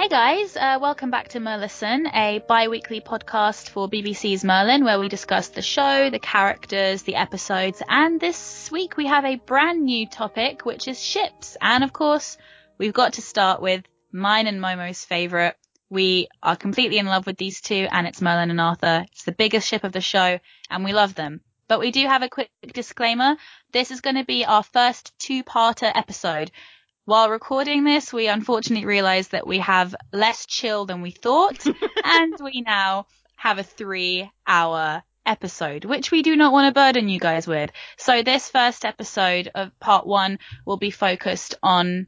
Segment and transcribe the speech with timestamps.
[0.00, 5.10] Hey guys, uh, welcome back to Merlison, a bi-weekly podcast for BBC's Merlin, where we
[5.10, 10.08] discuss the show, the characters, the episodes, and this week we have a brand new
[10.08, 11.58] topic, which is ships.
[11.60, 12.38] And of course,
[12.78, 15.56] we've got to start with mine and Momo's favourite.
[15.90, 19.04] We are completely in love with these two, and it's Merlin and Arthur.
[19.12, 20.38] It's the biggest ship of the show,
[20.70, 21.42] and we love them.
[21.68, 23.36] But we do have a quick disclaimer.
[23.70, 26.50] This is going to be our first two-parter episode.
[27.10, 31.66] While recording this, we unfortunately realized that we have less chill than we thought,
[32.04, 37.08] and we now have a three hour episode, which we do not want to burden
[37.08, 37.72] you guys with.
[37.96, 42.06] So this first episode of part one will be focused on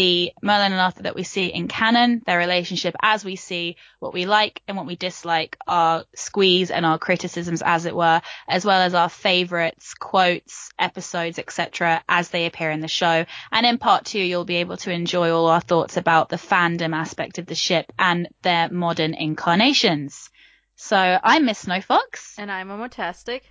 [0.00, 4.14] the Merlin and Arthur that we see in canon, their relationship as we see what
[4.14, 8.64] we like and what we dislike, our squeeze and our criticisms as it were, as
[8.64, 12.02] well as our favorites, quotes, episodes, etc.
[12.08, 13.26] as they appear in the show.
[13.52, 16.96] And in part two, you'll be able to enjoy all our thoughts about the fandom
[16.96, 20.30] aspect of the ship and their modern incarnations.
[20.76, 22.36] So I'm Miss Snowfox.
[22.38, 23.42] And I'm Omotastic.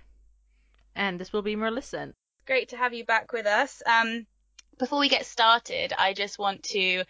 [0.96, 2.14] And this will be Merlison.
[2.44, 3.84] Great to have you back with us.
[3.86, 4.26] Um,
[4.80, 7.04] before we get started, I just want to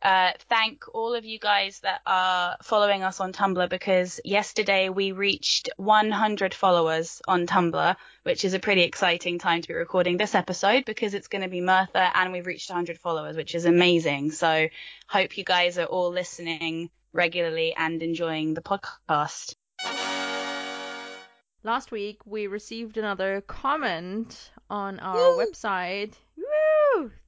[0.00, 5.10] uh, thank all of you guys that are following us on Tumblr because yesterday we
[5.10, 10.36] reached 100 followers on Tumblr, which is a pretty exciting time to be recording this
[10.36, 14.30] episode because it's going to be Merthur and we've reached 100 followers, which is amazing.
[14.30, 14.68] So
[15.08, 19.54] hope you guys are all listening regularly and enjoying the podcast.
[21.64, 25.44] Last week we received another comment on our Woo!
[25.44, 26.12] website.
[26.36, 26.45] Woo!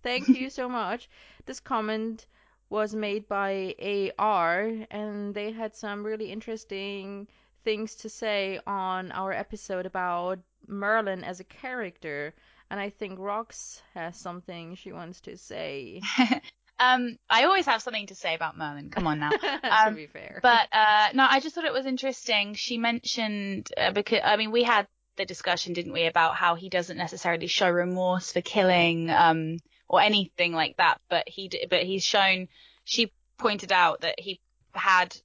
[0.08, 1.10] Thank you so much.
[1.44, 2.26] This comment
[2.70, 3.74] was made by
[4.18, 7.28] AR and they had some really interesting
[7.62, 12.32] things to say on our episode about Merlin as a character.
[12.70, 16.00] And I think Rox has something she wants to say.
[16.80, 18.90] Um, I always have something to say about Merlin.
[18.90, 19.32] Come on now.
[19.64, 20.38] Um, to be fair.
[20.40, 22.54] But uh, no, I just thought it was interesting.
[22.54, 26.68] She mentioned uh, because I mean we had the discussion, didn't we, about how he
[26.68, 32.04] doesn't necessarily show remorse for killing um or anything like that, but he but he's
[32.04, 32.48] shown.
[32.84, 34.40] She pointed out that he
[34.72, 35.16] had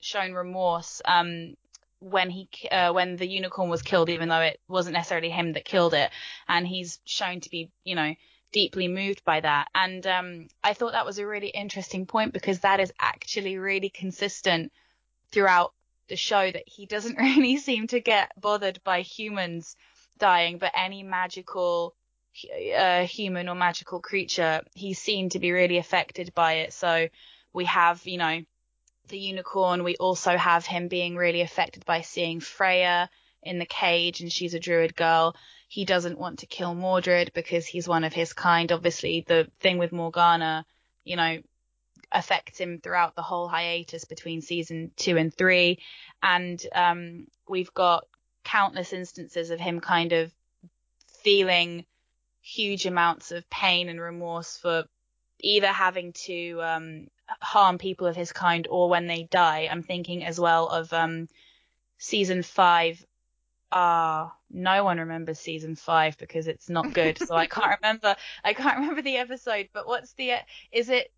[0.00, 1.54] shown remorse um
[2.00, 5.64] when he uh, when the unicorn was killed, even though it wasn't necessarily him that
[5.64, 6.10] killed it,
[6.48, 8.14] and he's shown to be you know
[8.52, 9.68] deeply moved by that.
[9.74, 13.88] And um, I thought that was a really interesting point because that is actually really
[13.88, 14.72] consistent
[15.30, 15.72] throughout
[16.08, 19.76] the show that he doesn't really seem to get bothered by humans
[20.18, 21.94] dying, but any magical
[22.76, 26.72] uh, human or magical creature, he's seen to be really affected by it.
[26.72, 27.08] So
[27.52, 28.42] we have, you know,
[29.08, 29.84] the unicorn.
[29.84, 33.10] We also have him being really affected by seeing Freya
[33.42, 35.34] in the cage and she's a druid girl
[35.72, 38.70] he doesn't want to kill Mordred because he's one of his kind.
[38.70, 40.66] Obviously, the thing with Morgana,
[41.02, 41.38] you know,
[42.12, 45.78] affects him throughout the whole hiatus between season two and three.
[46.22, 48.06] And um, we've got
[48.44, 50.30] countless instances of him kind of
[51.22, 51.86] feeling
[52.42, 54.84] huge amounts of pain and remorse for
[55.40, 57.08] either having to um,
[57.40, 59.68] harm people of his kind or when they die.
[59.70, 61.28] I'm thinking as well of um,
[61.98, 63.04] season five
[63.72, 67.18] ah, uh, no one remembers season five because it's not good.
[67.18, 68.16] so I can't remember.
[68.44, 69.68] I can't remember the episode.
[69.72, 70.34] But what's the?
[70.70, 71.10] Is it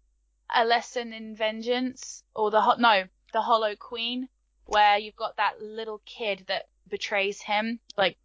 [0.55, 2.81] a lesson in vengeance or the hot?
[2.81, 4.29] No, the Hollow Queen,
[4.67, 8.17] where you've got that little kid that betrays him, like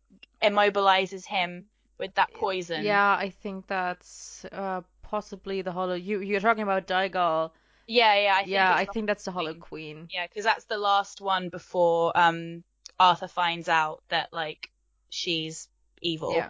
[0.42, 1.66] immobilizes him
[2.00, 2.84] with that poison.
[2.84, 5.96] Yeah, I think that's uh, possibly the Hollow.
[5.96, 7.52] You you're talking about Daegal.
[7.88, 10.08] Yeah, yeah, I yeah, I think that's the Hollow Queen.
[10.12, 12.64] Yeah, because that's the last one before um
[13.00, 14.70] Arthur finds out that like
[15.10, 15.68] she's
[16.02, 16.34] evil.
[16.34, 16.50] Yeah.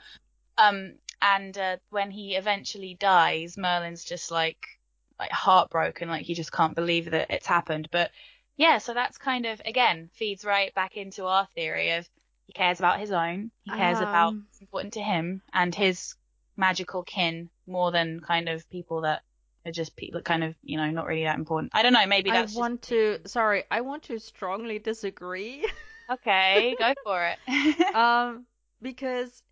[0.58, 4.80] Um, and uh, when he eventually dies, Merlin's just like
[5.20, 7.90] like heartbroken, like he just can't believe that it's happened.
[7.92, 8.12] But
[8.58, 12.10] yeah, so that's kind of again feeds right back into our theory of
[12.50, 16.16] he cares about his own, he cares um, about what's important to him and his
[16.58, 19.22] magical kin more than kind of people that
[19.68, 21.72] are just people kind of you know not really that important.
[21.76, 22.56] I don't know, maybe that's.
[22.56, 23.20] I want to.
[23.26, 25.66] Sorry, I want to strongly disagree.
[26.12, 27.96] Okay, go for it.
[27.96, 28.48] um,
[28.82, 29.44] because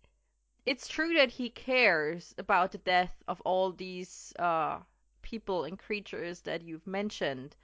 [0.66, 4.78] it's true that he cares about the death of all these uh
[5.22, 7.54] people and creatures that you've mentioned,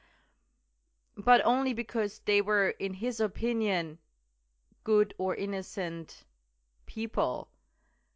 [1.16, 3.98] but only because they were, in his opinion,
[4.84, 6.24] good or innocent
[6.86, 7.48] people.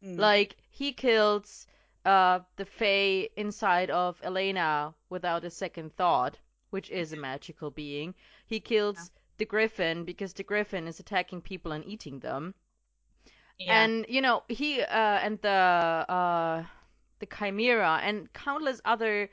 [0.03, 0.17] Mm.
[0.17, 1.67] Like he kills
[2.05, 6.37] uh the Fae inside of Elena without a second thought,
[6.69, 8.15] which is a magical being.
[8.45, 12.53] He kills yeah the griffin because the griffin is attacking people and eating them.
[13.57, 13.83] Yeah.
[13.83, 16.63] And you know, he uh and the uh
[17.19, 19.29] the chimera and countless other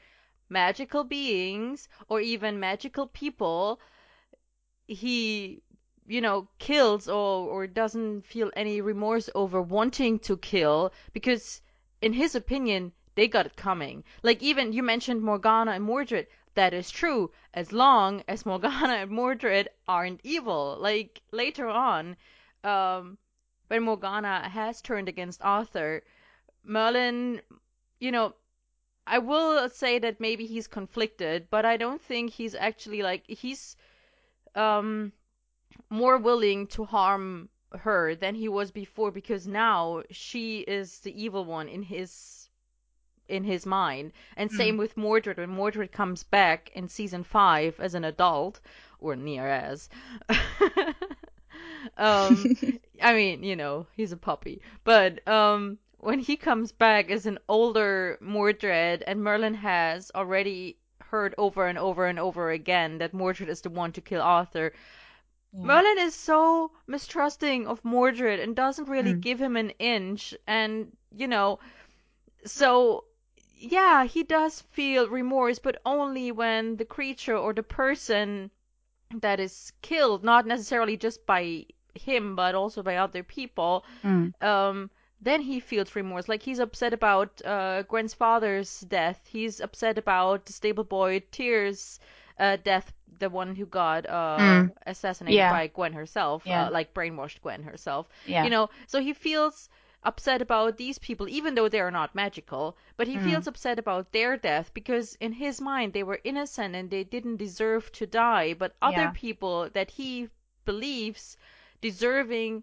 [0.48, 3.80] magical beings or even magical people
[4.86, 5.60] he
[6.08, 11.61] you know kills or or doesn't feel any remorse over wanting to kill because
[12.00, 14.05] in his opinion they got it coming.
[14.23, 16.26] Like even you mentioned morgana and mordred.
[16.55, 17.32] That is true.
[17.55, 20.76] As long as morgana and mordred aren't evil.
[20.79, 22.17] Like later on
[22.64, 23.19] um
[23.69, 26.03] when morgana has turned against arthur
[26.64, 27.41] merlin
[27.99, 28.35] you know
[29.06, 33.76] I will say that maybe he's conflicted, but I don't think he's actually like he's
[34.55, 35.12] um
[35.90, 37.49] more willing to harm
[37.81, 42.49] her than he was before because now she is the evil one in his
[43.28, 44.12] in his mind.
[44.37, 44.56] And Hmm.
[44.56, 48.61] same with Mordred when Mordred comes back in season 5 as an adult
[49.00, 49.88] or near as
[51.96, 52.50] um
[53.02, 54.61] I mean, you know, he's a puppy.
[54.84, 61.34] But um when he comes back as an older Mordred and Merlin has already heard
[61.38, 64.72] over and over and over again that Mordred is the one to kill Arthur.
[65.52, 69.20] Merlin is so mistrusting of Mordred and doesn't really Mm.
[69.20, 71.58] give him an inch and you know
[72.44, 73.04] so
[73.58, 78.50] yeah, he does feel remorse, but only when the creature or the person
[79.20, 81.64] that is killed, not necessarily just by
[81.94, 84.32] him, but also by other people, Mm.
[84.43, 84.90] um,
[85.20, 86.28] then he feels remorse.
[86.28, 89.26] Like he's upset about uh, Gwen's father's death.
[89.26, 91.98] He's upset about the stable boy Tyr's
[92.38, 94.72] uh, death, the one who got uh, Mm.
[94.86, 95.50] assassinated Yeah.
[95.50, 96.66] by Gwen herself, Yeah.
[96.66, 98.08] uh, like brainwashed Gwen herself.
[98.26, 98.44] Yeah.
[98.44, 99.68] You know, so he feels
[100.02, 102.76] upset about these people, even though they are not magical.
[102.96, 103.22] But he Mm.
[103.24, 107.36] feels upset about their death because in his mind they were innocent and they didn't
[107.38, 108.54] deserve to die.
[108.54, 109.10] But other Yeah.
[109.14, 110.28] people that he
[110.64, 111.36] believes
[111.80, 112.62] deserving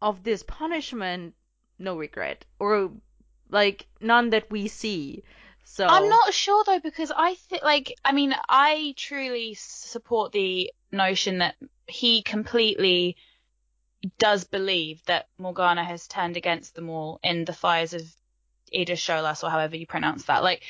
[0.00, 1.34] of this punishment,
[1.78, 2.90] no regret or
[3.50, 5.22] like none that we see.
[5.72, 10.70] So I'm not sure though because I think like I mean I truly support the
[10.92, 11.54] notion that
[11.86, 13.16] he completely
[14.18, 18.02] does believe that Morgana has turned against them all in the fires of
[18.70, 20.42] Idirsholas or however you pronounce that.
[20.42, 20.62] Like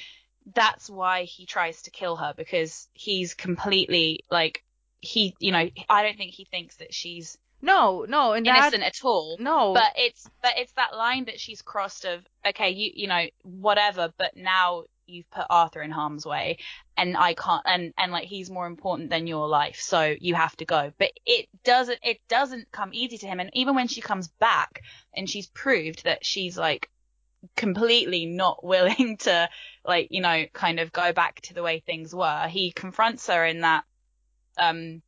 [0.55, 4.63] that's why he tries to kill her because he's completely like
[5.01, 8.83] he you know I don't think he thinks that she's No, no, and that innocent
[8.83, 9.37] at all.
[9.39, 13.27] no, But it's but it's that line that she's crossed of okay, you you know
[13.43, 16.59] whatever, but now you've put Arthur in harm's way,
[16.97, 20.57] and I can't, and and like he's more important than your life, so you have
[20.57, 20.93] to go.
[20.99, 24.83] But it doesn't it doesn't come easy to him, and even when she comes back
[25.15, 26.91] and she's proved that she's like
[27.57, 29.49] completely not willing to
[29.85, 33.45] like you know kind of go back to the way things were, he confronts her
[33.45, 33.85] in that
[34.59, 35.01] um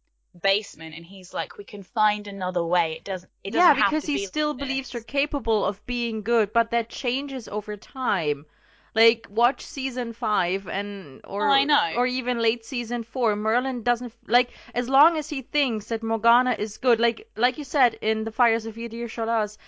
[0.43, 4.05] basement and he's like we can find another way it doesn't it doesn't yeah, because
[4.05, 8.47] he be still like believes her capable of being good, but that changes over time.
[8.97, 11.93] Like watch season five and or Oh, I know.
[11.97, 13.35] or even late season four.
[13.37, 17.01] Merlin doesn't like as long as he thinks that Morgana is good.
[17.01, 19.59] Like like you said in the Fires of Idirsholas,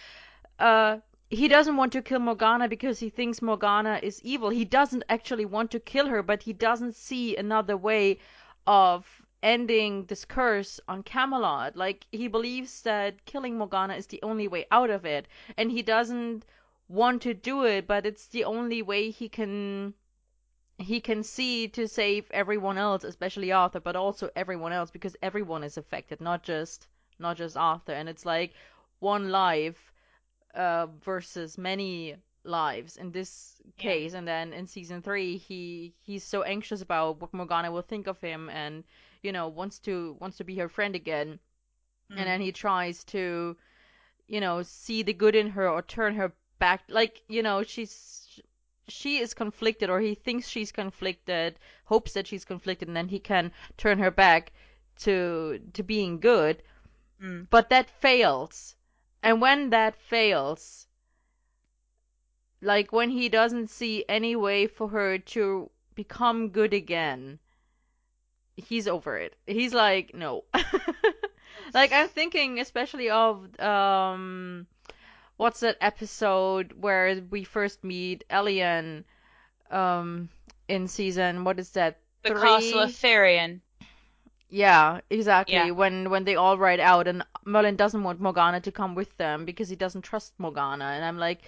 [0.60, 0.98] uh,
[1.28, 4.50] he doesn't want to kill Morgana because he thinks Morgana is evil.
[4.50, 8.18] He doesn't actually want to kill her, but he doesn't see another way
[8.66, 11.76] of ending this curse on Camelot.
[11.76, 15.82] Like he believes that killing Morgana is the only way out of it, and he
[15.82, 16.44] doesn't
[16.88, 19.94] want to do it, but it's the only way he can
[20.78, 25.64] he can see to save everyone else, especially Arthur, but also everyone else because everyone
[25.64, 27.92] is affected, not just not just Arthur.
[27.92, 28.54] And it's like
[29.00, 29.92] one life
[30.54, 33.90] uh, versus many lives in this Yeah.
[33.90, 34.14] case.
[34.14, 38.20] And then in season three, he he's so anxious about what Morgana will think of
[38.20, 38.84] him, and
[39.22, 41.38] you know wants to wants to be her friend again.
[42.10, 42.18] Mm.
[42.18, 43.56] And then he tries to,
[44.28, 46.82] you know, see the good in her or turn her back.
[46.88, 48.40] Like you know, she's
[48.88, 53.18] she is conflicted, or he thinks she's conflicted, hopes that she's conflicted, and then he
[53.18, 54.52] can turn her back
[55.00, 56.62] to to being good
[57.22, 57.48] Mm.
[57.48, 58.76] but that fails.
[59.22, 60.86] And when that fails,
[62.60, 67.38] like when he doesn't see any way for her to become good again,
[68.56, 69.36] he's over it.
[69.46, 70.44] He's like, no.
[71.74, 74.66] like I'm thinking especially of um
[75.36, 79.04] what's that episode where we first meet Elyan
[79.70, 80.28] um
[80.68, 81.98] in season what is that?
[82.22, 82.40] the three?
[82.40, 83.60] castle of Fyrien
[84.48, 85.54] Yeah, exactly.
[85.54, 85.70] Yeah.
[85.70, 89.44] When when they all ride out and Merlin doesn't want Morgana to come with them
[89.44, 91.42] because he doesn't trust Morgana and I'm like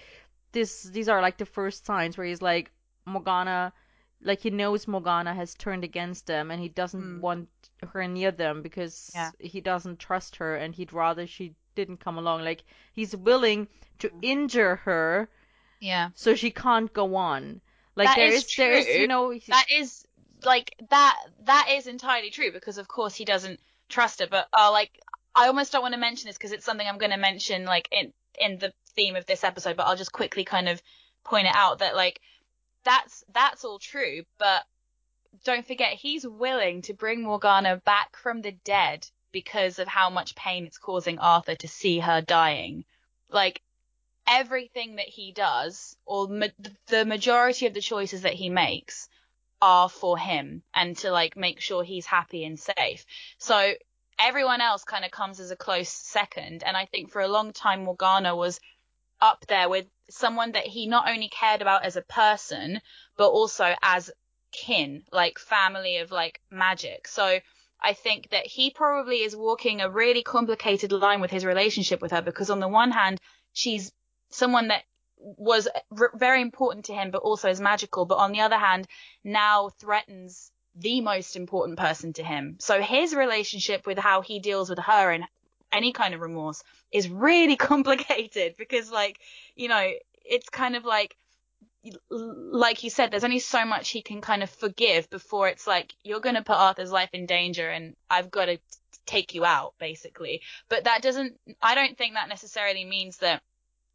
[0.51, 2.71] this these are like the first signs where he's like
[3.05, 3.73] Morgana
[4.21, 7.21] like he knows Morgana has turned against them and he doesn't Mm.
[7.21, 7.49] want
[7.93, 9.31] her near them because Yeah.
[9.39, 13.67] he doesn't trust her and he'd rather she didn't come along like he's willing
[13.99, 15.29] to injure her
[15.79, 17.61] yeah so she can't go on
[17.95, 20.05] like That there is is there is you know that is
[20.43, 23.59] like that that is entirely true because of course he doesn't
[23.89, 24.27] trust her.
[24.27, 24.91] But uh, like
[25.35, 27.87] I almost don't want to mention this because it's something I'm going to mention like
[27.91, 29.75] in in the theme of this episode.
[29.77, 30.81] But I'll just quickly kind of
[31.25, 32.21] point it out that like
[32.83, 34.63] that's that's all true, but
[35.43, 40.35] don't forget he's willing to bring Morgana back from the dead because of how much
[40.35, 42.85] pain it's causing Arthur to see her dying.
[43.29, 43.61] Like
[44.27, 46.47] everything that he does, or ma-
[46.87, 49.07] the majority of the choices that he makes,
[49.61, 53.05] are for him and to like make sure he's happy and safe.
[53.37, 53.73] So
[54.17, 56.63] everyone else kind of comes as a close second.
[56.63, 58.59] And I think for a long time, Morgana was
[59.21, 62.81] up there with someone that he not only cared about as a person,
[63.17, 64.11] but also as
[64.51, 67.07] kin, like family of like magic.
[67.07, 67.39] So
[67.81, 72.11] I think that he probably is walking a really complicated line with his relationship with
[72.11, 73.19] her because on the one hand,
[73.53, 73.91] she's
[74.29, 74.83] someone that
[75.17, 78.05] was r- very important to him, but also is magical.
[78.05, 78.87] But on the other hand,
[79.23, 82.57] now threatens the most important person to him.
[82.59, 85.25] So his relationship with how he deals with her and
[85.71, 89.19] any kind of remorse is really complicated because like,
[89.55, 89.89] you know,
[90.25, 91.15] it's kind of like,
[92.09, 95.93] like you said, there's only so much he can kind of forgive before it's like,
[96.03, 98.59] you're going to put Arthur's life in danger and I've got to
[99.05, 100.41] take you out, basically.
[100.67, 103.41] But that doesn't, I don't think that necessarily means that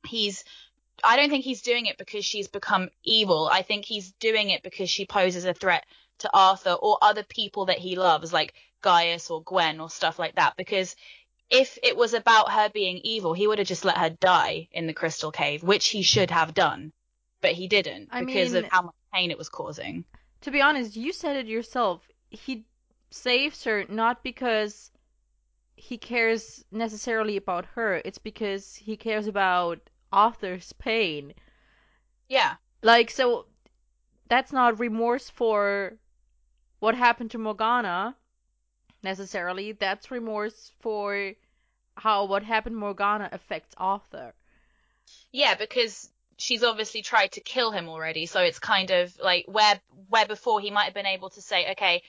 [0.07, 0.45] he's
[1.03, 3.49] I don't think he's doing it because she's become evil.
[3.51, 5.85] I think he's doing it because she poses a threat
[6.19, 10.37] to Arthur or other people that he loves, like Gaius or Gwen or stuff like
[10.37, 10.55] that.
[10.57, 10.95] Because
[11.55, 14.87] if it was about her being evil, he would have just let her die in
[14.87, 16.93] the crystal cave, which he should have done.
[17.41, 20.05] But he didn't I because mean- of how much pain it was causing.
[20.43, 22.03] To be honest, you said it yourself.
[22.31, 22.65] He
[23.11, 24.91] saves her not because
[25.77, 28.03] he cares necessarily about her.
[28.05, 29.79] It's because he cares about
[30.13, 31.35] Arthur's pain.
[32.29, 32.55] Yeah.
[32.83, 33.47] Like, so
[34.29, 35.97] that's not remorse for
[36.81, 38.17] what happened to Morgana
[39.03, 39.73] necessarily.
[39.73, 41.33] That's remorse for
[41.97, 44.35] how what happened Morgana affects Arthur.
[45.33, 48.27] Yeah, because she's obviously tried to kill him already.
[48.27, 51.73] So it's kind of like where where before he might have been able to say,
[51.73, 52.03] okay,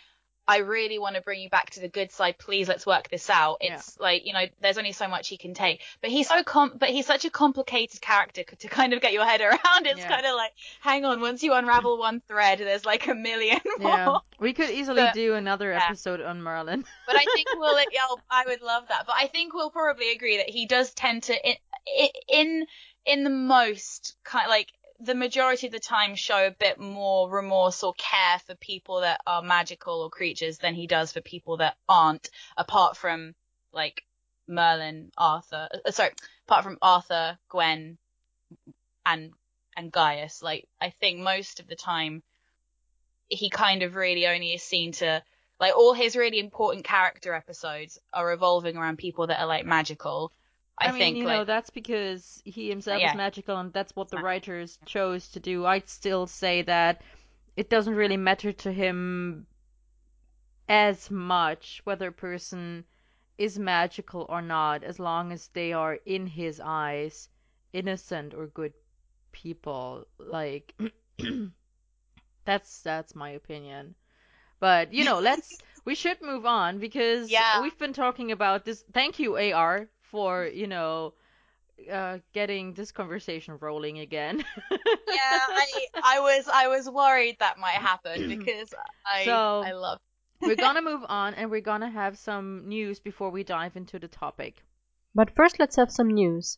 [0.47, 2.37] I really want to bring you back to the good side.
[2.37, 3.57] Please, let's work this out.
[3.61, 3.75] Yeah.
[3.75, 5.81] It's like you know, there's only so much he can take.
[6.01, 9.25] But he's so com- but he's such a complicated character to kind of get your
[9.25, 9.87] head around.
[9.87, 10.09] It's Yeah.
[10.09, 13.89] kind of like, hang on, once you unravel one thread, there's like a million more.
[13.91, 15.83] Yeah, we could easily But- do another yeah.
[15.87, 16.83] episode on Merlin.
[17.07, 19.05] But I think we'll, yeah, I would love that.
[19.05, 21.55] But I think we'll probably agree that he does tend to, in,
[22.29, 22.65] in,
[23.05, 27.83] in the most kind, like the majority of the time, show a bit more remorse
[27.83, 31.75] or care for people that are magical or creatures than he does for people that
[31.87, 32.29] aren't.
[32.57, 33.35] Apart from
[33.73, 34.03] like
[34.47, 36.11] Merlin, Arthur, uh, sorry,
[36.47, 37.97] apart from Arthur, Gwen,
[39.05, 39.33] and
[39.75, 40.41] and Gaius.
[40.41, 42.23] Like I think most of the time,
[43.27, 45.21] he kind of really only is seen to
[45.59, 50.31] like all his really important character episodes are revolving around people that are like magical.
[50.77, 53.05] I, I, mean, think you like know, that's because he himself Yeah.
[53.05, 55.65] is magical, and that's what the writers chose to do.
[55.65, 57.01] I'd still say that
[57.55, 59.48] it doesn't really matter to him
[60.70, 62.86] as much whether a person
[63.38, 67.29] is magical or not, as long as they are in his eyes
[67.74, 68.74] innocent or good
[69.32, 70.08] people.
[70.17, 70.74] Like
[72.46, 73.96] that's that's my opinion.
[74.60, 77.62] But you know, let's we should move on because Yeah.
[77.62, 78.84] we've been talking about this.
[78.94, 81.13] Thank you, AR, for you know
[81.91, 84.43] uh, getting this conversation rolling again.
[84.72, 85.67] yeah, I
[86.15, 88.74] I was I was worried that might happen because
[89.05, 90.00] I So- I love
[90.41, 94.07] we're gonna move on and we're gonna have some news before we dive into the
[94.07, 94.63] topic.
[95.13, 96.57] But first, let's have some news.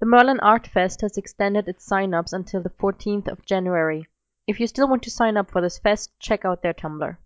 [0.00, 4.06] The Merlin Art Fest has extended its sign-ups until the 14th of January.
[4.46, 7.16] If you still want to sign up for this fest, check out their Tumblr.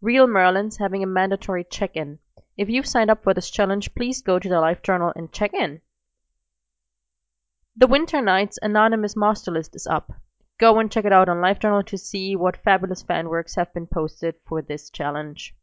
[0.00, 2.18] Real Merlin's having a mandatory check-in.
[2.54, 5.80] If you've signed up for this challenge, please go to the LiveJournal and check in.
[7.74, 10.12] The Winter Nights Anonymous Master List is up.
[10.58, 13.86] Go and check it out on LiveJournal to see what fabulous fan works have been
[13.86, 15.54] posted for this challenge.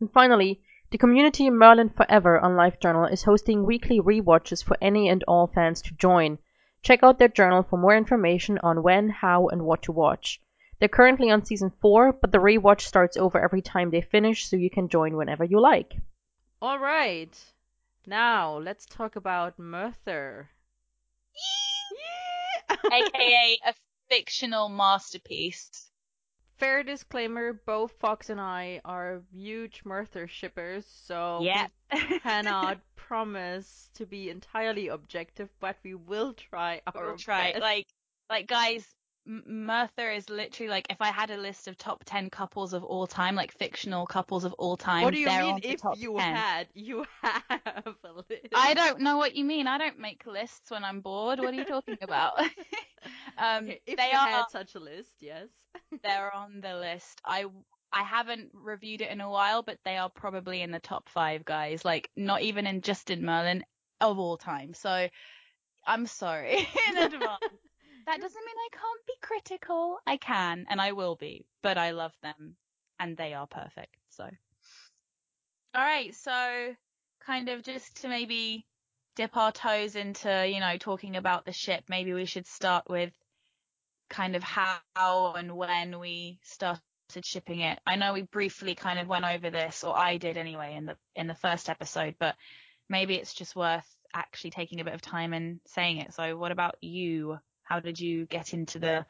[0.00, 5.22] And finally, the community Merlin Forever on LiveJournal is hosting weekly rewatches for any and
[5.28, 6.38] all fans to join.
[6.82, 10.42] Check out their journal for more information on when, how, and what to watch.
[10.80, 14.56] They're currently on season 4, but the rewatch starts over every time they finish, so
[14.56, 15.92] you can join whenever you like.
[16.62, 17.36] All right,
[18.06, 20.48] now let's talk about Merthur.
[22.70, 22.76] Yeah.
[22.92, 23.74] aka a
[24.08, 25.90] fictional masterpiece.
[26.58, 31.68] Fair disclaimer: both Fox and I are huge Merthur shippers, so Yeah.
[31.92, 37.52] we cannot promise to be entirely objective, but we will try our we'll try.
[37.52, 37.60] best.
[37.62, 37.86] Like
[38.28, 38.86] like guys,
[39.26, 42.84] M- Merthur is literally like if I had a list of top ten couples of
[42.84, 45.02] all time, like fictional couples of all time.
[45.02, 46.34] what do you mean if you 10.
[46.34, 46.68] had?
[46.74, 47.42] You have
[48.04, 48.48] a list.
[48.54, 49.66] I don't know what you mean.
[49.66, 51.38] I don't make lists when I'm bored.
[51.38, 52.40] What are you talking about?
[53.38, 55.48] um, Okay, if they you are had such a list, yes.
[56.02, 57.20] they're on the list.
[57.24, 57.44] I
[57.92, 61.44] I haven't reviewed it in a while, but they are probably in the top five
[61.44, 61.84] guys.
[61.84, 63.64] Like not even in Justin Merlin
[64.00, 64.74] of all time.
[64.74, 65.08] So
[65.86, 66.56] I'm sorry
[66.88, 67.40] in advance.
[68.10, 69.98] That doesn't mean I can't be critical.
[70.04, 72.56] I can and I will be, but I love them
[72.98, 73.94] and they are perfect.
[74.08, 76.12] So, all right.
[76.12, 76.74] So
[77.24, 78.66] kind of just to maybe
[79.14, 83.12] dip our toes into, you know, talking about the ship, maybe we should start with
[84.08, 84.80] kind of how
[85.36, 86.80] and when we started
[87.22, 87.78] shipping it.
[87.86, 90.96] I know we briefly kind of went over this, or I did anyway in the
[91.14, 92.34] in the first episode, but
[92.88, 96.12] maybe it's just worth actually taking a bit of time and saying it.
[96.12, 97.38] So what about you?
[97.70, 99.06] How did you get into the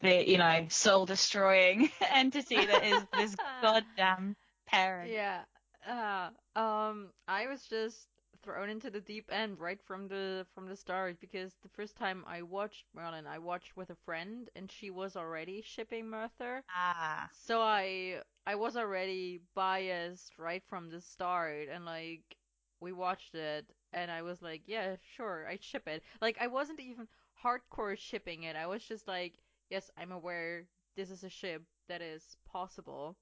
[0.00, 4.36] the you know soul destroying entity that is this goddamn
[4.66, 5.16] parent?
[5.16, 5.44] Yeah.
[5.86, 8.08] Uh, um, I was just
[8.42, 12.24] thrown into the deep end right from the from the start because the first time
[12.26, 16.62] I watched Merlin, I watched with a friend and she was already shipping Merthur.
[16.68, 22.36] Ah, So I I was already biased right from the start and like
[22.80, 26.02] we watched it and I was like, yeah, sure, I ship it.
[26.20, 27.08] Like I wasn't even
[27.44, 28.56] hardcore shipping it.
[28.56, 29.34] I was just like,
[29.70, 33.16] yes, I'm aware this is a ship that is possible.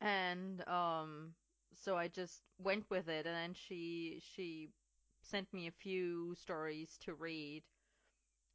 [0.00, 1.34] And um
[1.74, 4.70] so I just went with it and then she she
[5.22, 7.62] sent me a few stories to read.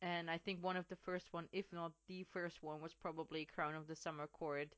[0.01, 3.45] And I think one of the first one, if not the first one, was probably
[3.45, 4.69] Crown of the Summer Court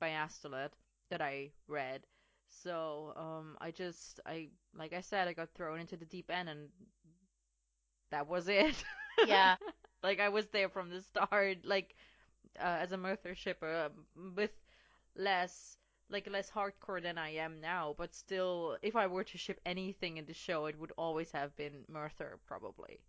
[0.00, 0.72] by Astolat
[1.10, 2.06] that I read.
[2.48, 6.48] So um I just I like I said I got thrown into the deep end
[6.48, 6.70] and
[8.10, 8.74] that was it.
[9.26, 9.56] Yeah.
[10.02, 11.94] like I was there from the start like
[12.58, 14.52] uh, as a Merthur shipper um, with
[15.16, 15.76] less
[16.10, 20.16] like less hardcore than I am now, but still if I were to ship anything
[20.16, 23.00] in the show it would always have been Merthur probably.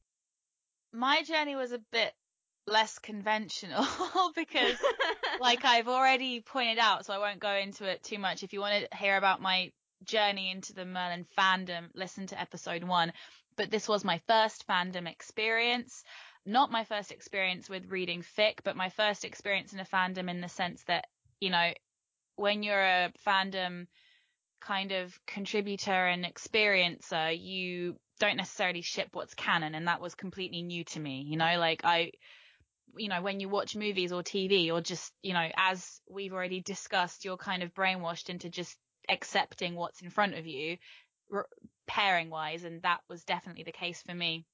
[0.93, 2.13] my journey was a bit
[2.67, 3.85] less conventional
[4.35, 4.77] because
[5.39, 8.43] like I've already pointed out, so I won't go into it too much.
[8.43, 9.71] If you want to hear about my
[10.03, 13.13] journey into the Merlin fandom, listen to episode one.
[13.61, 16.03] But this was my first fandom experience.
[16.47, 20.41] Not my first experience with reading fic, but my first experience in a fandom in
[20.41, 21.05] the sense that,
[21.39, 21.71] you know,
[22.37, 23.85] when you're a fandom
[24.61, 29.75] kind of contributor and experiencer, you don't necessarily ship what's canon.
[29.75, 31.23] And that was completely new to me.
[31.29, 32.13] You know, like I,
[32.97, 36.61] you know, when you watch movies or TV or just, you know, as we've already
[36.61, 38.75] discussed, you're kind of brainwashed into just
[39.07, 40.77] accepting what's in front of you
[41.87, 42.63] pairing wise.
[42.63, 44.45] And that was definitely the case for me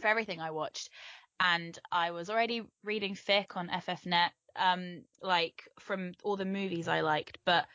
[0.00, 0.90] for everything I watched.
[1.40, 7.00] And I was already reading fic on FFnet, um, like from all the movies I
[7.00, 7.66] liked, but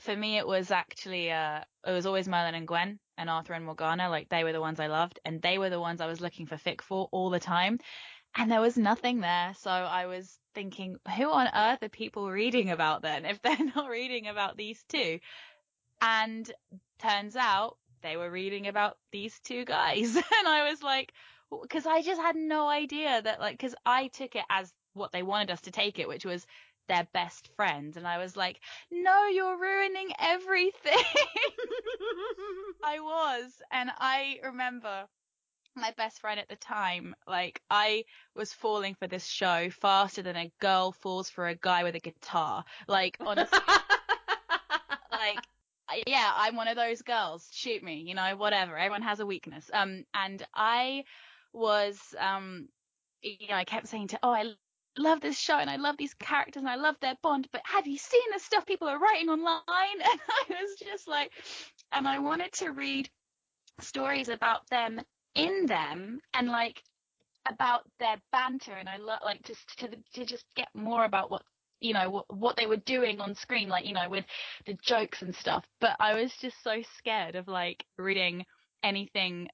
[0.00, 3.64] for me it was actually, uh, it was always Merlin and Gwen and Arthur and
[3.64, 4.08] Morgana.
[4.08, 6.46] Like they were the ones I loved and they were the ones I was looking
[6.46, 7.78] for fic for all the time
[8.36, 9.54] and there was nothing there.
[9.58, 13.88] So I was thinking, who on earth are people reading about then if they're not
[13.88, 15.18] reading about these two?
[16.00, 16.50] And
[16.98, 20.14] turns out they were reading about these two guys.
[20.16, 21.12] and I was like,
[21.62, 25.22] because I just had no idea that like, because I took it as what they
[25.22, 26.46] wanted us to take it, which was
[26.88, 27.96] their best friend.
[27.96, 28.60] And I was like,
[28.90, 31.04] no, you're ruining everything.
[32.84, 33.52] I was.
[33.70, 35.06] And I remember
[35.76, 40.36] my best friend at the time, like I was falling for this show faster than
[40.36, 42.64] a girl falls for a guy with a guitar.
[42.88, 43.58] Like honestly,
[45.12, 45.46] like
[46.06, 47.48] yeah, I'm one of those girls.
[47.52, 48.76] Shoot me, you know, whatever.
[48.76, 49.70] Everyone has a weakness.
[49.72, 51.04] Um, and I
[51.52, 52.68] was, um,
[53.22, 54.52] you know, I kept saying to, oh, I
[54.98, 57.86] love this show and I love these characters and I love their bond, but have
[57.86, 59.60] you seen the stuff people are writing online?
[60.00, 60.20] And
[60.58, 61.32] I was just like,
[61.92, 63.08] and I wanted to read
[63.80, 65.00] stories about them
[65.34, 66.82] in them and like
[67.48, 71.42] about their banter and I love like just to to just get more about what
[71.80, 74.24] you know what what they were doing on screen like you know with
[74.66, 75.64] the jokes and stuff.
[75.80, 78.44] But I was just so scared of like reading
[78.82, 79.48] anything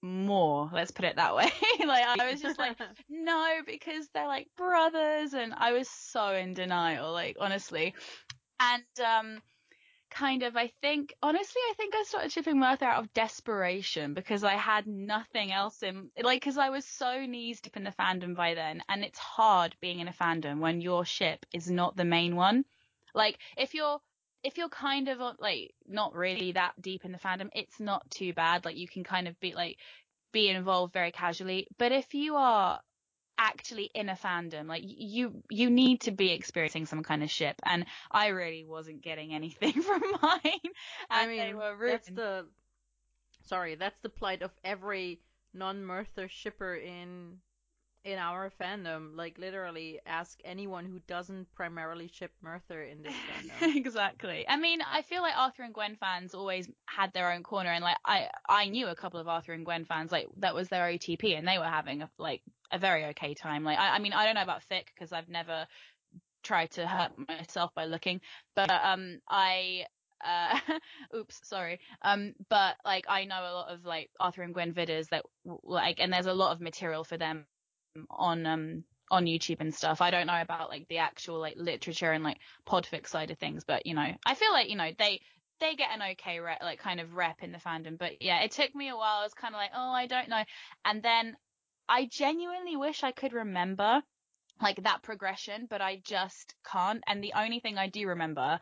[0.00, 1.50] more let's put it that way.
[1.84, 2.76] Like I was just like
[3.08, 7.94] no because they're like brothers and I was so in denial like honestly.
[8.60, 9.42] And um
[10.10, 14.44] kind of I think honestly I think I started shipping Mirth out of desperation because
[14.44, 18.34] I had nothing else in like because I was so knees deep in the fandom
[18.34, 22.04] by then and it's hard being in a fandom when your ship is not the
[22.04, 22.64] main one.
[23.14, 24.00] Like if you're
[24.42, 28.32] if you're kind of like not really that deep in the fandom it's not too
[28.32, 28.64] bad.
[28.64, 29.78] Like you can kind of be like
[30.32, 31.68] be involved very casually.
[31.78, 32.80] But if you are
[33.38, 34.66] actually in a fandom.
[34.66, 39.02] Like you, you need to be experiencing some kind of ship, and I really wasn't
[39.02, 40.72] getting anything from mine.
[41.10, 42.46] I mean, that's the
[43.46, 45.20] sorry, that's the plight of every
[45.54, 47.38] non-Merthur shipper in
[48.04, 49.16] in our fandom.
[49.16, 53.76] Like literally, ask anyone who doesn't primarily ship Merthur in this fandom.
[53.76, 54.46] exactly.
[54.48, 57.82] I mean, I feel like Arthur and Gwen fans always had their own corner, and
[57.82, 60.86] like I, I knew a couple of Arthur and Gwen fans, like that was their
[60.86, 63.64] OTP, and they were having a, like a very okay time.
[63.64, 65.66] Like I, I mean, I don't know about thick because I've never
[66.42, 68.20] tried to hurt myself by looking,
[68.54, 69.84] but um, I.
[70.24, 70.58] Uh,
[71.16, 71.78] oops, sorry.
[72.02, 75.24] Um, but like I know a lot of like Arthur and Gwen vidders that
[75.62, 77.46] like, and there's a lot of material for them
[78.10, 80.00] on um on YouTube and stuff.
[80.00, 83.64] I don't know about like the actual like literature and like podfic side of things,
[83.64, 85.20] but you know, I feel like you know they
[85.60, 87.98] they get an okay rep, like kind of rep in the fandom.
[87.98, 89.20] But yeah, it took me a while.
[89.20, 90.42] I was kind of like, oh, I don't know,
[90.84, 91.36] and then
[91.88, 94.02] I genuinely wish I could remember
[94.60, 97.02] like that progression, but I just can't.
[97.06, 98.60] And the only thing I do remember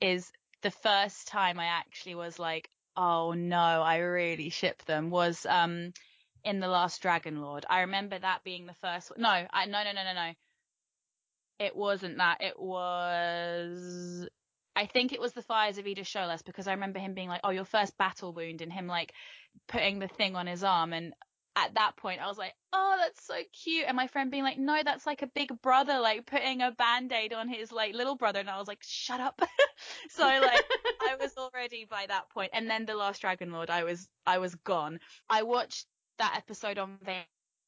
[0.00, 0.30] is
[0.62, 5.92] the first time I actually was like, oh no, I really ship them was um
[6.44, 7.66] in the last Dragon Lord.
[7.68, 9.12] I remember that being the first.
[9.16, 10.32] No, I no no no no no.
[11.58, 12.40] It wasn't that.
[12.42, 14.28] It was.
[14.76, 17.50] I think it was the fires of Idirsholas because I remember him being like, "Oh,
[17.50, 19.12] your first battle wound," and him like
[19.68, 20.92] putting the thing on his arm.
[20.92, 21.14] And
[21.56, 24.58] at that point, I was like, "Oh, that's so cute." And my friend being like,
[24.58, 28.40] "No, that's like a big brother like putting a band-aid on his like little brother."
[28.40, 29.40] And I was like, "Shut up."
[30.10, 30.64] so like
[31.02, 32.50] I was already by that point.
[32.54, 35.00] And then the last Dragon Lord, I was I was gone.
[35.28, 35.86] I watched
[36.18, 36.98] that episode on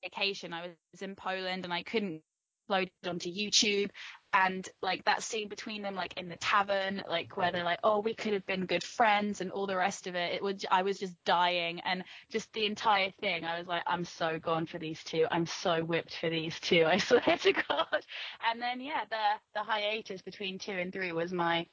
[0.03, 0.53] vacation.
[0.53, 2.23] I was in Poland and I couldn't
[2.69, 3.91] load it onto YouTube.
[4.33, 8.01] And like that scene between them, like in the tavern, like where they're like, "Oh,
[8.01, 10.35] we could have been good friends," and all the rest of it.
[10.35, 13.45] It was, I was just dying, and just the entire thing.
[13.45, 15.27] I was like, "I'm so gone for these two.
[15.31, 16.85] I'm so whipped for these two.
[16.85, 18.05] I swear to God."
[18.51, 21.67] And then yeah, the the hiatus between two and three was my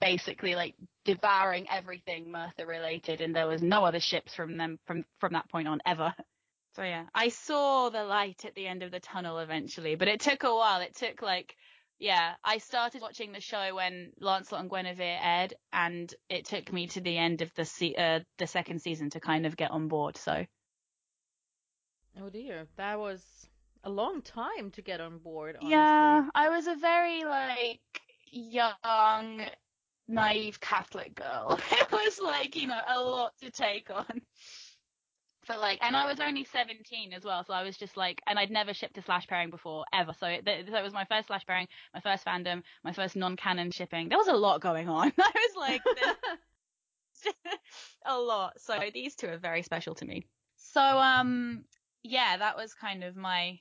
[0.00, 5.04] basically like devouring everything Merthur related, and there was no other ships from them from
[5.20, 6.14] from that point on ever.
[6.74, 10.20] So yeah, I saw the light at the end of the tunnel eventually, but it
[10.20, 10.80] took a while.
[10.80, 11.56] It took like
[11.98, 16.86] yeah, I started watching the show when Lancelot and Guinevere aired, and it took me
[16.88, 19.88] to the end of the se- uh, the second season to kind of get on
[19.88, 20.16] board.
[20.16, 20.46] So
[22.20, 23.48] Oh dear, that was
[23.84, 25.56] a long time to get on board.
[25.56, 26.20] Honestly.
[26.20, 27.80] yeah, I was a very like
[28.30, 29.42] young
[30.08, 31.58] naive Catholic girl.
[31.72, 34.22] It was like, you know, a lot to take on.
[35.48, 38.38] But like, and I was only 17 as well, so I was just like, and
[38.38, 40.12] I'd never shipped a slash pairing before, ever.
[40.12, 43.70] So it, so it was my first slash pairing, my first fandom, my first non-canon
[43.70, 44.10] shipping.
[44.10, 45.10] There was a lot going on.
[45.18, 45.82] I was like,
[48.06, 48.60] a lot.
[48.60, 50.26] So these two are very special to me.
[50.56, 51.64] So, um,
[52.02, 53.58] yeah, that was kind of my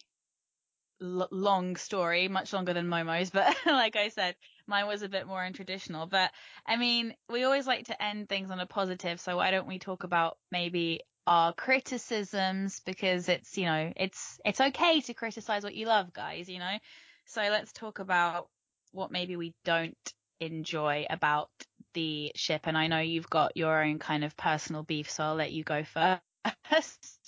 [1.02, 4.36] l- long story, much longer than Momo's, but like I said,
[4.68, 6.10] mine was a bit more untraditional.
[6.10, 6.32] But
[6.66, 9.80] I mean, we always like to end things on a positive, so why don't we
[9.80, 15.76] talk about maybe our criticisms because it's, you know, it's it's okay to criticize what
[15.76, 16.78] you love, guys, you know.
[17.26, 18.48] So let's talk about
[18.94, 19.98] what maybe we don't
[20.40, 21.50] enjoy about
[21.94, 25.36] the ship and I know you've got your own kind of personal beef, so I'll
[25.36, 25.84] let you go
[26.70, 27.20] first.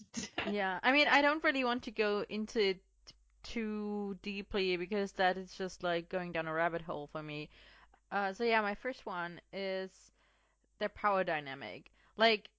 [0.49, 2.81] yeah, I mean, I don't really want to go into it
[3.43, 7.49] too deeply because that is just like going down a rabbit hole for me.
[8.11, 9.89] Uh, so yeah, my first one is
[10.79, 11.91] their power dynamic.
[12.17, 12.49] Like,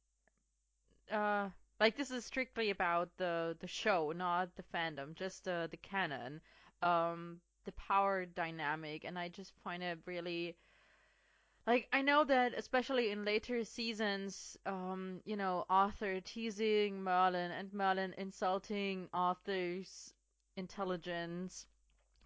[1.11, 5.77] uh, like this is strictly about the the show, not the fandom, just the the
[5.77, 6.41] canon.
[6.83, 10.57] Um, the power dynamic, and I just find it really
[11.67, 17.73] like I know that especially in later seasons, um, you know, Arthur teasing Merlin and
[17.73, 20.15] Merlin insulting Arthur's
[20.57, 21.67] intelligence,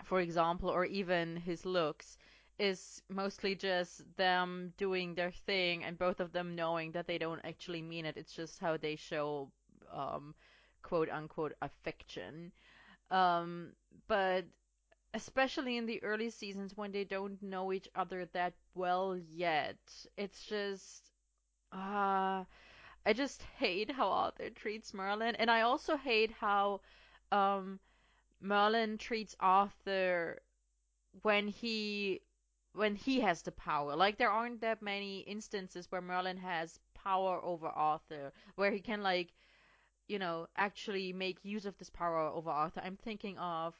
[0.04, 2.16] for example, or even his looks,
[2.58, 7.40] is mostly just them doing their thing and both of them knowing that they don't
[7.44, 8.16] actually mean it.
[8.16, 9.50] It's just how they show
[9.92, 10.34] um,
[10.82, 12.52] quote unquote affection.
[13.10, 13.72] Um,
[14.08, 14.44] but
[15.14, 19.78] especially in the early seasons when they don't know each other that well yet.
[20.16, 21.10] It's just
[21.72, 22.44] uh
[23.06, 26.80] I just hate how Arthur treats Merlin and I also hate how
[27.32, 27.80] um
[28.40, 30.40] Merlin treats Arthur
[31.22, 32.20] when he
[32.74, 33.96] when he has the power.
[33.96, 39.02] Like there aren't that many instances where Merlin has power over Arthur, where he can
[39.02, 39.32] like,
[40.08, 42.82] you know, actually make use of this power over Arthur.
[42.84, 43.74] I'm thinking of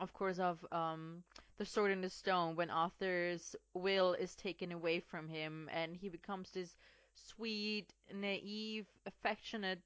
[0.00, 1.22] of course of um
[1.58, 6.08] the sword in the stone when Arthur's will is taken away from him and he
[6.08, 6.76] becomes this
[7.14, 9.82] sweet, naive, affectionate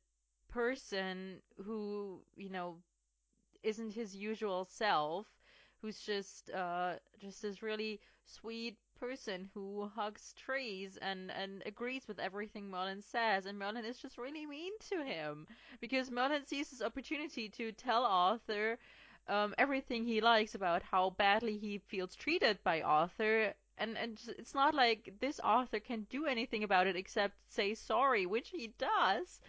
[0.48, 2.76] person who, you know,
[3.62, 5.26] isn't his usual self,
[5.84, 12.18] who's just uh just this really sweet person who hugs trees and and agrees with
[12.18, 15.46] everything Merlin says, and Merlin is just really mean to him
[15.80, 18.78] because Merlin sees this opportunity to tell Arthur
[19.28, 23.52] um, everything he likes about how badly he feels treated by Arthur.
[23.76, 28.24] And and it's not like this Arthur can do anything about it except say sorry,
[28.24, 29.40] which he does.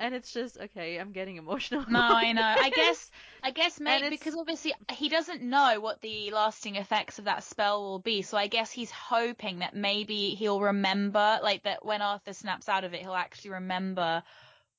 [0.00, 0.96] And it's just okay.
[0.98, 1.84] I'm getting emotional.
[1.86, 2.42] No, I know.
[2.42, 3.10] I guess,
[3.42, 7.82] I guess maybe because obviously he doesn't know what the lasting effects of that spell
[7.82, 8.22] will be.
[8.22, 12.84] So I guess he's hoping that maybe he'll remember, like that when Arthur snaps out
[12.84, 14.22] of it, he'll actually remember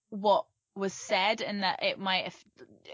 [0.09, 2.45] what was said and that it might have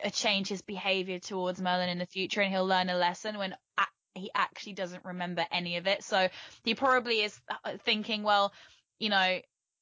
[0.04, 3.56] uh, change his behavior towards Merlin in the future and he'll learn a lesson when
[3.78, 3.86] a-
[4.16, 6.04] he actually doesn't remember any of it.
[6.04, 6.28] So
[6.64, 8.52] he probably is uh, thinking, well,
[9.00, 9.40] you know,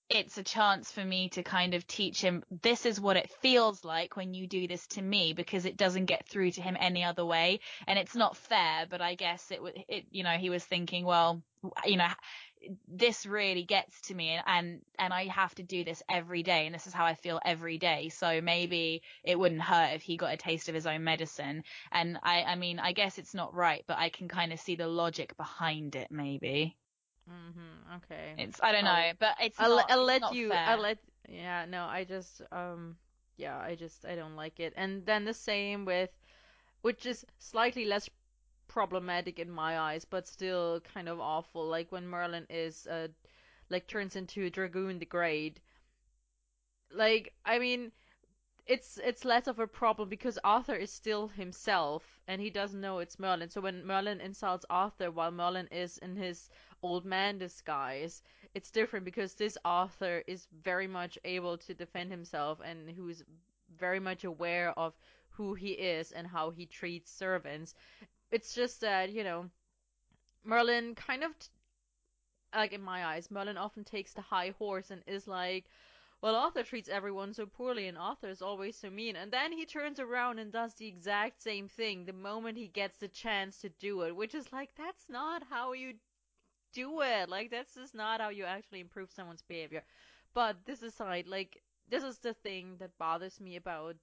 [0.10, 3.84] it's a chance for me to kind of teach him this is what it feels
[3.84, 7.04] like when you do this to me because it doesn't get through to him any
[7.04, 7.60] other way.
[7.88, 11.06] And it's not fair but i guess it would it you know he was thinking
[11.06, 11.42] well
[11.86, 12.10] you know
[12.88, 16.74] this really gets to me and and i have to do this every day and
[16.74, 18.10] this is how i feel every day.
[18.10, 21.64] So maybe it wouldn't hurt if he got a taste of his own medicine.
[21.92, 24.76] And i i mean i guess it's not right but i can kind of see
[24.76, 26.76] the logic behind it maybe
[27.30, 27.96] Mm-hmm.
[27.98, 28.36] Okay.
[28.38, 30.50] it's i don't know I'll- but it's I'll, not, I'll let not you.
[30.50, 30.66] fair.
[30.68, 31.00] I'll let.
[31.28, 31.66] Yeah.
[31.66, 31.86] No.
[31.86, 32.42] I just.
[32.52, 32.98] Um.
[33.38, 33.58] Yeah.
[33.58, 34.06] I just.
[34.06, 34.74] I don't like it.
[34.76, 36.10] And then the same with,
[36.82, 38.10] which is slightly less
[38.68, 41.66] problematic in my eyes, but still kind of awful.
[41.68, 43.08] Like when Merlin is uh,
[43.70, 45.60] like turns into a Dragoon the Great.
[46.92, 47.92] Like I mean,
[48.68, 53.00] it's it's less of a problem because Arthur is still himself and he doesn't know
[53.00, 53.50] it's Merlin.
[53.50, 56.50] So when Merlin insults Arthur while Merlin is in his
[56.86, 58.22] old man disguise,
[58.54, 63.24] it's different because this Arthur is very much able to defend himself and who's
[63.78, 64.94] very much aware of
[65.30, 67.74] who he is and how he treats servants.
[68.32, 69.50] It's just that, you know,
[70.44, 71.50] Merlin kind of t-
[72.54, 75.66] like in my eyes, Merlin often takes the high horse and is like,
[76.22, 79.16] well, Arthur treats everyone so poorly, and Arthur is always so mean.
[79.16, 82.98] And then he turns around and does the exact same thing the moment he gets
[82.98, 85.96] the chance to do it, which is like, that's not how you
[86.76, 87.30] do it.
[87.30, 89.84] Like, that's just not how you actually improve someone's behavior.
[90.36, 93.98] But this aside, like, this is the thing that bothers me about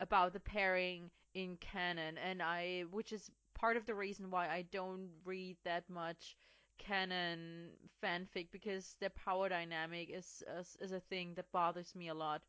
[0.00, 4.62] about the pairing in canon, and I, which is part of the reason why I
[4.72, 6.36] don't read that much
[6.78, 7.70] canon
[8.02, 12.42] fanfic because the power dynamic is, is is a thing that bothers me a lot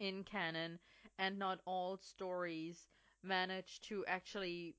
[0.00, 0.80] in canon,
[1.18, 2.88] and not all stories
[3.22, 4.76] manage to actually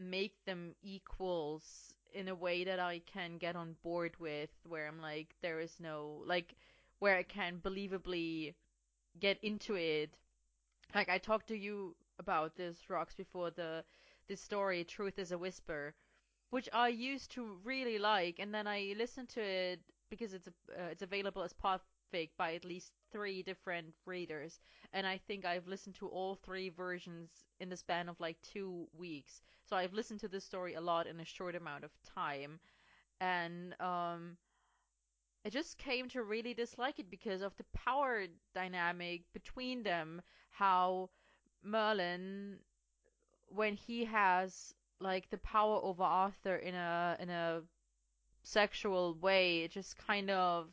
[0.00, 5.00] make them equals in a way that I can get on board with, where I'm
[5.00, 6.54] like, there is no like,
[6.98, 8.54] where I can believably
[9.20, 10.18] get into it.
[10.94, 13.84] Like I talked to you about this rocks before the
[14.28, 15.94] this story, Truth is a Whisper,
[16.50, 20.90] which I used to really like, and then I listened to it because it's uh,
[20.90, 24.60] it's available as podfic by at least three different readers,
[24.92, 28.86] and I think I've listened to all three versions in the span of like two
[28.96, 29.40] weeks.
[29.64, 32.60] So I've listened to this story a lot in a short amount of time,
[33.20, 34.36] and um,
[35.44, 40.22] I just came to really dislike it because of the power dynamic between them.
[40.50, 41.10] How
[41.62, 42.58] Merlin,
[43.48, 47.62] when he has like the power over Arthur in a in a
[48.42, 50.68] sexual way, it just kind of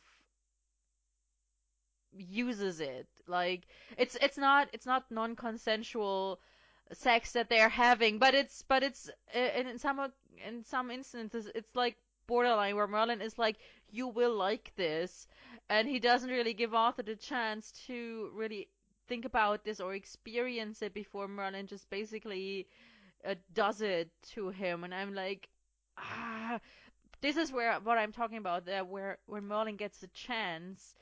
[2.18, 3.08] uses it.
[3.28, 6.40] Like it's it's not it's not non-consensual
[6.94, 10.12] sex that they're having, but it's but it's in some
[10.46, 11.98] in some instances it's like
[12.28, 13.58] borderline where Merlin is like
[13.92, 15.28] you will like this
[15.70, 18.68] and he doesn't really give Arthur the chance to really
[19.08, 22.68] think about this or experience it before Merlin just basically
[23.28, 25.50] uh, does it to him and I'm like
[25.98, 26.60] ah
[27.22, 30.96] this is where what I'm talking about there where when Merlin gets a chance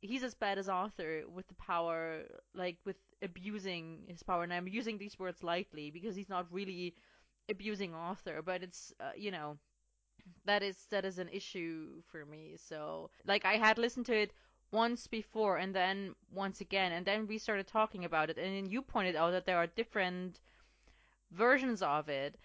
[0.00, 2.22] he's as bad as Arthur with the power
[2.54, 4.42] like with abusing his power.
[4.44, 6.94] And I'm using these words lightly because he's not really
[7.50, 9.56] abusing Arthur but it's uh, you know
[10.44, 12.56] that is that is an issue for me.
[12.56, 14.32] So like I had listened to it
[14.70, 18.38] once before and then once again and then we started talking about it.
[18.38, 20.40] And then you pointed out that there are different
[21.32, 22.36] versions of it.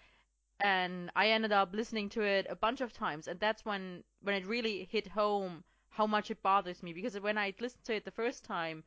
[0.60, 3.28] And I ended up listening to it a bunch of times.
[3.28, 5.64] And that's when when it really hit home
[5.94, 8.84] how much it bothers me because when I listened to it the first time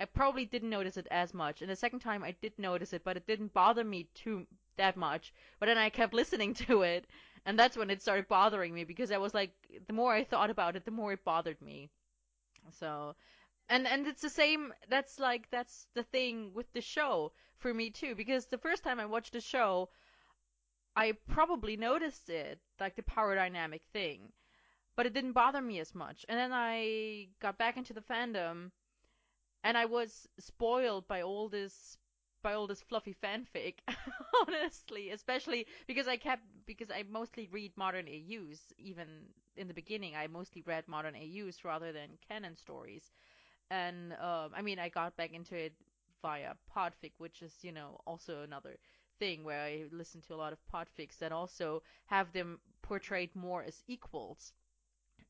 [0.00, 3.04] I probably didn't notice it as much and the second time I did notice it
[3.04, 7.06] but it didn't bother me too that much but then I kept listening to it
[7.46, 9.52] and that's when it started bothering me because I was like
[9.86, 11.90] the more I thought about it the more it bothered me
[12.70, 13.16] so
[13.68, 14.74] And and it's the same.
[14.88, 18.14] That's like that's the thing with the show for me too.
[18.16, 19.90] Because the first time I watched the show,
[20.96, 24.32] I probably noticed it, like the power dynamic thing,
[24.96, 26.24] but it didn't bother me as much.
[26.28, 28.70] And then I got back into the fandom,
[29.64, 31.98] and I was spoiled by all this
[32.42, 33.76] by all this fluffy fanfic,
[34.48, 38.72] honestly, especially because I kept because I mostly read modern AUs.
[38.78, 39.08] Even
[39.56, 43.10] in the beginning, I mostly read modern AUs rather than canon stories.
[43.70, 45.74] And um, I mean, I got back into it
[46.22, 48.76] via Podfic, which is you know also another
[49.18, 53.62] thing where I listen to a lot of podfics that also have them portrayed more
[53.62, 54.52] as equals.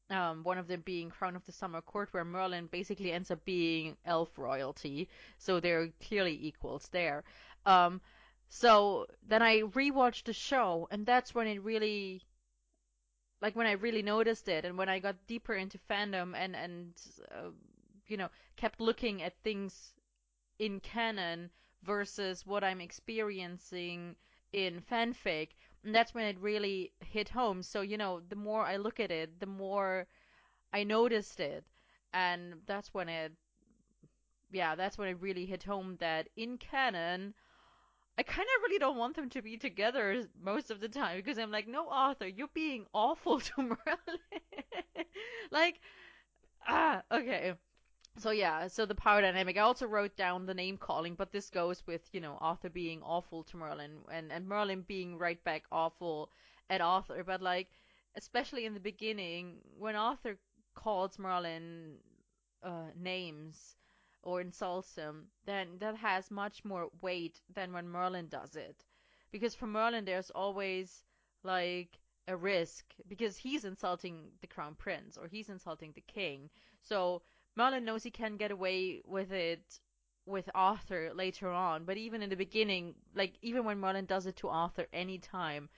[0.08, 3.44] Um, one of them being Crown of the Summer Court, where Merlin basically ends up
[3.44, 7.24] being elf royalty, so they're clearly equals there.
[7.64, 8.00] Um,
[8.48, 12.22] so then I rewatched the show, and that's when it really,
[13.40, 16.94] like when I really noticed it, and when I got deeper into fandom and and
[17.32, 17.50] uh,
[18.06, 19.92] you know kept looking at things
[20.58, 21.50] in canon
[21.82, 24.16] versus what I'm experiencing
[24.52, 25.48] in fanfic.
[25.86, 27.62] And that's when it really hit home.
[27.62, 30.06] So, you know, the more I look at it, the more
[30.72, 31.64] I noticed it.
[32.14, 33.32] And that's when it,
[34.52, 37.34] yeah, that's when it really hit home that in canon,
[38.18, 41.38] I kind of really don't want them to be together most of the time because
[41.38, 44.20] I'm like, no, Arthur, you're being awful to Merlin.
[45.50, 45.80] like,
[46.68, 47.54] ah, okay
[48.18, 49.56] so yeah, so the power dynamic.
[49.56, 53.02] I also wrote down the name calling, but this goes with you know Arthur being
[53.02, 56.30] awful to Merlin and and Merlin being right back awful
[56.70, 57.22] at Arthur.
[57.24, 57.68] But like,
[58.14, 60.38] especially in the beginning when Arthur
[60.74, 61.96] calls Merlin
[62.62, 63.76] uh, names
[64.22, 68.84] or insults him, then that has much more weight than when Merlin does it,
[69.30, 71.04] because for Merlin there's always
[71.42, 71.98] like
[72.28, 76.50] a risk because he's insulting the crown prince or he's insulting the king.
[76.80, 77.22] So
[77.56, 79.80] Merlin knows he can get away with it
[80.26, 84.36] with Arthur later on, but even in the beginning, like even when Merlin does it
[84.36, 85.68] to Arthur anytime,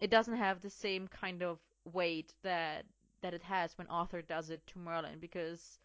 [0.00, 2.84] it doesn't have the same kind of weight that
[3.22, 5.78] that it has when Arthur does it to Merlin because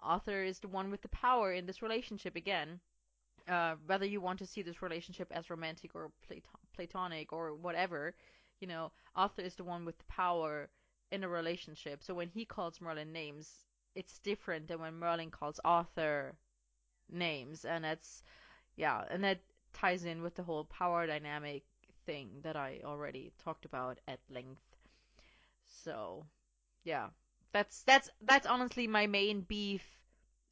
[0.00, 2.80] Arthur is the one with the power in this relationship again.
[3.48, 6.10] Uh, whether you want to see this relationship as romantic or
[6.74, 8.14] platonic or whatever,
[8.60, 10.68] you know, Arthur is the one with the power
[11.12, 12.02] in a relationship.
[12.02, 13.65] So when he calls Merlin names,
[13.96, 16.36] it's different than when Merlin calls Arthur
[17.10, 18.22] names, and it's
[18.76, 19.40] yeah, and that
[19.72, 21.64] ties in with the whole power dynamic
[22.06, 24.62] thing that I already talked about at length.
[25.66, 26.26] So,
[26.84, 27.10] yeah.
[27.52, 30.00] That's that's that's honestly my main beef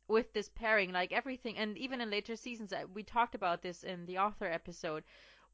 [0.08, 3.84] with this pairing like everything and even in later seasons uh, we talked about this
[3.84, 5.04] in the Arthur episode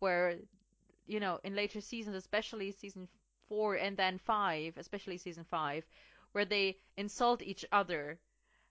[0.00, 0.38] where
[1.06, 3.08] you know in later seasons especially season
[3.48, 5.84] 4 and then 5 especially season 5
[6.32, 8.18] where they insult each other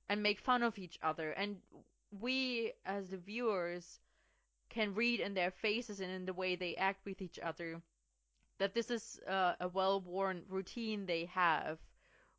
[0.07, 1.31] and make fun of each other.
[1.31, 1.57] And
[2.19, 3.99] we, as the viewers,
[4.69, 7.81] can read in their faces and in the way they act with each other
[8.59, 11.79] that this is uh, a well-worn routine they have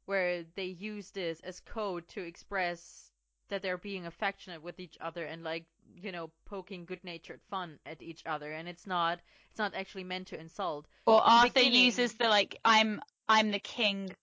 [0.06, 3.10] where they use this as code to express
[3.48, 5.64] that they're being affectionate with each other and like
[5.96, 9.18] you know poking good-natured fun at each other and it's not
[9.50, 14.14] it's not actually meant to insult or arthur uses the like i'm i'm the king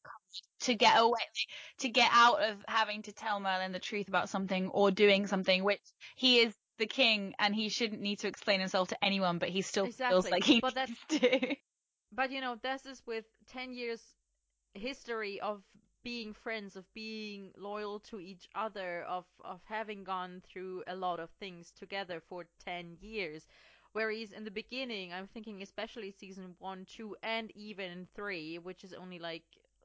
[0.62, 1.20] to get away,
[1.80, 5.64] to get out of having to tell Merlin the truth about something or doing something,
[5.64, 5.82] which
[6.16, 9.62] he is the king and he shouldn't need to explain himself to anyone, but he
[9.62, 10.14] still exactly.
[10.14, 11.56] feels like he but needs to.
[12.14, 14.02] But you know, this is with 10 years
[14.74, 15.62] history of
[16.04, 21.20] being friends, of being loyal to each other, of, of having gone through a lot
[21.20, 23.46] of things together for 10 years.
[23.92, 28.94] Whereas in the beginning, I'm thinking especially season 1, 2, and even 3, which is
[28.94, 29.44] only like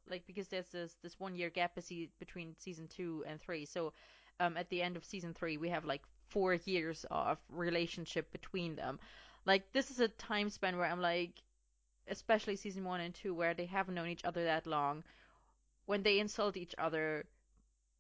[0.08, 1.78] like because there's this this one year gap
[2.18, 3.64] between season two and three.
[3.64, 3.92] So
[4.40, 8.76] um, at the end of season three, we have like four years of relationship between
[8.76, 8.98] them.
[9.44, 11.42] Like this is a time span where I'm like,
[12.08, 15.04] especially season one and two, where they haven't known each other that long.
[15.86, 17.24] When they insult each other,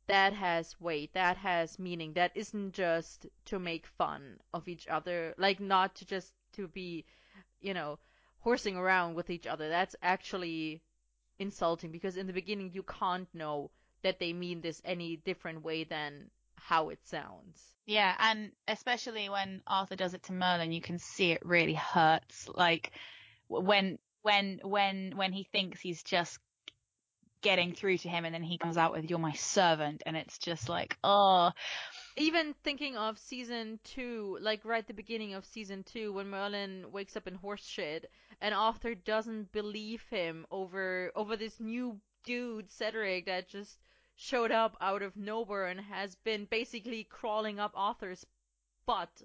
[0.06, 2.12] that has weight, that has meaning.
[2.14, 7.04] That isn't just to make fun of each other, like not to just to be,
[7.60, 7.98] you know,
[8.40, 9.68] horsing around with each other.
[9.68, 10.82] That's actually
[11.38, 13.70] insulting because in the beginning you can't know
[14.02, 17.60] that they mean this any different way than how it sounds.
[17.86, 22.48] Yeah, and especially when Arthur does it to Merlin, you can see it really hurts.
[22.54, 22.92] Like
[23.48, 26.38] when when when when he thinks he's just
[27.42, 30.38] getting through to him and then he comes out with you're my servant and it's
[30.38, 31.50] just like oh
[32.16, 36.86] even thinking of season two, like right at the beginning of season two, when Merlin
[36.92, 38.10] wakes up in horse shit,
[38.42, 43.78] and Arthur doesn't believe him over over this new dude Cedric that just
[44.16, 48.26] showed up out of nowhere and has been basically crawling up Arthur's
[48.84, 49.22] butt.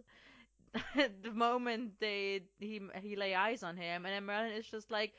[1.24, 5.14] The moment they he he lay eyes on him, and then Merlin is just like,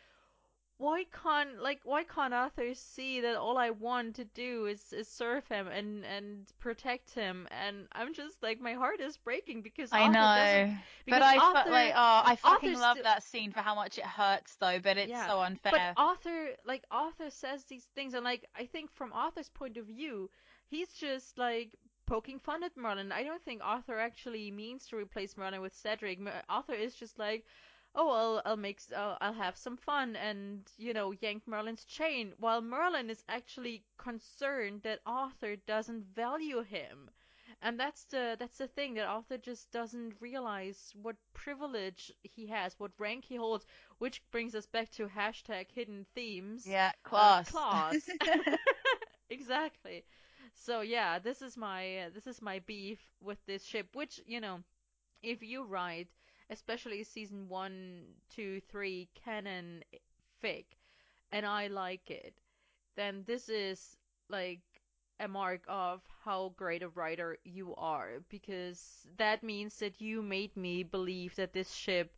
[0.78, 5.08] why can't like why can't Arthur see that all I want to do is, is
[5.08, 9.92] serve him and and protect him and I'm just like my heart is breaking because
[9.92, 12.96] I Arthur know, doesn't but because I Arthur, felt like oh, I fucking Arthur's love
[12.96, 15.72] still- that scene for how much it hurts though, but it's Yeah, so unfair.
[15.72, 19.86] But Arthur, like Arthur says these things, and like I think from Arthur's point of
[19.86, 20.30] view,
[20.68, 21.76] he's just like
[22.06, 23.10] poking fun at Merlin.
[23.12, 26.18] I don't think Arthur actually means to replace Merlin with Cedric.
[26.48, 27.44] Arthur is just like,
[27.98, 32.62] oh, I'll I'll make I'll, have some fun and you know yank Merlin's chain, while
[32.62, 37.10] Merlin is actually concerned that Arthur doesn't value him.
[37.62, 42.78] And that's the that's the thing that Arthur just doesn't realize what privilege he has,
[42.78, 43.66] what rank he holds,
[43.98, 46.66] which brings us back to hashtag hidden themes.
[46.66, 47.50] yeah, Uh, class.
[47.50, 48.08] class.
[49.30, 50.04] exactly.
[50.54, 53.88] So yeah, this is my uh, this is my beef with this ship.
[53.94, 54.62] Which you know,
[55.22, 56.08] if you write,
[56.50, 59.82] especially season one, two, three canon
[60.42, 60.64] fic,
[61.32, 62.34] and I like it,
[62.96, 63.96] then this is
[64.28, 64.60] like
[65.20, 70.56] a mark of how great a writer you are because that means that you made
[70.56, 72.12] me believe that this ship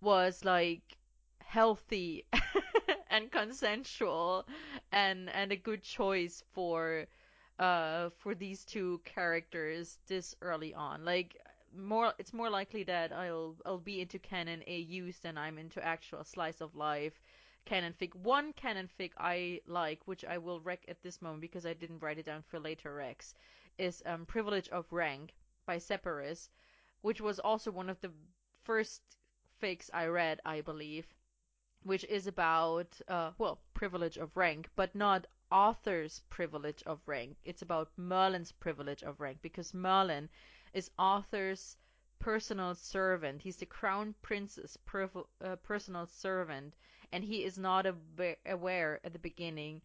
[0.00, 0.96] was like
[1.38, 2.24] healthy
[3.10, 4.46] and consensual
[4.92, 7.06] and and a good choice for
[7.58, 11.04] uh for these two characters this early on.
[11.04, 11.36] Like
[11.76, 16.24] more it's more likely that I'll I'll be into canon AUs than I'm into actual
[16.24, 17.20] slice of life
[17.64, 18.14] canon fic.
[18.14, 22.02] One canon fic I like which I will rec at this moment because I didn't
[22.02, 23.34] write it down for later recs
[23.78, 25.34] is um Privilege of Rank
[25.66, 26.48] by Seperis,
[27.00, 28.12] which was also one of the
[28.62, 29.02] first
[29.62, 31.06] fics I read I believe
[31.82, 37.36] which is about uh well privilege of rank but not Arthur's privilege of rank.
[37.44, 40.28] It's about Merlin's privilege of rank because Merlin
[40.74, 41.76] is Arthur's
[42.18, 43.40] personal servant.
[43.40, 46.74] He's the crown prince's priv- uh, personal servant
[47.12, 49.80] and he is not awa- aware at the beginning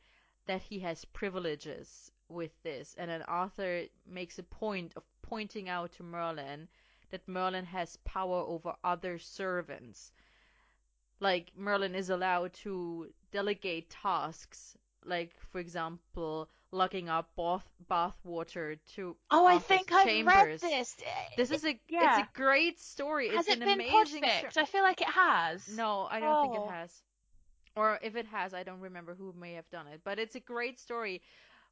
[0.48, 2.96] that he has privileges with this.
[2.98, 6.68] And then Arthur makes a point of pointing out to Merlin
[7.12, 10.12] that Merlin has power over other servants.
[11.20, 14.76] Like Merlin is allowed to delegate tasks,
[15.06, 20.61] like for example, lugging up bath bath water to oh, I think I've read chambers.
[20.61, 20.95] this.
[21.38, 22.20] This is a yeah.
[22.20, 23.30] it's a great story.
[23.30, 25.67] Has it's it an been amazing show- I feel like it has.
[25.76, 26.67] No, I don't think Oh.
[26.70, 26.91] it has.
[27.76, 30.01] Or if it has, I don't remember who may have done it.
[30.03, 31.22] But it's a great story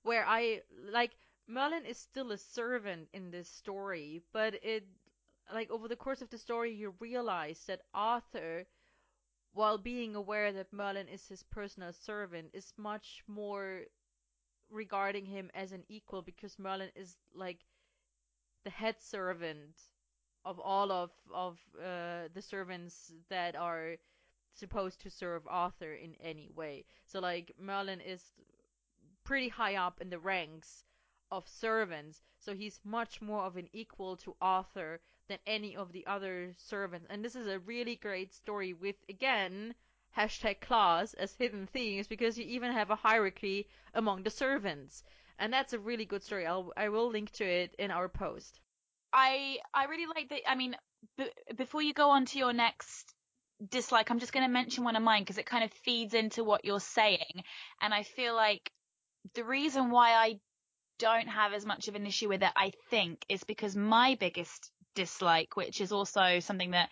[0.03, 1.11] where I like
[1.47, 4.85] Merlin is still a servant in this story, but it
[5.53, 8.65] like over the course of the story you realize that Arthur
[9.53, 13.81] while being aware that Merlin is his personal servant is much more
[14.69, 17.59] regarding him as an equal because Merlin is like
[18.63, 19.75] the head servant
[20.45, 23.95] of all of of uh, the servants that are
[24.53, 26.85] supposed to serve Arthur in any way.
[27.05, 28.23] So like Merlin is
[29.23, 30.83] pretty high up in the ranks
[31.31, 36.07] of servants, so he's much more of an equal to Arthur than any of the
[36.07, 37.07] other servants.
[37.09, 39.75] And this is a really great story with again
[40.17, 45.03] hashtag class as hidden themes because you even have a hierarchy among the servants.
[45.39, 46.47] And that's a really good story.
[46.47, 48.59] I'll I will link to it in our post.
[49.13, 50.49] I I really like that.
[50.49, 50.75] I mean,
[51.17, 53.13] b- before you go on to your next
[53.69, 56.43] dislike, I'm just going to mention one of mine because it kind of feeds into
[56.43, 57.43] what you're saying,
[57.81, 58.71] and I feel like
[59.35, 60.39] the reason why I
[60.99, 64.71] don't have as much of an issue with it, I think, is because my biggest
[64.95, 66.89] dislike, which is also something that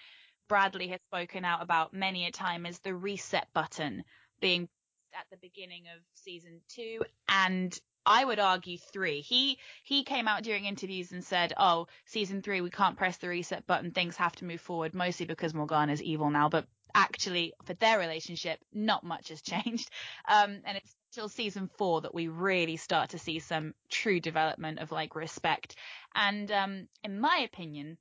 [0.48, 4.04] Bradley has spoken out about many a time, is the reset button
[4.40, 4.70] being
[5.14, 9.22] at the beginning of season two and I would argue three.
[9.22, 13.28] He he came out during interviews and said, "Oh, season three, we can't press the
[13.30, 13.92] reset button.
[13.92, 18.60] Things have to move forward, mostly because Morgana's evil now." But actually, for their relationship,
[18.72, 19.90] not much has changed.
[20.28, 24.80] Um, and it's till season four that we really start to see some true development
[24.80, 25.76] of like respect.
[26.14, 27.98] And um, in my opinion,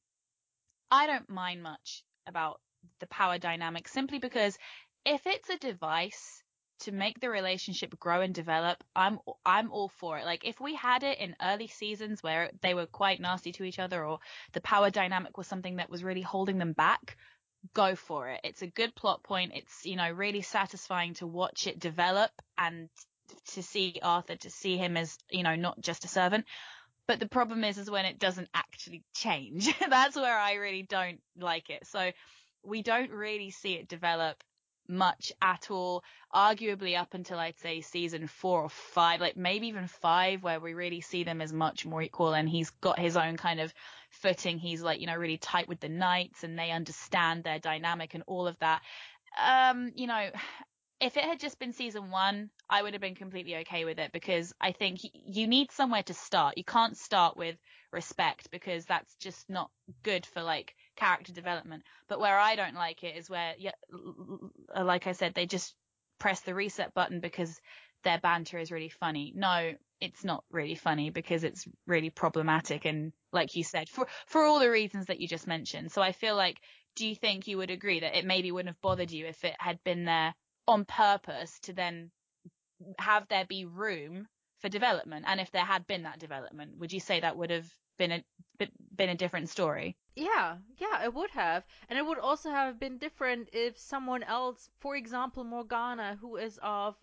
[0.91, 2.61] I don't mind much about
[3.01, 4.59] the power dynamic simply because
[5.05, 6.43] if it's a device
[6.81, 10.25] to make the relationship grow and develop, I'm I'm all for it.
[10.25, 13.79] Like if we had it in early seasons where they were quite nasty to each
[13.79, 14.19] other or
[14.53, 17.17] the power dynamic was something that was really holding them back,
[17.73, 18.41] go for it.
[18.45, 19.53] It's a good plot point.
[19.55, 22.89] It's, you know, really satisfying to watch it develop and
[23.53, 26.45] to see Arthur, to see him as, you know, not just a servant.
[27.07, 29.73] But the problem is, is when it doesn't actually change.
[29.89, 31.87] That's where I really don't like it.
[31.87, 32.13] So
[32.65, 34.43] we don't really see it develop
[34.89, 36.03] much at all,
[36.35, 40.75] arguably up until I'd say season four or five, like maybe even five, where we
[40.75, 43.73] really see them as much more equal and he's got his own kind of
[44.11, 44.59] footing.
[44.59, 48.25] He's like, you know, really tight with the knights and they understand their dynamic and
[48.27, 48.83] all of that.
[49.43, 50.31] Um, you know,
[51.05, 54.11] if it had just been season one, I would have been completely okay with it
[54.11, 56.57] because I think you need somewhere to start.
[56.57, 57.57] You can't start with
[57.93, 59.71] respect because that's just not
[60.03, 61.83] good for like character development.
[62.09, 63.73] But where I don't like it is where, yeah,
[64.75, 65.75] uh, like I said, they just
[66.19, 67.61] press the reset button because
[68.03, 69.31] their banter is really funny.
[69.37, 74.43] No, it's not really funny because it's really problematic and like you said, for, for
[74.43, 75.93] all the reasons that you just mentioned.
[75.93, 76.61] So I feel like,
[76.97, 79.57] do you think you would agree that it maybe wouldn't have bothered you if it
[79.59, 80.35] had been there
[80.67, 82.11] on purpose to then
[82.99, 84.29] have there be room
[84.61, 85.25] for development?
[85.29, 88.25] And if there had been that development, would you say that would have been a
[88.97, 89.97] been a different story?
[90.17, 91.65] Yeah, yeah, it would have.
[91.89, 96.59] And it would also have been different if someone else, for example, Morgana, who is
[96.63, 96.97] of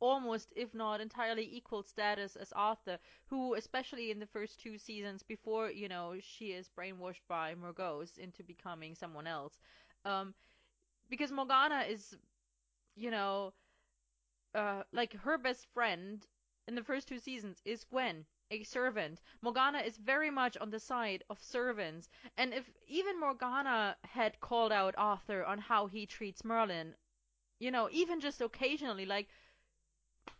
[0.00, 5.22] almost, if not entirely equal status as Arthur, who, especially in the first two seasons
[5.22, 9.58] before, you know, she is brainwashed by Morgause into becoming someone else.
[10.04, 10.34] Um,
[11.08, 12.16] because Morgana is
[13.00, 13.54] you know,
[14.54, 16.26] uh, like her best friend
[16.68, 19.22] in the first two seasons is Gwen, a servant.
[19.40, 22.10] Morgana is very much on the side of servants.
[22.36, 26.94] And if even Morgana had called out Arthur on how he treats Merlin,
[27.58, 29.28] you know, even just occasionally, like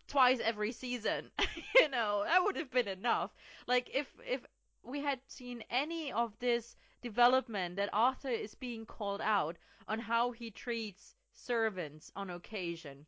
[0.06, 1.30] twice every season,
[1.74, 3.30] you know, that would have been enough.
[3.66, 4.44] Like if if
[4.82, 9.56] we had seen any of this development that Arthur is being called out
[9.88, 11.14] on how he treats
[11.45, 13.07] servants on occasion,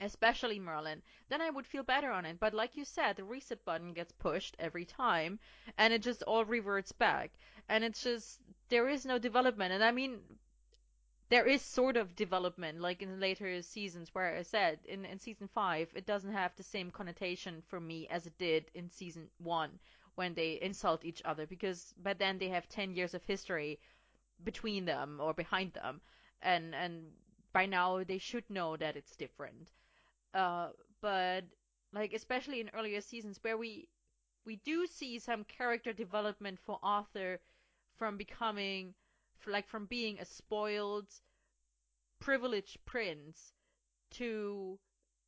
[0.00, 2.40] especially Merlin, then I would feel better on it.
[2.40, 5.38] But like you said, the reset button gets pushed every time
[5.76, 7.32] and it just all reverts back.
[7.68, 9.72] And it's just, there is no development.
[9.72, 10.20] And I mean,
[11.30, 15.48] there is sort of development, like in later seasons, where I said in, in season
[15.54, 19.78] five, it doesn't have the same connotation for me as it did in season one
[20.16, 23.78] when they insult each other, because by then they have 10 years of history
[24.42, 26.00] between them or behind them.
[26.42, 27.04] And, and
[27.52, 29.70] by now they should know that it's different.
[30.34, 30.68] Uh,
[31.00, 31.44] but
[31.92, 33.88] like especially in earlier seasons where we
[34.46, 37.40] we do see some character development for Arthur
[37.96, 38.94] from becoming
[39.46, 41.08] like from being a spoiled
[42.20, 43.52] privileged prince
[44.10, 44.78] to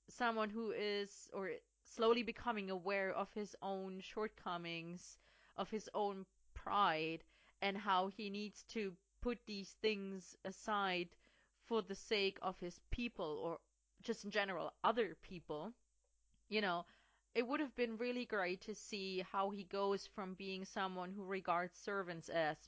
[0.09, 1.51] someone who is or
[1.85, 5.19] slowly becoming aware of his own shortcomings,
[5.57, 7.25] of his own pride
[7.61, 11.09] and how he needs to put these things aside
[11.73, 13.57] for the sake of his people or
[14.03, 15.73] just in general other people,
[16.51, 16.85] you know,
[17.35, 21.25] it would have been really great to see how he goes from being someone who
[21.25, 22.59] regards servants as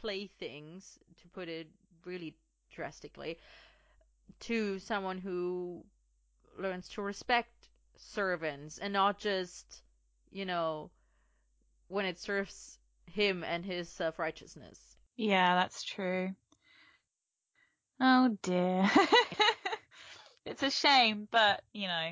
[0.00, 1.66] playthings, to put it
[2.04, 2.36] really
[2.72, 3.36] drastically,
[4.38, 5.84] to someone who
[6.56, 9.82] learns to respect servants and not just,
[10.30, 10.88] you know,
[11.88, 14.78] when it serves him and his self righteousness.
[15.16, 16.30] Yeah, that's true.
[18.00, 18.90] Oh dear.
[20.46, 22.10] it's a shame, but you know,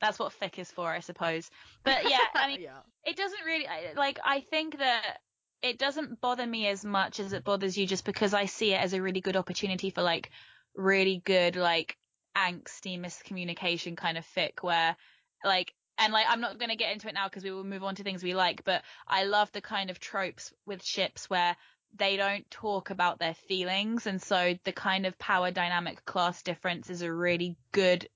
[0.00, 1.50] that's what fic is for, I suppose.
[1.84, 2.80] But yeah, I mean, yeah.
[3.04, 3.66] it doesn't really
[3.96, 4.18] like.
[4.24, 5.18] I think that
[5.62, 8.80] it doesn't bother me as much as it bothers you, just because I see it
[8.80, 10.30] as a really good opportunity for like
[10.74, 11.96] really good like
[12.36, 14.96] angsty miscommunication kind of fic where
[15.44, 17.84] like and like I'm not going to get into it now because we will move
[17.84, 21.56] on to things we like, but I love the kind of tropes with ships where
[21.94, 24.06] they don't talk about their feelings.
[24.06, 28.08] And so the kind of power dynamic class difference is a really good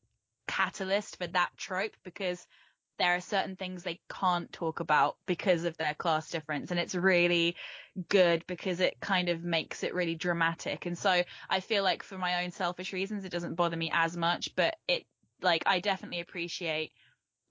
[0.46, 2.46] catalyst for that trope because
[2.98, 6.70] there are certain things they can't talk about because of their class difference.
[6.70, 7.56] And it's really
[8.08, 10.86] good because it kind of makes it really dramatic.
[10.86, 14.16] And so I feel like for my own selfish reasons, it doesn't bother me as
[14.16, 15.04] much, but it
[15.42, 16.92] like, I definitely appreciate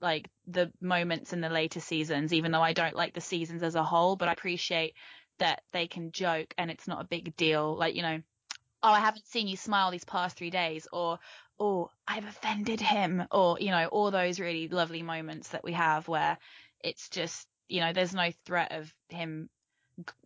[0.00, 3.76] like the moments in the later seasons, even though I don't like the seasons as
[3.76, 4.94] a whole, but I appreciate
[5.38, 7.76] that they can joke and it's not a big deal.
[7.76, 8.20] Like, you know,
[8.82, 11.18] oh, I haven't seen you smile these past three days or,
[11.58, 16.08] oh, I've offended him or, you know, all those really lovely moments that we have
[16.08, 16.38] where
[16.82, 19.48] it's just, you know, there's no threat of him,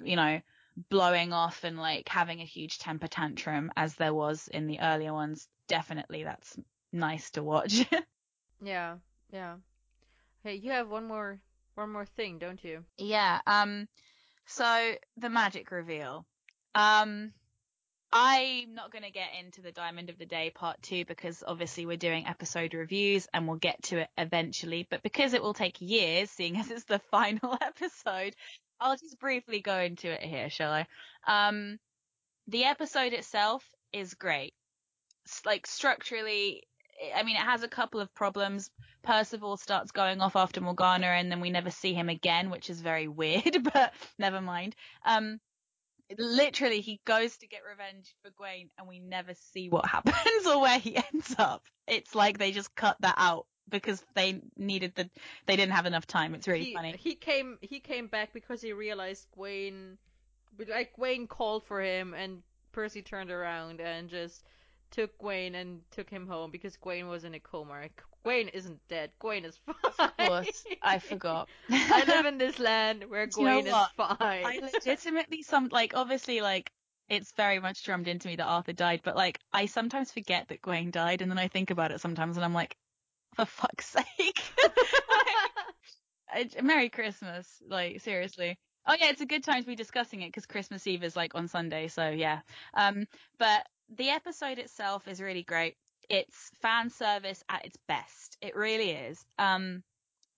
[0.03, 0.41] you know,
[0.89, 5.13] blowing off and like having a huge temper tantrum as there was in the earlier
[5.13, 5.49] ones.
[5.69, 6.57] Definitely that's
[6.93, 7.87] nice to watch.
[8.63, 8.97] yeah,
[9.33, 9.57] yeah.
[10.43, 11.41] Hey, you have one more
[11.75, 12.85] one more thing, don't you?
[12.99, 13.41] Yeah.
[13.47, 13.89] Um
[14.51, 16.27] so the magic reveal.
[16.75, 17.33] Um,
[18.13, 21.87] I'm not going to get into the Diamond of the Day part two because obviously
[21.87, 24.87] we're doing episode reviews and we'll get to it eventually.
[24.91, 28.35] But because it will take years, seeing as it's the final episode,
[28.81, 30.87] I'll just briefly go into it here, shall I?
[31.27, 31.79] Um,
[32.49, 34.55] the episode itself is great.
[35.45, 36.65] like structurally,
[37.15, 38.71] I mean, it has a couple of problems.
[39.03, 42.81] Percival starts going off after Morgana, and then we never see him again, which is
[42.81, 43.57] very weird.
[43.73, 44.75] But never mind.
[45.05, 45.41] Um,
[46.19, 50.61] literally, he goes to get revenge for Gwaine, and we never see what happens or
[50.61, 51.63] where he ends up.
[51.87, 55.09] It's like they just cut that out because they needed the
[55.47, 56.35] they didn't have enough time.
[56.35, 56.95] It's really he, funny.
[56.99, 59.97] He came he came back because he realized Gwaine
[60.69, 62.43] like Gwaine called for him and
[62.73, 64.45] Percy turned around and just
[64.91, 67.89] took Gwaine and took him home because Gwaine was in a coma.
[68.25, 69.11] Gwaine isn't dead.
[69.21, 69.75] Gwaine is fine.
[69.99, 71.49] Of course, I forgot.
[71.71, 74.17] I live in this land where Do you know is fine.
[74.21, 76.71] I legitimately some like obviously like
[77.09, 80.63] it's very much drummed into me that Arthur died, but like I sometimes forget that
[80.63, 82.77] Gwaine died, and then I think about it sometimes, and I'm like,
[83.35, 83.87] for fuck's
[84.17, 84.43] sake.
[86.33, 88.59] I- Merry Christmas, like seriously.
[88.87, 91.35] Oh yeah, it's a good time to be discussing it because Christmas Eve is like
[91.35, 92.41] on Sunday, so yeah.
[92.75, 93.07] Um,
[93.39, 93.67] but
[93.97, 95.77] the episode itself is really great.
[96.09, 98.37] It's fan service at its best.
[98.41, 99.25] It really is.
[99.39, 99.83] Um,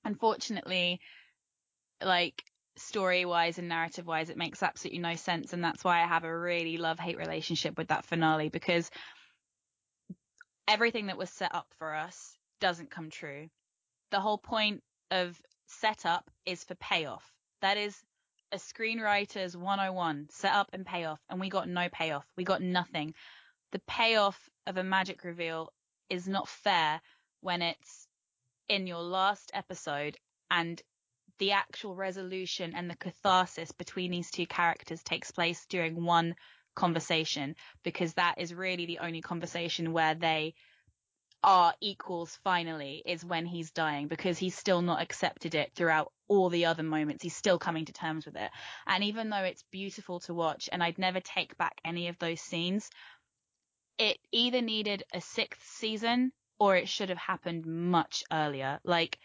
[0.05, 1.01] unfortunately,
[2.03, 2.43] like
[2.77, 6.25] story wise and narrative wise, it makes absolutely no sense, and that's why I have
[6.25, 8.91] a really love hate relationship with that finale because
[10.67, 13.49] everything that was set up for us doesn't come true.
[14.11, 17.25] The whole point of setup is for payoff.
[17.61, 17.97] That is
[18.53, 22.27] a screenwriter's 101 set up and payoff, and we got no payoff.
[22.37, 23.15] We got nothing.
[23.73, 25.73] The payoff of a magic reveal
[26.09, 27.01] is not fair
[27.41, 28.07] when it's
[28.69, 30.17] in your last episode
[30.51, 30.81] and
[31.39, 36.37] the actual resolution and the catharsis between these two characters takes place during one
[36.75, 40.55] conversation because that is really the only conversation where they
[41.43, 46.49] are equals finally is when he's dying because he's still not accepted it throughout all
[46.49, 47.23] the other moments.
[47.23, 48.51] He's still coming to terms with it.
[48.87, 52.41] And even though it's beautiful to watch and I'd never take back any of those
[52.41, 52.89] scenes,
[53.99, 58.81] it either needed a sixth season or it should have happened much earlier.
[58.85, 59.19] Like,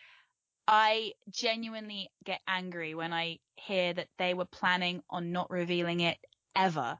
[0.68, 6.18] I genuinely get angry when I hear that they were planning on not revealing it
[6.56, 6.98] ever.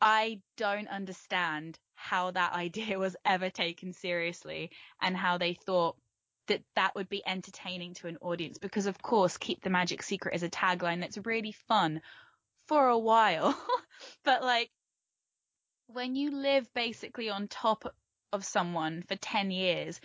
[0.00, 4.70] I don't understand how that idea was ever taken seriously
[5.02, 5.96] and how they thought
[6.46, 10.34] that that would be entertaining to an audience because of course keep the magic secret
[10.34, 12.00] is a tagline that's really fun
[12.66, 13.54] for a while
[14.24, 14.70] but like
[15.88, 17.94] when you live basically on top
[18.32, 20.00] of someone for 10 years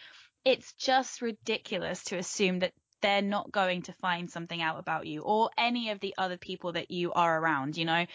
[0.46, 5.22] it's just ridiculous to assume that they're not going to find something out about you
[5.22, 8.06] or any of the other people that you are around you know?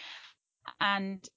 [0.81, 1.27] And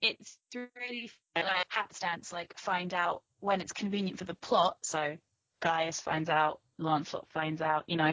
[0.00, 4.76] it's really like happenstance like find out when it's convenient for the plot.
[4.82, 5.16] So
[5.60, 8.12] Gaius finds out, Lancelot finds out, you know,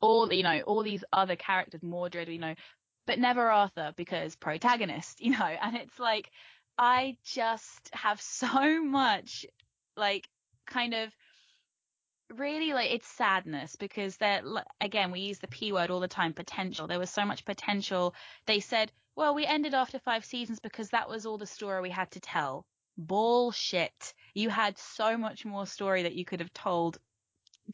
[0.00, 2.54] all you know, all these other characters, Mordred, you know,
[3.06, 6.30] but never Arthur because protagonist, you know, and it's like
[6.78, 9.46] I just have so much
[9.96, 10.28] like
[10.66, 11.12] kind of
[12.34, 14.42] really like it's sadness because they're
[14.80, 16.86] again we use the p word all the time potential.
[16.86, 18.14] There was so much potential.
[18.46, 21.90] They said well we ended after five seasons because that was all the story we
[21.90, 22.66] had to tell.
[22.96, 24.14] Bullshit.
[24.34, 26.98] You had so much more story that you could have told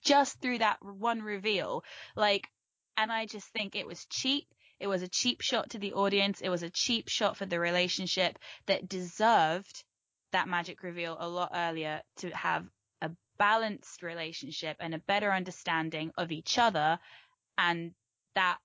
[0.04, 1.84] just through that one reveal.
[2.16, 2.48] Like
[2.96, 4.46] and i just think it was cheap
[4.80, 7.60] it was a cheap shot to the audience it was a cheap shot for the
[7.60, 9.84] relationship that deserved
[10.32, 12.66] that magic reveal a lot earlier to have
[13.02, 16.98] a balanced relationship and a better understanding of each other
[17.58, 17.92] and
[18.34, 18.58] that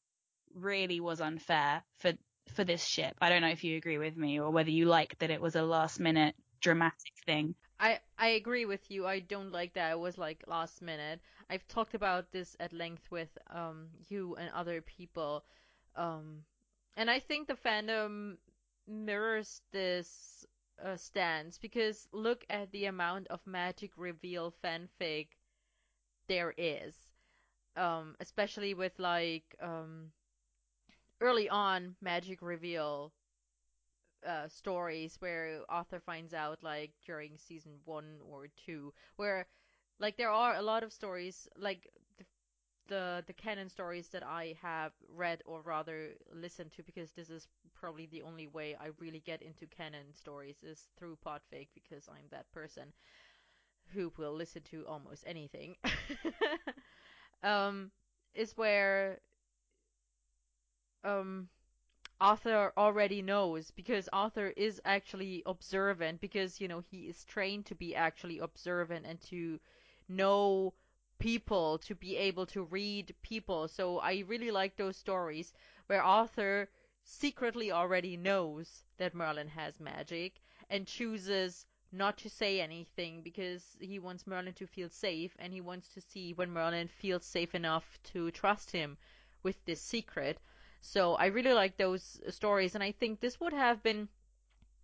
[0.55, 2.13] really was unfair for
[2.53, 3.15] for this ship.
[3.19, 5.55] I don't know if you agree with me or whether you like that it was
[5.55, 7.55] a last minute dramatic thing.
[7.79, 9.05] I I agree with you.
[9.05, 11.19] I don't like that it was like last minute.
[11.49, 15.43] I've talked about this at length with um you and other people.
[15.95, 16.45] Um
[16.97, 18.37] and I think the fandom
[18.87, 20.45] mirrors this
[20.83, 25.29] uh, stance because look at the amount of magic reveal fanfic
[26.27, 26.95] there is.
[27.77, 30.11] Um especially with like um
[31.19, 33.11] early on magic reveal
[34.25, 39.47] uh, stories where Arthur finds out like during season one or two, where
[39.99, 41.89] like there are a lot of stories like
[42.87, 47.47] the the, canon stories that I have read or rather listened to because this is
[47.73, 52.25] probably the only way I really get into canon stories is through Podfic because I'm
[52.31, 52.93] that person
[53.93, 55.75] who will listen to almost anything.
[57.43, 57.91] um,
[58.33, 59.19] is where
[61.03, 61.47] um
[62.21, 67.75] Arthur already knows because Arthur is actually observant because you know he is trained to
[67.75, 69.59] be actually observant and to
[70.09, 70.73] know
[71.25, 75.53] people to be able to read people so I really like those stories
[75.87, 76.69] where Arthur
[77.03, 83.97] secretly already knows that Merlin has magic and chooses not to say anything because he
[83.97, 87.97] wants Merlin to feel safe and he wants to see when Merlin feels safe enough
[88.03, 88.95] to trust him
[89.41, 90.37] with this secret.
[90.81, 94.09] So I really like those stories and I think this would have been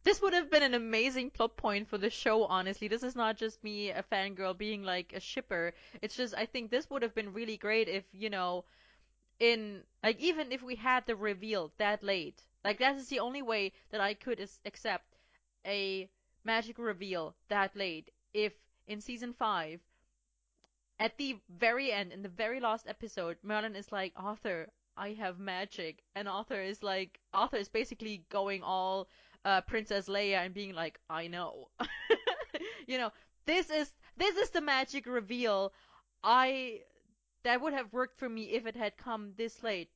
[0.03, 2.87] this would have been an amazing plot point for the show, honestly.
[2.87, 5.73] This is not just me, a fangirl, being like a shipper.
[6.01, 8.65] It's just, I think this would have been really great if, you know,
[9.39, 12.41] in, like, even if we had the reveal that late.
[12.63, 15.17] Like, that is the only way that I could accept
[15.65, 16.09] a
[16.43, 18.11] magic reveal that late.
[18.33, 18.53] If
[18.87, 19.79] in season 5,
[20.99, 25.39] at the very end, in the very last episode, Merlin is like, Arthur, I have
[25.39, 26.03] magic.
[26.15, 29.07] And Arthur is like, Arthur is basically going all
[29.45, 31.69] uh, Princess Leia and being like, I know.
[32.87, 33.11] you know,
[33.45, 35.73] this is this is the magic reveal.
[36.23, 36.81] I
[37.43, 39.89] that would have worked for me if it had come this late.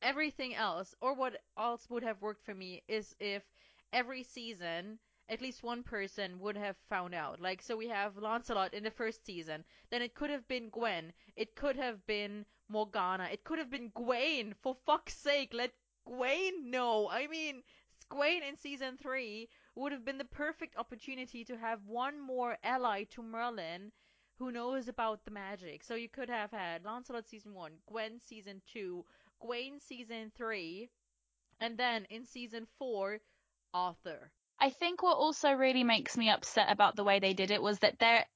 [0.00, 3.42] Everything else, or what else would have worked for me, is if
[3.92, 4.98] every season
[5.28, 7.40] at least one person would have found out.
[7.40, 9.64] Like, so we have Lancelot in the first season.
[9.90, 11.12] Then it could have been Gwen.
[11.36, 13.28] It could have been Morgana.
[13.30, 14.54] It could have been Gawain.
[14.62, 15.72] For fuck's sake, let
[16.06, 17.08] Gawain know.
[17.10, 17.62] I mean,
[18.10, 23.04] Gawain in season three would have been the perfect opportunity to have one more ally
[23.04, 23.92] to Merlin
[24.38, 25.82] who knows about the magic.
[25.82, 29.04] So you could have had Lancelot season one, Gwen season two,
[29.40, 30.90] Gawain season three,
[31.60, 33.18] and then in season four,
[33.74, 34.32] Arthur.
[34.60, 37.78] I think what also really makes me upset about the way they did it was
[37.80, 38.26] that they're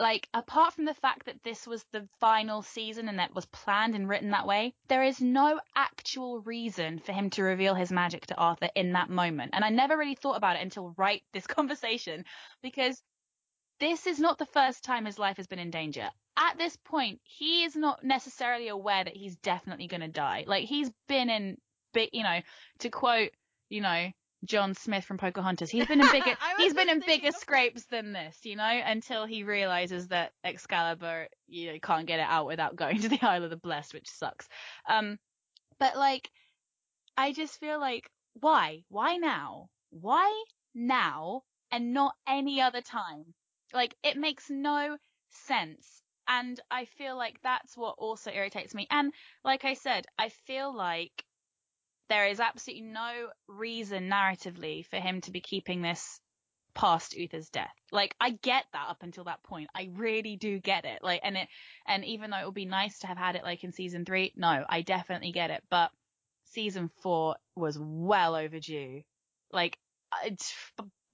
[0.00, 3.94] like apart from the fact that this was the final season and that was planned
[3.94, 8.26] and written that way, there is no actual reason for him to reveal his magic
[8.26, 9.50] to Arthur in that moment.
[9.54, 12.24] And I never really thought about it until right this conversation
[12.62, 13.02] because
[13.78, 16.08] this is not the first time his life has been in danger.
[16.36, 20.44] At this point, he is not necessarily aware that he's definitely going to die.
[20.46, 21.56] Like he's been in
[21.92, 22.40] big, you know,
[22.80, 23.30] to quote,
[23.68, 24.10] you know,
[24.44, 25.70] John Smith from Pocahontas.
[25.70, 29.42] He's been in bigger he's been in bigger scrapes than this, you know, until he
[29.42, 33.50] realizes that Excalibur you know, can't get it out without going to the Isle of
[33.50, 34.48] the Blessed, which sucks.
[34.88, 35.18] Um
[35.78, 36.30] but like
[37.16, 38.84] I just feel like why?
[38.88, 39.68] Why now?
[39.90, 43.34] Why now and not any other time?
[43.72, 44.96] Like it makes no
[45.30, 46.02] sense.
[46.28, 48.86] And I feel like that's what also irritates me.
[48.90, 49.12] And
[49.44, 51.24] like I said, I feel like
[52.10, 56.20] there is absolutely no reason narratively for him to be keeping this
[56.74, 57.74] past Uther's death.
[57.92, 59.70] Like I get that up until that point.
[59.74, 61.02] I really do get it.
[61.02, 61.48] Like and it
[61.86, 64.32] and even though it would be nice to have had it like in season 3,
[64.36, 65.62] no, I definitely get it.
[65.70, 65.90] But
[66.46, 69.02] season 4 was well overdue.
[69.52, 69.78] Like
[70.24, 70.52] it's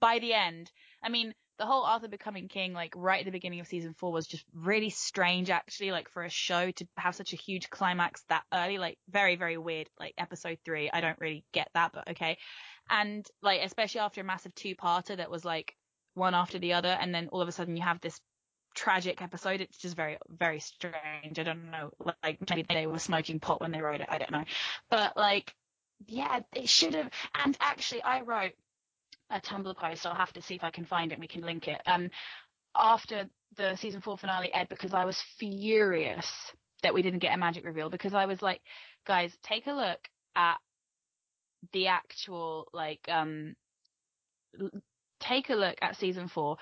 [0.01, 0.71] by the end,
[1.03, 4.11] I mean, the whole Arthur becoming king, like right at the beginning of season four,
[4.11, 5.91] was just really strange, actually.
[5.91, 9.57] Like for a show to have such a huge climax that early, like very, very
[9.57, 9.89] weird.
[9.99, 12.37] Like episode three, I don't really get that, but okay.
[12.89, 15.75] And like, especially after a massive two-parter that was like
[16.13, 18.19] one after the other, and then all of a sudden you have this
[18.75, 19.59] tragic episode.
[19.59, 21.39] It's just very, very strange.
[21.39, 21.91] I don't know.
[22.23, 24.07] Like maybe they were smoking pot when they wrote it.
[24.09, 24.43] I don't know.
[24.89, 25.53] But like,
[26.05, 27.09] yeah, it should have.
[27.43, 28.53] And actually, I wrote
[29.29, 30.05] a Tumblr post.
[30.05, 31.81] I'll have to see if I can find it we can link it.
[31.85, 32.09] Um,
[32.75, 33.25] after
[33.55, 36.31] the season four finale aired because I was furious
[36.83, 38.61] that we didn't get a magic reveal because I was like,
[39.05, 39.99] guys, take a look
[40.35, 40.57] at
[41.73, 43.55] the actual like um
[45.19, 46.57] take a look at season four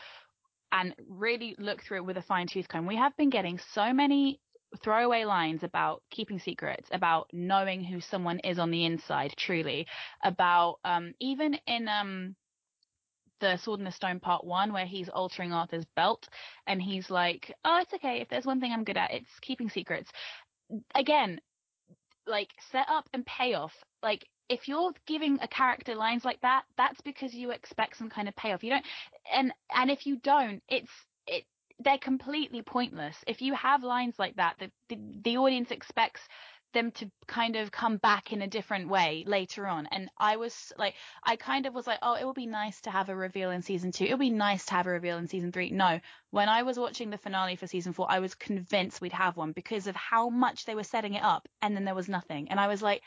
[0.72, 2.86] and really look through it with a fine tooth comb.
[2.86, 4.40] We have been getting so many
[4.84, 9.86] throwaway lines about keeping secrets, about knowing who someone is on the inside, truly,
[10.24, 12.36] about um even in um
[13.40, 16.28] the Sword in the Stone Part One, where he's altering Arthur's belt,
[16.68, 18.22] and he's like, "Oh, it's okay.
[18.22, 20.12] If there's one thing I'm good at, it's keeping secrets."
[20.96, 21.40] Again,
[22.28, 23.74] like set up and payoff.
[24.02, 28.28] Like if you're giving a character lines like that, that's because you expect some kind
[28.28, 28.64] of payoff.
[28.64, 28.86] You don't,
[29.34, 30.92] and and if you don't, it's
[31.28, 31.46] it
[31.80, 33.18] they're completely pointless.
[33.28, 36.22] If you have lines like that, the the, the audience expects
[36.76, 39.88] them to kind of come back in a different way later on.
[39.88, 42.92] And I was like, I kind of was like, oh, it would be nice to
[42.92, 44.06] have a reveal in season two.
[44.06, 45.72] It would be nice to have a reveal in season three.
[45.72, 46.00] No,
[46.30, 49.54] when I was watching the finale for season four, I was convinced we'd have one
[49.54, 51.48] because of how much they were setting it up.
[51.64, 52.50] And then there was nothing.
[52.52, 53.02] And I was like,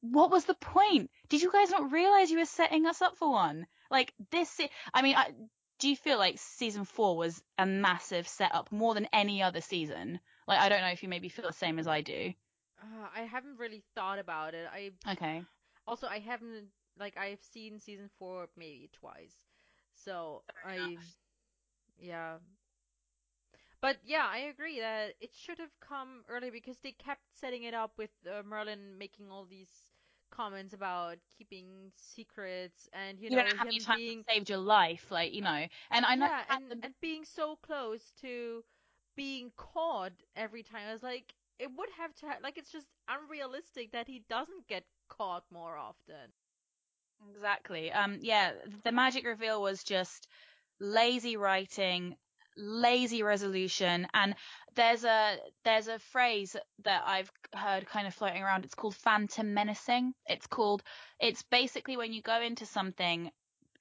[0.00, 1.10] what was the point?
[1.28, 3.66] Did you guys not realize you were setting us up for one?
[3.90, 4.60] Like this,
[4.92, 5.30] I mean, I,
[5.78, 10.20] do you feel like season four was a massive setup more than any other season?
[10.46, 12.32] Like, I don't know if you maybe feel the same as I do.
[12.82, 14.68] Uh, I haven't really thought about it.
[14.72, 15.46] I okay.
[15.86, 16.68] Also, I haven't
[16.98, 19.34] like I've seen season four maybe twice,
[19.94, 21.16] so Fair I enough.
[21.98, 22.38] yeah.
[23.80, 27.74] But yeah, I agree that it should have come early because they kept setting it
[27.74, 29.70] up with uh, Merlin making all these
[30.30, 34.24] comments about keeping secrets and you You know don't know how many him times being
[34.28, 35.66] saved your life, like you know.
[35.90, 38.64] And I know yeah and, and being so close to
[39.16, 40.88] being caught every time.
[40.88, 44.68] I was like, it would have to ha- like it's just unrealistic that he doesn't
[44.68, 46.32] get caught more often.
[47.30, 47.92] Exactly.
[47.92, 48.52] Um, yeah,
[48.84, 50.28] the magic reveal was just
[50.80, 52.16] lazy writing,
[52.56, 54.34] lazy resolution, and
[54.74, 58.64] there's a there's a phrase that I've heard kind of floating around.
[58.64, 60.14] It's called phantom menacing.
[60.26, 60.82] It's called
[61.20, 63.30] it's basically when you go into something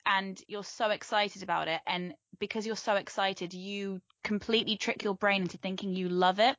[0.05, 5.15] and you're so excited about it, and because you're so excited, you completely trick your
[5.15, 6.57] brain into thinking you love it,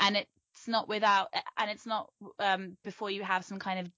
[0.00, 0.16] and
[0.54, 1.28] it's not without
[1.58, 3.92] and it's not um before you have some kind of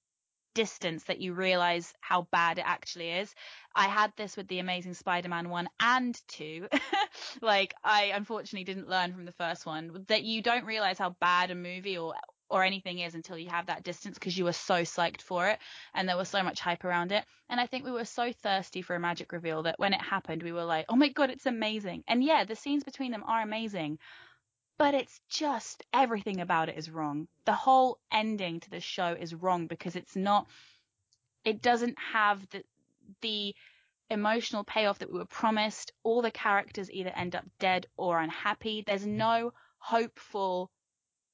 [0.55, 3.35] distance that you realize how bad it actually is.
[3.75, 6.67] I had this with the Amazing Spider-Man 1 and 2.
[7.43, 11.51] like I unfortunately didn't learn from the first one that you don't realize how bad
[11.51, 12.15] a movie or
[12.49, 15.59] or anything is until you have that distance because you were so psyched for it
[15.95, 17.25] and there was so much hype around it.
[17.51, 20.43] And I think we were so thirsty for a magic reveal that when it happened
[20.43, 23.43] we were like, "Oh my god, it's amazing." And yeah, the scenes between them are
[23.43, 23.99] amazing.
[24.79, 27.29] But it's just everything about it is wrong.
[27.47, 30.49] The whole ending to the show is wrong because it's not
[31.45, 32.63] it doesn't have the
[33.23, 33.55] the
[34.11, 35.93] emotional payoff that we were promised.
[36.03, 38.83] All the characters either end up dead or unhappy.
[38.87, 39.17] There's mm-hmm.
[39.17, 40.71] no hopeful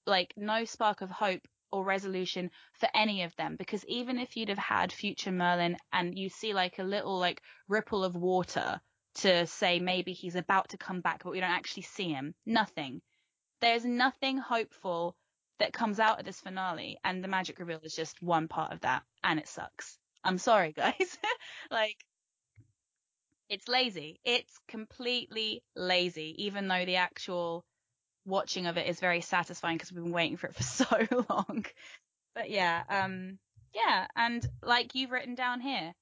[0.07, 4.51] like no spark of hope or resolution for any of them because even if you'd
[4.51, 8.81] have had future Merlin and you see like a little like ripple of water
[9.15, 13.01] to say maybe he's about to come back but we don't actually see him nothing
[13.63, 15.17] there's nothing hopeful
[15.61, 18.81] that comes out of this finale and the magic reveal is just one part of
[18.81, 19.97] that and it sucks.
[20.25, 21.17] I'm sorry guys.
[21.71, 21.97] Like
[23.49, 24.19] it's lazy.
[24.25, 27.65] It's completely lazy even though the actual
[28.27, 31.65] watching of it is very satisfying because we've been waiting for it for so long.
[32.35, 33.39] But yeah um
[33.75, 35.93] yeah and like you've written down here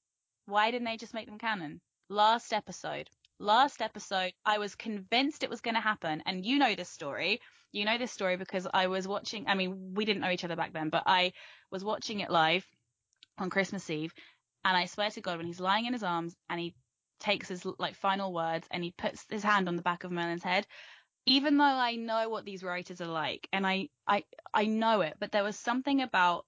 [0.47, 1.81] why didn't they just make them canon?
[2.09, 3.09] Last episode
[3.41, 7.41] last episode i was convinced it was going to happen and you know this story.
[7.73, 10.57] You know this story because i was watching i mean we didn't know each other
[10.57, 11.33] back then but i
[11.71, 12.67] was watching it live
[13.39, 14.13] on christmas eve
[14.65, 16.75] and i swear to god when he's lying in his arms and he
[17.21, 20.43] takes his like final words and he puts his hand on the back of merlin's
[20.43, 20.67] head
[21.27, 25.15] even though i know what these writers are like and i i i know it
[25.21, 26.45] but there was something about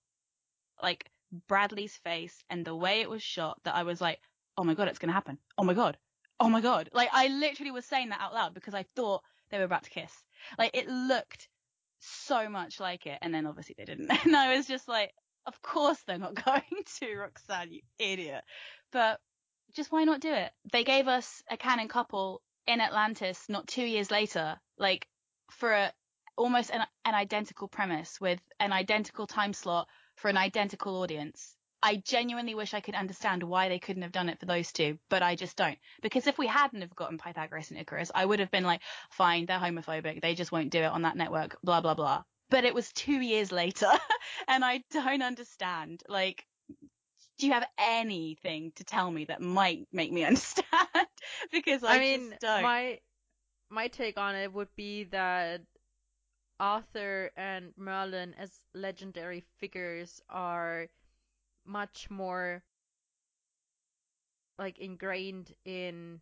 [0.82, 1.08] like
[1.46, 4.18] bradley's face and the way it was shot that i was like
[4.58, 5.38] oh my god it's going to happen.
[5.56, 5.96] Oh my god
[6.42, 6.90] oh my god.
[6.92, 9.90] Like i literally was saying that out loud because i thought they were about to
[9.90, 10.12] kiss.
[10.58, 11.48] Like it looked
[12.00, 13.18] so much like it.
[13.22, 14.10] And then obviously they didn't.
[14.24, 15.12] And i was just like
[15.46, 16.62] of course they're not going
[16.98, 18.42] to roxanne you idiot.
[18.92, 19.20] But
[19.74, 20.50] just why not do it?
[20.72, 25.08] They gave us a canon couple in atlantis not two years later like
[25.50, 25.92] for a,
[26.36, 31.96] almost an, an identical premise with an identical time slot for an identical audience I
[31.96, 35.22] genuinely wish I could understand why they couldn't have done it for those two, but
[35.22, 35.78] I just don't.
[36.00, 39.46] Because if we hadn't have gotten Pythagoras and Icarus, I would have been like, fine,
[39.46, 40.22] they're homophobic.
[40.22, 42.22] They just won't do it on that network, blah, blah, blah.
[42.50, 43.88] But it was two years later
[44.48, 46.02] and I don't understand.
[46.08, 46.46] Like,
[47.38, 50.66] do you have anything to tell me that might make me understand?
[51.50, 52.62] because I, I mean, just don't.
[52.62, 53.00] my
[53.70, 55.62] my take on it would be that
[56.60, 60.86] Arthur and Merlin as legendary figures are
[61.64, 62.62] much more
[64.58, 66.20] like ingrained in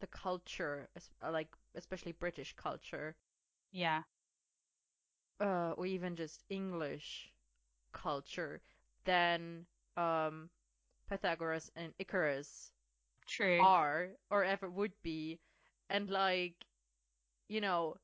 [0.00, 0.88] the culture,
[1.22, 3.16] uh, like especially British culture,
[3.72, 4.02] yeah.
[5.40, 7.32] uh, or even just English
[7.92, 8.60] culture
[9.04, 9.66] than
[9.96, 10.50] um,
[11.08, 12.72] Pythagoras and Icarus
[13.26, 13.58] True.
[13.58, 15.40] are or ever would be.
[15.90, 16.66] And like,
[17.48, 17.96] you know,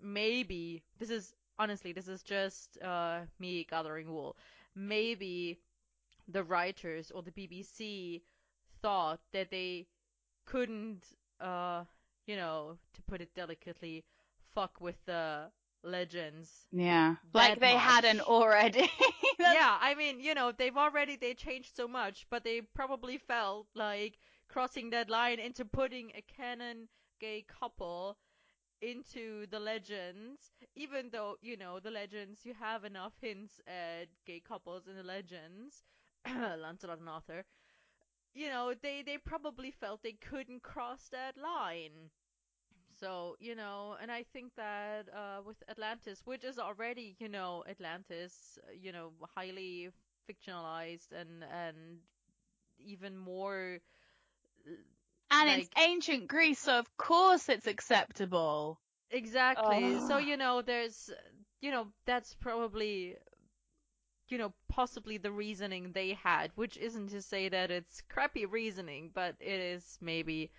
[0.00, 4.36] maybe this is honestly this is just uh me gathering wool.
[4.74, 5.60] Maybe
[6.28, 8.22] the writers or the BBC
[8.82, 9.86] thought that they
[10.46, 11.04] couldn't
[11.40, 11.84] uh
[12.26, 14.04] you know, to put it delicately,
[14.54, 15.50] fuck with the
[15.84, 16.66] legends.
[16.72, 17.16] Yeah.
[17.32, 18.90] Like they hadn't already.
[19.38, 23.66] Yeah, I mean, you know, they've already they changed so much, but they probably felt
[23.74, 24.18] like
[24.48, 26.88] crossing that line into putting a canon
[27.20, 28.16] gay couple
[28.80, 34.40] into the legends, even though, you know, the legends you have enough hints at gay
[34.40, 35.84] couples in the legends,
[36.58, 37.44] Lancelot and Arthur.
[38.34, 42.10] You know, they they probably felt they couldn't cross that line.
[42.94, 47.64] So, you know, and I think that uh, with Atlantis, which is already, you know,
[47.68, 49.90] Atlantis, uh, you know, highly
[50.28, 51.98] fictionalized and and
[52.78, 53.80] even more
[55.30, 58.80] and like- it's ancient Greece, so of course it's acceptable.
[59.10, 59.98] exactly.
[60.00, 61.10] So, you know, there's,
[61.60, 63.16] you know, that's probably
[64.28, 69.10] you know, possibly the reasoning they had, which isn't to say that it's crappy reasoning,
[69.14, 70.50] but it is maybe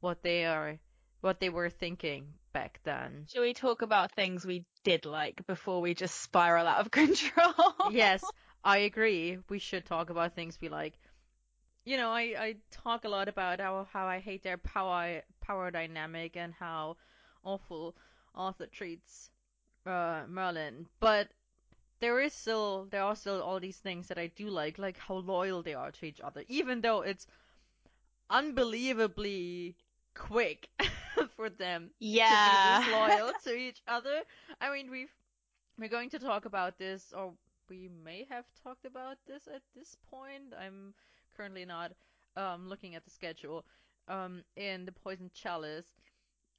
[0.00, 0.78] what they are,
[1.20, 3.26] what they were thinking back then.
[3.32, 7.92] Shall we talk about things we did like before we just spiral out of control?
[7.92, 8.24] yes,
[8.64, 9.38] I agree.
[9.48, 10.98] We should talk about things we like.
[11.84, 15.70] You know, I, I talk a lot about how, how I hate their power power
[15.70, 16.96] dynamic and how
[17.42, 17.96] awful
[18.34, 19.30] Arthur treats
[19.86, 21.28] uh, Merlin, but
[22.00, 25.16] there is still there are still all these things that I do like, like how
[25.16, 27.26] loyal they are to each other, even though it's
[28.30, 29.76] unbelievably
[30.14, 30.68] quick
[31.36, 32.80] for them yeah.
[32.82, 34.22] to be loyal to each other.
[34.60, 35.12] I mean, we've
[35.78, 37.32] we're going to talk about this, or
[37.68, 40.54] we may have talked about this at this point.
[40.58, 40.94] I'm
[41.36, 41.92] currently not
[42.36, 43.64] um, looking at the schedule.
[44.08, 45.86] Um, in the Poison Chalice,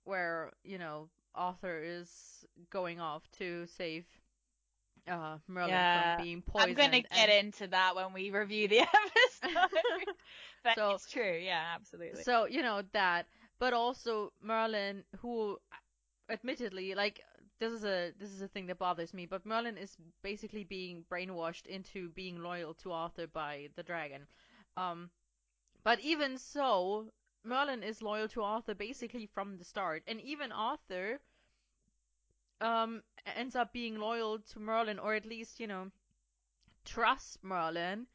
[0.05, 4.05] where you know Arthur is going off to save
[5.07, 6.15] uh, Merlin Yeah.
[6.15, 6.71] from being poisoned.
[6.71, 8.79] I'm gonna get and- into that when we review the
[9.43, 9.69] episode.
[10.63, 12.23] but So- it's true, yeah, absolutely.
[12.23, 13.27] So you know that,
[13.59, 15.57] but also Merlin, who,
[16.29, 17.21] admittedly, like
[17.59, 19.25] this is a this is a thing that bothers me.
[19.25, 24.27] But Merlin is basically being brainwashed into being loyal to Arthur by the dragon.
[24.77, 25.09] Um,
[25.83, 27.11] but even so,
[27.43, 31.19] Merlin is loyal to Arthur basically from the start, and even Arthur,
[32.62, 33.03] um,
[33.36, 35.91] ends up being loyal to Merlin, or at least you know,
[36.86, 38.07] trusts Merlin,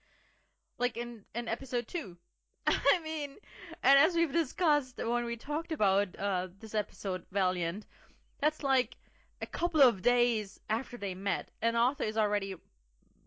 [0.79, 2.17] like in in episode two.
[2.67, 3.37] I mean,
[3.83, 7.87] and as we've discussed when we talked about uh, this episode, Valiant,
[8.41, 8.97] that's like
[9.43, 12.55] a couple of days after they met, and Arthur is already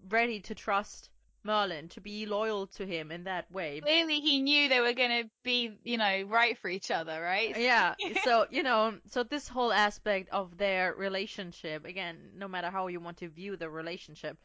[0.10, 1.10] ready to trust
[1.50, 3.82] Merlin, to be loyal to him in that way.
[3.82, 7.58] Clearly, he knew they were gonna be, you know, right for each other, right?
[7.58, 12.86] Yeah, so, you know, so this whole aspect of their relationship, again, no matter how
[12.86, 14.38] you want to view the relationship,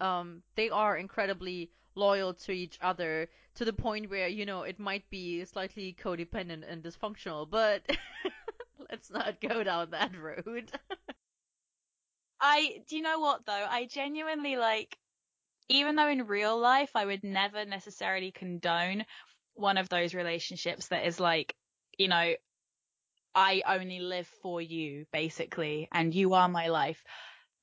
[0.00, 4.78] um, they are incredibly loyal to each other to the point where, you know, it
[4.78, 7.82] might be slightly codependent and dysfunctional, but
[8.90, 10.70] let's not go down that road.
[12.40, 13.66] I, do you know what though?
[13.68, 14.98] I genuinely like,
[15.68, 19.04] even though in real life I would never necessarily condone
[19.54, 21.54] one of those relationships that is like,
[21.98, 22.34] you know,
[23.34, 27.02] I only live for you, basically, and you are my life.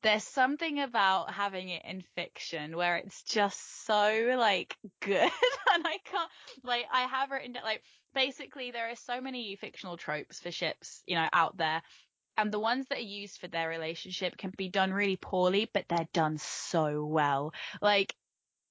[0.04, 5.22] There's something about having it in fiction where it's just so like good
[5.74, 6.30] and I can't
[6.64, 7.84] like I have written like
[8.16, 11.84] basically there are so many fictional tropes for ships, you know, out there
[12.42, 15.86] and the ones that are used for their relationship can be done really poorly, but
[15.88, 17.54] they're done so well.
[17.84, 18.16] Like,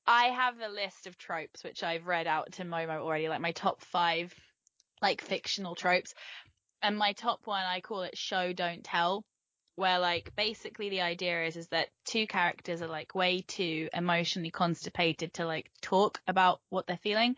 [0.09, 3.53] I have a list of tropes which I've read out to Momo already, like my
[3.53, 4.35] top five,
[5.01, 6.15] like fictional tropes.
[6.83, 9.25] And my top one, I call it show, don't tell,
[9.77, 14.51] where like basically the idea is, is that two characters are like way too emotionally
[14.51, 17.37] constipated to like talk about what they're feeling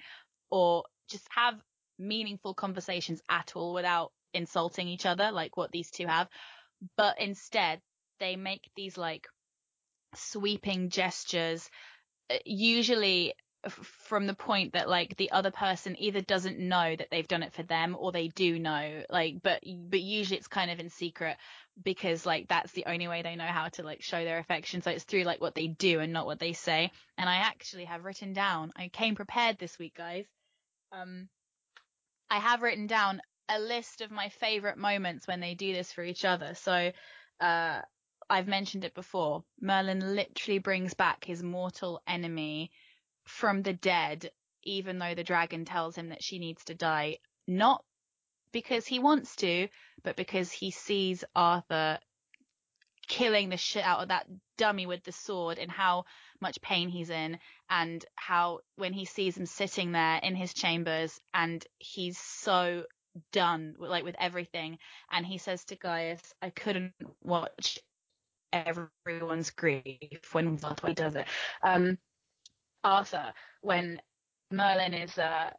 [0.51, 1.61] or just have
[1.99, 6.29] meaningful conversations at all without insulting each other like what these two have.
[6.97, 7.81] But instead
[8.21, 9.27] they make these like
[10.15, 11.69] sweeping gestures
[12.31, 13.35] uh, usually
[13.69, 17.53] from the point that like the other person either doesn't know that they've done it
[17.53, 21.37] for them or they do know like but but usually it's kind of in secret
[21.83, 24.83] because like that's the only way they know how to like show their affection.
[24.83, 26.91] So it's through like what they do and not what they say.
[27.17, 30.27] And i actually have written down i came prepared this week guys.
[30.91, 31.29] Um
[32.31, 36.03] i have written down a list of my favorite moments when they do this for
[36.03, 36.91] each other so
[37.41, 37.81] uh
[38.31, 39.45] I've mentioned it before.
[39.61, 42.71] Merlin literally brings back his mortal enemy
[43.25, 44.31] from the dead,
[44.63, 47.85] even though the dragon tells him that she needs to die, not
[48.51, 49.69] because he wants to,
[50.03, 51.99] but because he sees Arthur
[53.07, 54.27] killing the shit out of that
[54.57, 56.05] dummy with the sword and how
[56.41, 57.39] much pain he's in
[57.69, 62.85] and how when he sees him sitting there in his chambers and he's so
[63.33, 64.79] done like with everything
[65.11, 66.93] and he says to Gaius, I couldn't
[67.23, 67.79] watch
[68.53, 71.27] everyone's grief when Arthur does it.
[71.63, 71.99] Um,
[72.85, 74.01] Arthur, when
[74.51, 75.51] Merlin is uh,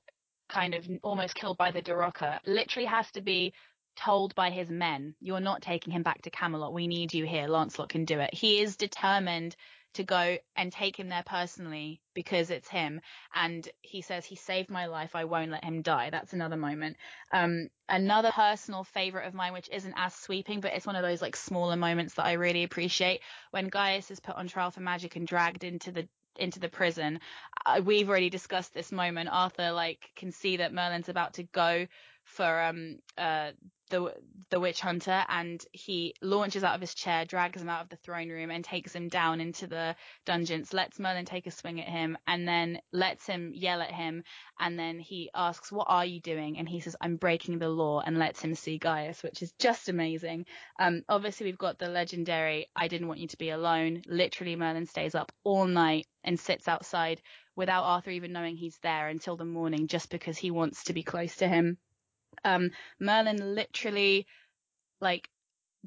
[0.50, 3.54] kind of almost killed by the Dorocha, literally has to be
[3.96, 6.74] told by his men, "You're not taking him back to Camelot.
[6.74, 7.48] We need you here.
[7.48, 9.56] Lancelot can do it." He is determined
[9.94, 13.02] to go and take him there personally because it's him.
[13.34, 15.16] And he says, he saved my life.
[15.16, 16.10] I won't let him die.
[16.10, 16.98] That's another moment.
[17.32, 21.22] Um, another personal favorite of mine, which isn't as sweeping, but it's one of those
[21.22, 23.22] like smaller moments that I really appreciate
[23.52, 26.08] when Gaius is put on trial for magic and dragged into the
[26.40, 27.20] into the prison.
[27.64, 29.30] Uh, we've already discussed this moment.
[29.32, 31.86] Arthur like can see that Merlin's about to go
[32.24, 33.52] for um uh
[33.90, 34.14] the
[34.50, 37.96] the witch hunter and he launches out of his chair, drags him out of the
[37.98, 41.88] throne room and takes him down into the dungeons, lets Merlin take a swing at
[41.88, 44.24] him and then lets him yell at him
[44.60, 46.58] and then he asks, What are you doing?
[46.58, 49.90] And he says, I'm breaking the law and lets him see Gaius, which is just
[49.90, 50.46] amazing.
[50.80, 54.04] Um obviously we've got the legendary I didn't want you to be alone.
[54.08, 57.22] Literally Merlin stays up all night and sits outside
[57.56, 61.04] without Arthur even knowing he's there until the morning just because he wants to be
[61.04, 61.78] close to him
[62.44, 64.28] um, Merlin literally
[65.02, 65.30] like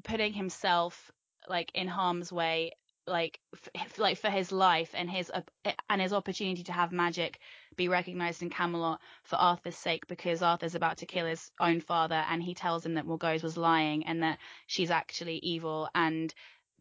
[0.03, 1.11] putting himself
[1.49, 2.71] like in harm's way
[3.07, 3.39] like
[3.75, 5.41] f- like for his life and his uh,
[5.89, 7.39] and his opportunity to have magic
[7.77, 12.23] be recognized in Camelot for Arthur's sake because Arthur's about to kill his own father
[12.29, 15.87] and he tells him that Morgause was lying and that she's actually evil.
[15.95, 16.33] And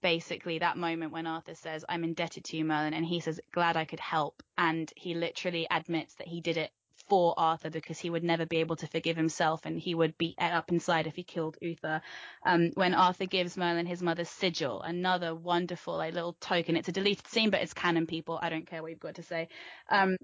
[0.03, 3.77] basically that moment when Arthur says I'm indebted to you Merlin and he says glad
[3.77, 6.71] I could help and he literally admits that he did it
[7.09, 10.35] for Arthur because he would never be able to forgive himself and he would be
[10.39, 12.03] up inside if he killed Uther.
[12.45, 16.77] Um, when Arthur gives Merlin his mother's sigil, another wonderful like little token.
[16.77, 18.39] It's a deleted scene, but it's canon people.
[18.41, 19.49] I don't care what you've got to say.
[19.91, 20.17] Um,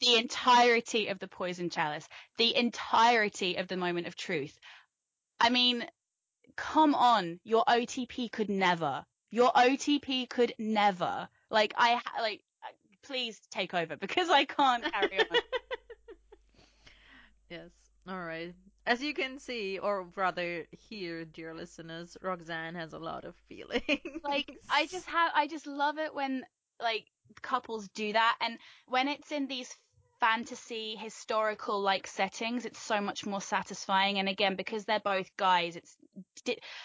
[0.00, 2.06] the entirety of the poison chalice,
[2.38, 4.58] the entirety of the moment of truth.
[5.40, 5.86] I mean,
[6.56, 9.04] come on, your OTP could never.
[9.30, 11.28] Your OTP could never.
[11.50, 12.42] Like I like
[13.06, 15.26] please take over because I can't carry on.
[17.50, 17.70] Yes.
[18.08, 18.54] All right.
[18.86, 24.22] As you can see, or rather hear, dear listeners, Roxanne has a lot of feelings.
[24.24, 26.44] Like I just have, I just love it when
[26.80, 27.06] like
[27.42, 29.74] couples do that, and when it's in these
[30.20, 35.76] fantasy historical like settings it's so much more satisfying and again because they're both guys
[35.76, 35.98] it's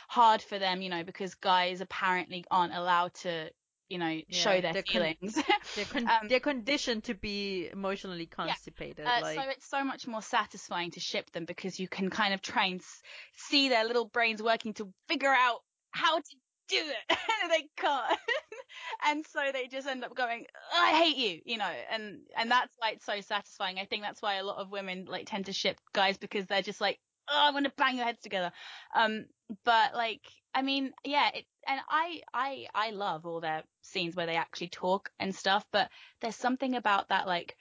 [0.10, 3.50] hard for them you know because guys apparently aren't allowed to
[3.92, 5.36] you know, yeah, show their they're feelings.
[5.36, 5.44] Con-
[5.76, 9.06] they're, con- um, they're, conditioned to be emotionally constipated.
[9.06, 9.18] Yeah.
[9.18, 9.36] Uh, like...
[9.38, 12.66] So it's so much more satisfying to ship them because you can kind of try
[12.66, 13.02] and s-
[13.36, 15.60] see their little brains working to figure out
[15.92, 16.36] how to
[16.70, 17.18] do it.
[17.44, 18.18] and they can't.
[19.08, 22.74] and so they just end up going, I hate you, you know, and, and that's
[22.78, 23.78] why it's so satisfying.
[23.78, 26.62] I think that's why a lot of women like tend to ship guys because they're
[26.62, 26.98] just like,
[27.32, 28.52] oh, I want to bang your heads together.
[28.96, 29.26] Um,
[29.64, 30.22] but like,
[30.54, 34.70] I mean, yeah, it, and I, I, I love all their scenes where they actually
[34.70, 35.90] talk and stuff, but
[36.22, 37.56] there's something about that, like,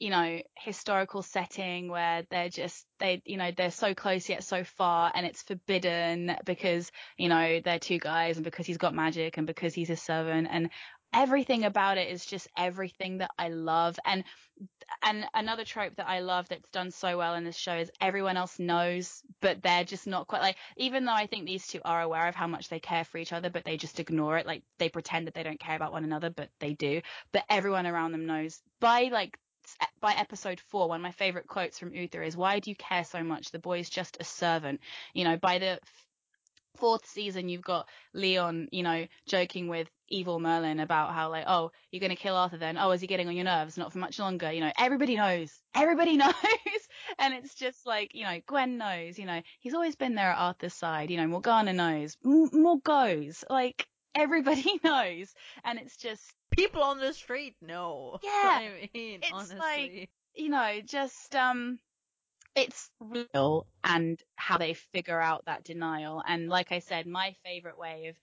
[0.00, 4.64] you know, historical setting where they're just, they, you know, they're so close yet so
[4.64, 9.36] far and it's forbidden because, you know, they're two guys and because he's got magic
[9.36, 10.70] and because he's a servant and
[11.14, 13.98] everything about it is just everything that I love.
[14.04, 14.24] And
[15.02, 18.36] and another trope that I love that's done so well in this show is everyone
[18.36, 22.02] else knows, but they're just not quite like, even though I think these two are
[22.02, 24.46] aware of how much they care for each other, but they just ignore it.
[24.46, 27.00] Like they pretend that they don't care about one another, but they do.
[27.32, 29.38] But everyone around them knows by like,
[30.00, 33.04] by episode four, one of my favorite quotes from Uther is, why do you care
[33.04, 33.50] so much?
[33.50, 34.80] The boy's just a servant.
[35.14, 35.78] You know, by the
[36.76, 41.70] fourth season, you've got Leon, you know, joking with evil Merlin about how like, oh,
[41.90, 42.76] you're gonna kill Arthur then.
[42.78, 43.78] Oh, is he getting on your nerves?
[43.78, 44.52] Not for much longer.
[44.52, 45.52] You know, everybody knows.
[45.74, 46.34] Everybody knows.
[47.18, 49.18] and it's just like, you know, Gwen knows.
[49.18, 51.10] You know, he's always been there at Arthur's side.
[51.10, 52.16] You know, Morgana knows.
[52.24, 53.44] M- Morgause.
[53.50, 55.32] Like everybody knows.
[55.64, 58.18] And it's just people on the street know.
[58.22, 58.30] Yeah.
[58.32, 59.58] I mean, it's honestly.
[59.58, 61.78] like, you know, just um
[62.54, 66.22] it's real and how they figure out that denial.
[66.26, 68.16] And like I said, my favorite way of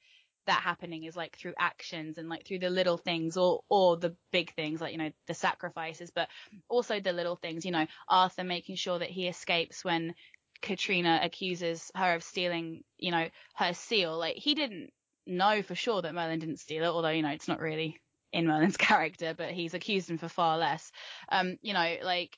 [0.48, 4.16] that happening is like through actions and like through the little things or or the
[4.32, 6.28] big things like you know the sacrifices but
[6.68, 10.16] also the little things you know Arthur making sure that he escapes when
[10.62, 14.90] Catrina accuses her of stealing you know her seal like he didn't
[15.28, 18.02] know for sure that Merlin didn't steal it although you know it's not really
[18.34, 20.92] in Merlin's character but he's accused him for far less
[21.32, 22.36] um you know like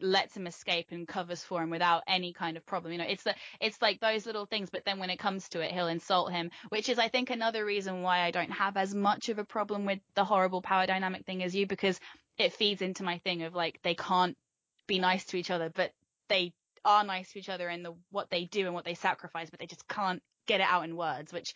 [0.00, 2.92] lets him escape and covers for him without any kind of problem.
[2.92, 5.60] You know, it's the it's like those little things, but then when it comes to
[5.60, 8.94] it, he'll insult him, which is I think another reason why I don't have as
[8.94, 11.98] much of a problem with the horrible power dynamic thing as you because
[12.38, 14.36] it feeds into my thing of like they can't
[14.86, 15.92] be nice to each other, but
[16.28, 16.52] they
[16.84, 19.60] are nice to each other in the what they do and what they sacrifice, but
[19.60, 21.54] they just can't get it out in words, which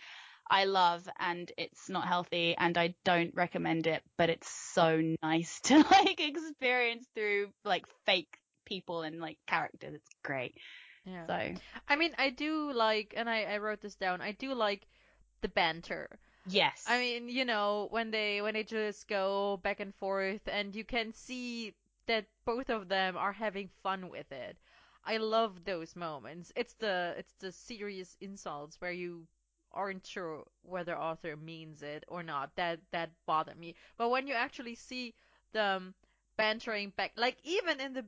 [0.50, 5.60] I love and it's not healthy and I don't recommend it, but it's so nice
[5.64, 9.94] to like experience through like fake people and like characters.
[9.94, 10.54] It's great.
[11.04, 11.26] Yeah.
[11.26, 11.54] So
[11.88, 14.86] I mean I do like and I, I wrote this down, I do like
[15.40, 16.18] the banter.
[16.48, 16.84] Yes.
[16.86, 20.84] I mean, you know, when they when they just go back and forth and you
[20.84, 21.74] can see
[22.06, 24.56] that both of them are having fun with it.
[25.04, 26.52] I love those moments.
[26.56, 29.26] It's the it's the serious insults where you
[29.76, 32.56] aren't sure whether Arthur means it or not.
[32.56, 33.76] That that bothered me.
[33.98, 35.14] But when you actually see
[35.52, 35.94] them
[36.36, 38.06] bantering back, like even in the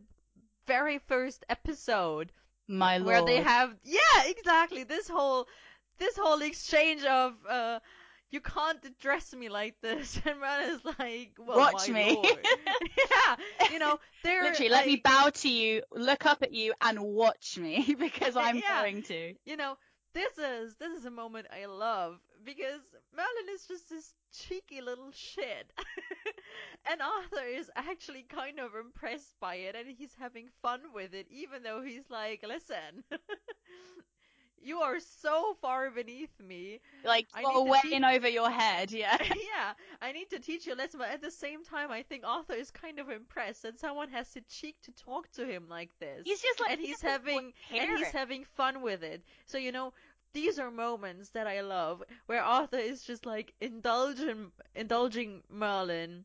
[0.66, 2.32] very first episode,
[2.68, 3.28] My where lord.
[3.28, 5.46] they have yeah exactly this whole
[5.98, 7.80] this whole exchange of uh
[8.30, 12.18] you can't address me like this and Merlin's like well Watch me.
[13.10, 13.36] yeah
[13.70, 17.58] you know they're Literally, let me bow to you, look up at you, and watch
[17.58, 18.82] me because I'm Yeah.
[18.82, 19.34] going to.
[19.46, 19.76] you know
[20.14, 22.80] this is this is a moment I love because
[23.14, 25.72] Merlin is just this cheeky little shit.
[26.90, 31.26] And Arthur is actually kind of impressed by it and he's having fun with it
[31.30, 33.04] even though he's like listen
[34.62, 38.28] you are so far beneath me Like, I got need a to way in over
[38.28, 39.16] your head, yeah.
[39.22, 42.24] yeah, I need to teach you a lesson, but at the same time, I think
[42.26, 45.90] Arthur is kind of impressed that someone has the cheek to talk to him like
[46.00, 46.22] this.
[46.24, 49.22] He's just like, and he he's having and he's having fun with it.
[49.46, 49.92] So you know,
[50.32, 56.24] these are moments that I love where Arthur is just like indulging indulging Merlin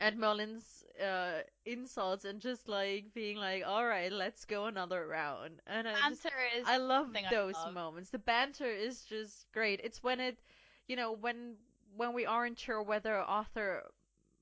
[0.00, 5.60] at Merlin's uh, insults and just like being like, "All right, let's go another round."
[5.66, 7.74] And I just is I love something I those love.
[7.74, 8.10] moments.
[8.10, 9.80] The banter is just great.
[9.82, 10.38] It's when it,
[10.88, 11.56] you know, when
[11.96, 13.82] when we aren't sure whether Arthur,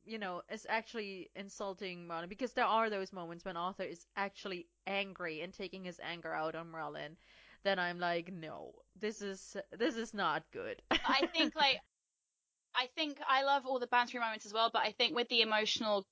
[0.05, 4.67] you know, is actually insulting Merlin because there are those moments when Arthur is actually
[4.87, 7.17] angry and taking his anger out on Merlin.
[7.63, 10.83] Then I'm like, no, this is this is not good.
[10.91, 11.81] I think like
[12.75, 15.43] I think I love all the bantering moments as well, but I think with the
[15.43, 16.07] emotional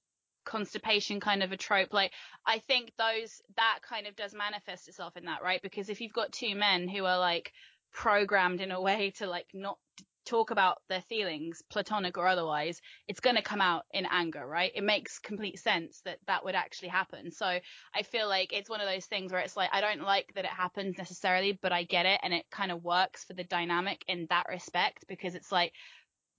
[0.44, 2.12] constipation kind of a trope, like
[2.46, 5.62] I think those that kind of does manifest itself in that, right?
[5.62, 7.52] Because if you've got two men who are like
[7.92, 9.78] programmed in a way to like not
[10.24, 14.72] talk about their feelings, platonic or otherwise, it's going to come out in anger, right?
[14.74, 17.32] It makes complete sense that that would actually happen.
[17.32, 20.32] So I feel like it's one of those things where it's like, I don't like
[20.34, 22.20] that it happens necessarily, but I get it.
[22.22, 25.72] And it kind of works for the dynamic in that respect because it's like,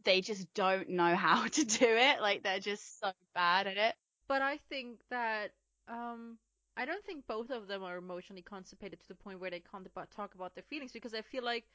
[0.05, 2.21] they just don't know how to do it.
[2.21, 3.95] Like they're just so bad at it.
[4.27, 5.51] But I think that
[5.87, 6.37] um
[6.75, 9.85] I don't think both of them are emotionally constipated to the point where they can't
[9.85, 11.65] about, talk about their feelings because I feel like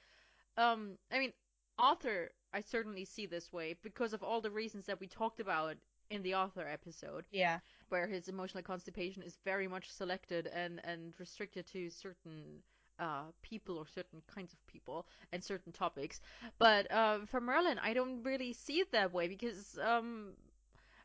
[0.56, 1.32] um I mean
[1.78, 5.76] Arthur I certainly see this way because of all the reasons that we talked about
[6.10, 7.60] in the Arthur episode Yeah.
[7.88, 12.62] where his emotional constipation is very much selected and and restricted to certain
[12.98, 16.20] uh, people or certain kinds of people and certain topics.
[16.58, 20.32] But uh, for Merlin, I don't really see it that way because um,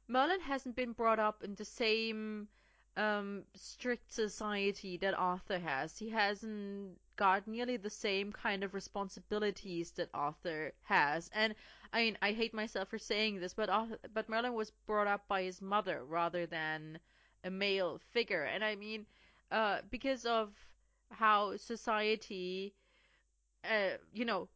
[0.08, 2.48] Merlin hasn't been brought up in the same
[2.98, 5.98] um, strict society that Arthur has.
[5.98, 11.30] He hasn't got nearly the same kind of responsibilities that Arthur has.
[11.34, 11.56] And
[11.92, 15.28] I mean, I hate myself for saying this, but Arthur, but Merlin was brought up
[15.28, 17.00] by his mother rather than
[17.44, 18.44] a male figure.
[18.44, 19.06] And I mean,
[19.52, 20.50] uh, because of
[21.14, 22.74] how society,
[23.64, 24.50] uh, you know,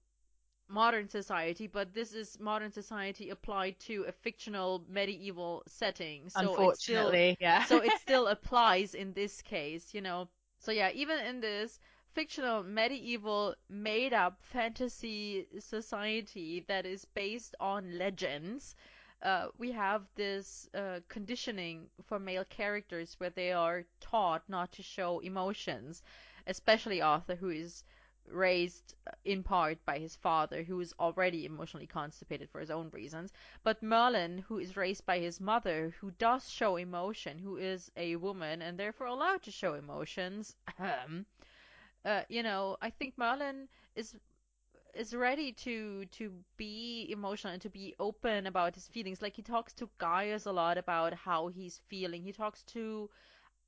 [0.70, 6.30] modern society, but this is modern society applied to a fictional medieval setting.
[6.30, 7.64] So it's still yeah.
[7.64, 10.28] so it still applies in this case, you know.
[10.60, 11.80] So yeah, even in this
[12.14, 18.76] fictional medieval made up fantasy society that is based on legends,
[19.22, 24.84] uh, we have this uh, conditioning for male characters where they are taught not to
[24.84, 26.04] show emotions,
[26.48, 27.84] especially Arthur, who is
[28.30, 32.90] raised uh, in part by his father, who is already emotionally constipated for his own
[32.90, 33.32] reasons,
[33.64, 38.16] but Merlin, who is raised by his mother, who does show emotion, who is a
[38.18, 40.56] woman and therefore allowed to show emotions.
[42.06, 44.16] Uh, you know, I think Merlin is
[44.94, 49.22] is ready to to be emotional and to be open about his feelings.
[49.22, 52.24] Like he talks to Gaius a lot about how he's feeling.
[52.24, 53.10] He talks to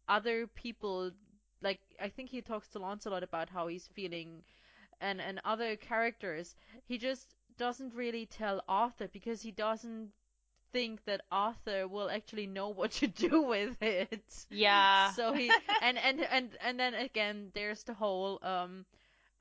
[0.07, 1.11] other people
[1.61, 4.43] like I think he talks to Lancelot about how he's feeling
[5.01, 6.55] and and other characters.
[6.85, 10.11] He just doesn't really tell Arthur because he doesn't
[10.71, 14.23] think that Arthur will actually know what to do with it.
[14.49, 15.11] yeah.
[15.11, 18.85] So he and and and and then again there's the whole um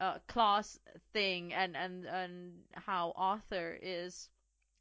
[0.01, 0.79] uh class
[1.13, 4.29] thing and and and how Arthur is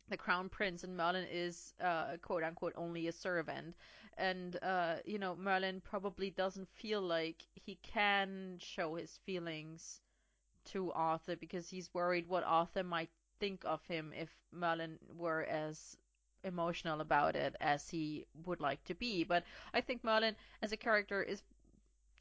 [0.10, 3.76] the crown prince and Merlin is uh quote unquote only a servant
[4.18, 10.02] and uh you know Merlin probably doesn't feel like he can show his feelings
[10.66, 15.98] to Arthur because he's worried what Arthur might think of him if Merlin were as
[16.44, 19.24] emotional about it as he would like to be.
[19.24, 21.42] But I think Merlin as a character is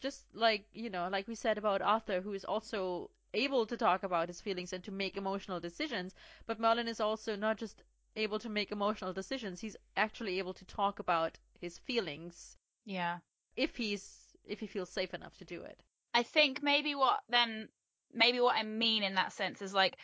[0.01, 4.03] just like you know like we said about Arthur who is also able to talk
[4.03, 6.15] about his feelings and to make emotional decisions.
[6.47, 7.83] But Merlin is also not just
[8.17, 13.19] able to make emotional decisions he's actually able to talk about his feelings yeah.
[13.57, 15.79] if he's if he feels safe enough to do it
[16.15, 17.69] I think maybe what then
[18.13, 19.97] maybe what I mean in that sense is like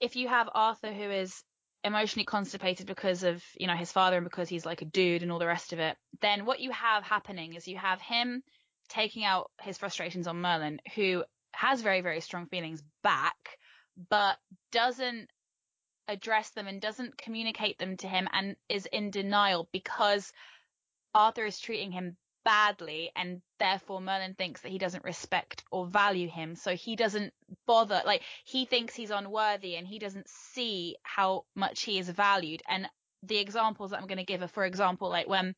[0.00, 1.42] if you have Arthur who is
[1.84, 5.32] emotionally constipated because of you know his father and because he's like a dude and
[5.32, 8.42] all the rest of it, then what you have happening is you have him
[8.88, 13.36] taking out his frustrations on Merlin, who has very, very strong feelings back,
[14.08, 14.36] but
[14.72, 15.30] doesn't
[16.08, 20.32] address them and doesn't communicate them to him and is in denial because
[21.14, 26.28] Arthur is treating him badly and therefore Merlin thinks that he doesn't respect or value
[26.28, 26.54] him.
[26.54, 27.32] So he doesn't
[27.66, 32.62] bother, like he thinks he's unworthy and he doesn't see how much he is valued.
[32.68, 32.88] And
[33.22, 35.54] the examples that I'm going to give are, for example, like when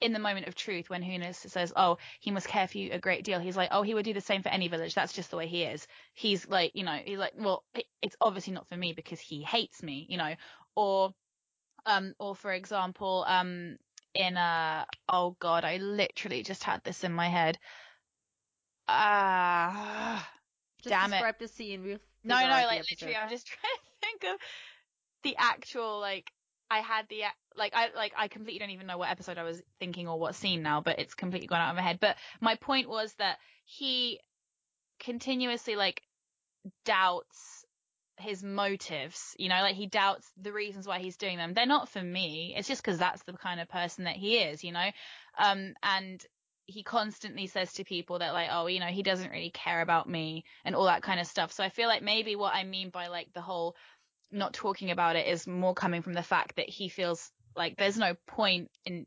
[0.00, 2.98] in the moment of truth, when Hunith says, Oh, he must care for you a
[2.98, 3.38] great deal.
[3.38, 4.94] He's like, Oh, he would do the same for any village.
[4.94, 5.86] That's just the way he is.
[6.14, 7.62] He's like, you know, he's like, well,
[8.02, 10.34] it's obviously not for me because he hates me, you know,
[10.74, 11.12] or,
[11.86, 13.76] um, or for example, um,
[14.14, 17.58] in a, oh God, I literally just had this in my head.
[18.88, 21.38] Ah, uh, damn describe it.
[21.38, 21.82] the scene.
[21.84, 24.40] We'll no, no, like literally, I'm just trying to think of
[25.22, 26.30] the actual like
[26.70, 27.22] I had the
[27.56, 30.34] like I like I completely don't even know what episode I was thinking or what
[30.34, 32.00] scene now, but it's completely gone out of my head.
[32.00, 34.20] But my point was that he
[34.98, 36.02] continuously like
[36.84, 37.61] doubts
[38.22, 41.54] his motives, you know, like he doubts the reasons why he's doing them.
[41.54, 42.54] They're not for me.
[42.56, 44.90] It's just because that's the kind of person that he is, you know.
[45.38, 46.24] Um, and
[46.66, 50.08] he constantly says to people that like, oh, you know, he doesn't really care about
[50.08, 51.52] me and all that kind of stuff.
[51.52, 53.76] So I feel like maybe what I mean by like the whole
[54.30, 57.98] not talking about it is more coming from the fact that he feels like there's
[57.98, 59.06] no point in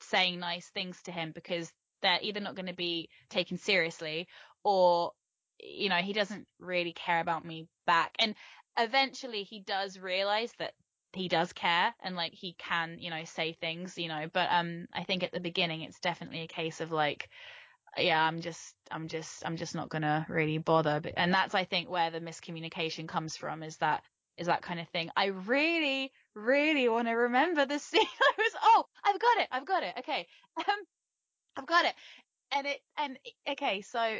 [0.00, 1.70] saying nice things to him because
[2.02, 4.28] they're either not going to be taken seriously
[4.64, 5.12] or
[5.60, 8.34] you know he doesn't really care about me back and
[8.78, 10.72] eventually he does realize that
[11.12, 14.86] he does care and like he can you know say things you know but um
[14.92, 17.30] i think at the beginning it's definitely a case of like
[17.96, 21.88] yeah i'm just i'm just i'm just not gonna really bother and that's i think
[21.88, 24.02] where the miscommunication comes from is that
[24.36, 25.10] is that kind of thing.
[25.16, 28.02] I really, really want to remember the scene.
[28.02, 29.48] I was, oh, I've got it.
[29.50, 29.94] I've got it.
[30.00, 30.26] Okay.
[30.58, 30.64] Um,
[31.56, 31.94] I've got it.
[32.52, 33.18] And it, and
[33.48, 33.80] okay.
[33.82, 34.18] So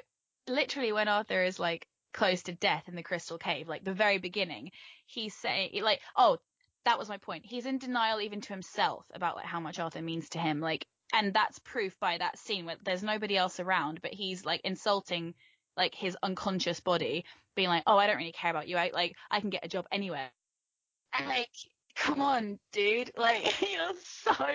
[0.48, 1.86] literally when Arthur is like
[2.16, 4.72] close to death in the crystal cave, like the very beginning,
[5.04, 6.38] he's saying like, oh,
[6.84, 7.44] that was my point.
[7.44, 10.60] He's in denial even to himself about like how much Arthur means to him.
[10.60, 14.62] Like, and that's proof by that scene where there's nobody else around, but he's like
[14.64, 15.34] insulting
[15.76, 17.24] like his unconscious body
[17.54, 18.76] being like, oh, I don't really care about you.
[18.76, 20.30] I like, I can get a job anywhere.
[21.12, 21.50] And like,
[21.94, 23.12] come on, dude.
[23.16, 23.92] Like, you're
[24.24, 24.46] so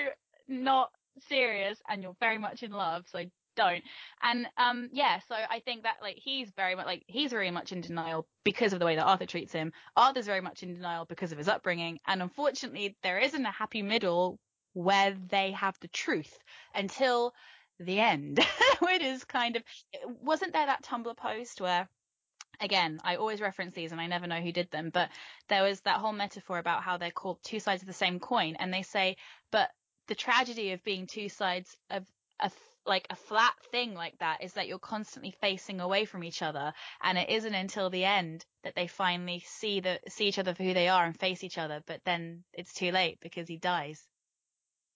[0.47, 0.89] not
[1.27, 3.05] serious and you're very much in love.
[3.07, 3.23] So
[3.55, 3.83] don't.
[4.21, 7.71] And, um, yeah, so I think that like, he's very much like, he's very much
[7.71, 9.71] in denial because of the way that Arthur treats him.
[9.95, 11.99] Arthur's very much in denial because of his upbringing.
[12.07, 14.39] And unfortunately, there isn't a happy middle
[14.73, 16.37] where they have the truth
[16.73, 17.33] until
[17.79, 18.39] the end,
[18.79, 19.63] which is kind of,
[20.21, 21.89] wasn't there that Tumblr post where,
[22.59, 25.09] again, I always reference these and I never know who did them, but
[25.49, 28.55] there was that whole metaphor about how they're called two sides of the same coin.
[28.59, 29.17] And they say,
[29.51, 29.69] but
[30.07, 32.05] the tragedy of being two sides of
[32.39, 32.51] a,
[32.85, 36.73] like a flat thing like that is that you're constantly facing away from each other.
[37.01, 40.63] And it isn't until the end that they finally see the, see each other for
[40.63, 41.81] who they are and face each other.
[41.85, 44.07] But then it's too late because he dies.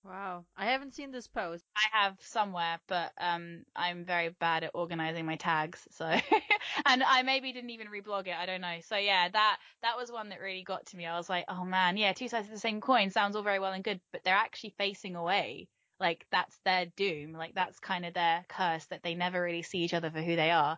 [0.03, 0.45] Wow.
[0.55, 1.65] I haven't seen this post.
[1.75, 6.05] I have somewhere, but um I'm very bad at organizing my tags, so
[6.85, 8.79] and I maybe didn't even reblog it, I don't know.
[8.81, 11.05] So yeah, that that was one that really got to me.
[11.07, 13.59] I was like, "Oh man, yeah, two sides of the same coin sounds all very
[13.59, 15.67] well and good, but they're actually facing away.
[15.99, 17.33] Like that's their doom.
[17.33, 20.35] Like that's kind of their curse that they never really see each other for who
[20.35, 20.77] they are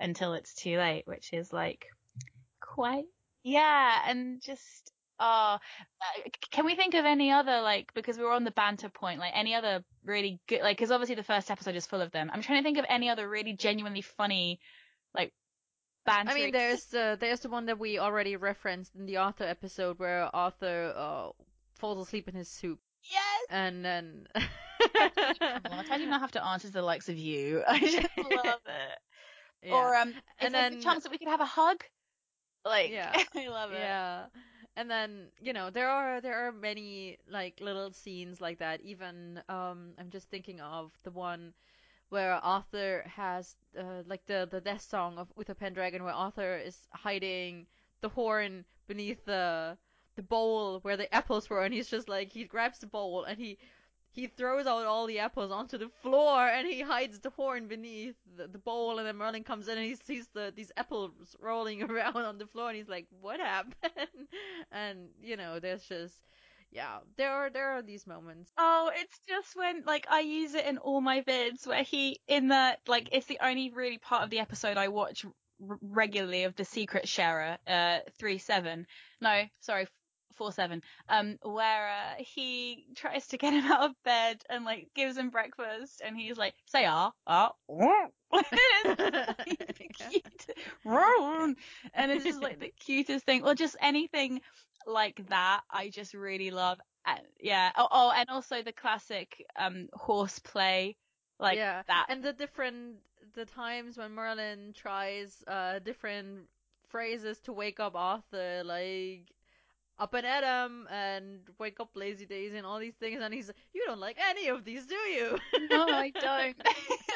[0.00, 1.86] until it's too late, which is like
[2.60, 3.04] quite
[3.44, 4.92] yeah, and just
[5.24, 5.58] Oh, uh,
[6.50, 9.32] can we think of any other like because we were on the banter point, like
[9.36, 12.28] any other really good like because obviously the first episode is full of them.
[12.32, 14.58] I'm trying to think of any other really genuinely funny
[15.14, 15.32] like
[16.04, 16.32] banter.
[16.32, 20.00] I mean, there's the there's the one that we already referenced in the Arthur episode
[20.00, 21.28] where Arthur uh,
[21.78, 22.80] falls asleep in his soup.
[23.10, 23.46] Yes.
[23.50, 24.26] And then.
[24.34, 27.62] I do not have to answer to the likes of you.
[27.68, 28.98] I just love it.
[29.62, 29.74] Yeah.
[29.74, 31.84] Or um, and then the chance that we could have a hug.
[32.64, 33.78] Like, yeah, I love it.
[33.78, 34.24] Yeah
[34.76, 39.40] and then you know there are there are many like little scenes like that even
[39.48, 41.52] um i'm just thinking of the one
[42.10, 46.76] where arthur has uh, like the the death song of uther pendragon where arthur is
[46.92, 47.66] hiding
[48.00, 49.76] the horn beneath the
[50.16, 53.38] the bowl where the apples were and he's just like he grabs the bowl and
[53.38, 53.58] he
[54.12, 58.14] he throws out all the apples onto the floor and he hides the horn beneath
[58.36, 61.82] the, the bowl and then Merlin comes in and he sees the these apples rolling
[61.90, 64.28] around on the floor and he's like, What happened?
[64.72, 66.14] and you know, there's just
[66.70, 68.50] yeah, there are there are these moments.
[68.56, 72.48] Oh, it's just when like I use it in all my vids where he in
[72.48, 75.24] the like it's the only really part of the episode I watch
[75.60, 78.86] regularly of the Secret Sharer uh three seven.
[79.20, 79.86] No, sorry,
[80.32, 84.88] four seven, um, where uh, he tries to get him out of bed and like
[84.94, 87.52] gives him breakfast, and he's like, "Say ah ah,"
[89.92, 90.48] cute,
[91.94, 94.40] and it's just like the cutest thing, or just anything
[94.86, 95.60] like that.
[95.70, 96.78] I just really love.
[97.06, 97.70] Uh, yeah.
[97.76, 100.96] Oh, oh, and also the classic um horse play
[101.38, 101.82] like yeah.
[101.88, 102.06] that.
[102.08, 102.96] And the different
[103.34, 106.46] the times when Merlin tries uh different
[106.88, 109.30] phrases to wake up Arthur, like
[110.02, 113.56] up and Adam and wake up Lazy days and all these things, and he's like,
[113.72, 115.38] you don't like any of these, do you?
[115.70, 116.56] no, I don't.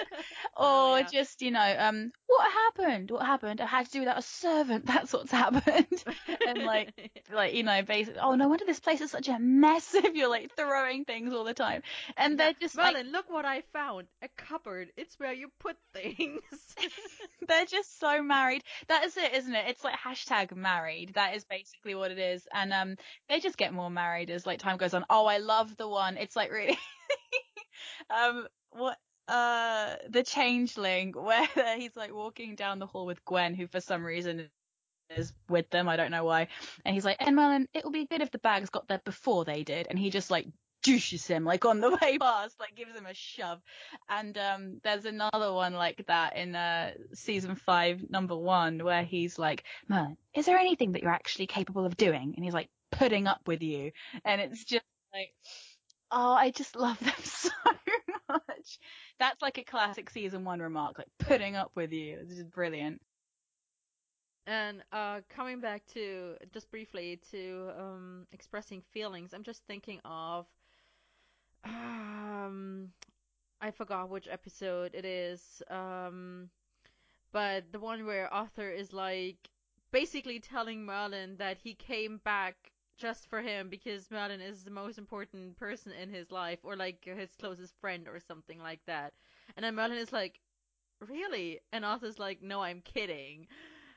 [0.59, 1.07] Oh, or yeah.
[1.13, 3.11] just you know, um, what happened?
[3.11, 3.61] What happened?
[3.61, 4.87] I had to do without a servant.
[4.87, 6.03] That's what's happened.
[6.47, 9.95] and like, like you know, basically, oh no wonder this place is such a mess
[9.95, 11.83] if you're like throwing things all the time.
[12.17, 14.07] And they're just like, Merlin, look what I found.
[14.23, 14.89] A cupboard.
[14.97, 16.41] It's where you put things.
[17.47, 18.63] they're just so married.
[18.89, 19.67] That is it, isn't it?
[19.69, 21.13] It's like hashtag married.
[21.15, 22.49] That is basically what it is.
[22.53, 22.97] And um,
[23.29, 25.05] they just get more married as like time goes on.
[25.11, 26.17] Oh, I love the one.
[26.17, 26.79] It's like really,
[28.11, 28.99] um, what
[29.29, 34.05] uh the changeling where he's like walking down the hall with Gwen, who for some
[34.05, 34.49] reason
[35.11, 35.89] is with them.
[35.89, 36.49] I don't know why.
[36.85, 39.45] And he's like, and Merlin, it will be good if the bags got there before
[39.45, 39.87] they did.
[39.91, 40.47] And he just like
[40.87, 43.61] douches him like on the way past, like gives him a shove.
[44.09, 49.39] And um there's another one like that in uh season five, number one, where he's
[49.39, 52.35] like, Merlin, is there anything that you're actually capable of doing?
[52.37, 53.93] And he's like, putting up with you.
[54.25, 55.33] And it's just like
[56.11, 57.51] Oh, I just love them so
[58.29, 58.79] much.
[59.19, 62.21] That's like a classic season one remark, like putting up with you.
[62.27, 63.01] This is brilliant.
[64.47, 70.47] And uh, coming back to just briefly to um, expressing feelings, I'm just thinking of
[71.65, 72.89] um,
[73.61, 76.51] I forgot which episode it is, um,
[77.33, 79.49] but the one where Arthur is like
[79.93, 82.57] basically telling Merlin that he came back
[82.99, 87.05] just for him because Merlin is the most important person in his life, or like
[87.05, 89.13] his closest friend, or something like that.
[89.57, 90.41] And then Merlin is like,
[91.01, 93.47] "Really?" And Arthur's like, "No, I'm kidding."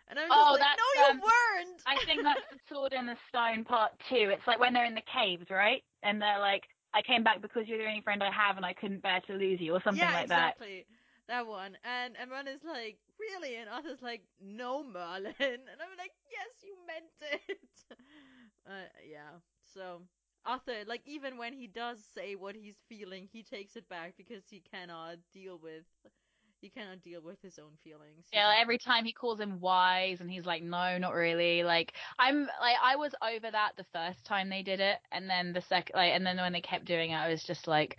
[0.08, 2.94] And I'm just Oh, like, that's, "No, you um, weren't." I think that's the sword
[2.94, 4.30] in the stone part two.
[4.32, 5.84] It's like when they're in the caves, right?
[6.04, 8.74] And they're like, I came back because you're the only friend I have and I
[8.74, 10.56] couldn't bear to lose you or something yeah, like that.
[10.58, 10.86] exactly.
[11.28, 11.78] That one.
[11.84, 13.56] And and is like, really?
[13.56, 15.34] And Arthur's like, no, Merlin.
[15.40, 17.60] And I'm like, yes, you meant it.
[18.68, 19.40] uh, yeah.
[19.74, 20.02] So
[20.46, 24.44] Arthur, like, even when he does say what he's feeling, he takes it back because
[24.50, 25.86] he cannot deal with.
[26.62, 28.26] He cannot deal with his own feelings.
[28.34, 31.64] Yeah, like, every time he calls him wise and he's like, no, not really.
[31.64, 34.98] Like, I'm, like, I was over that the first time they did it.
[35.12, 37.68] And then the second, like, and then when they kept doing it, I was just
[37.68, 37.98] like,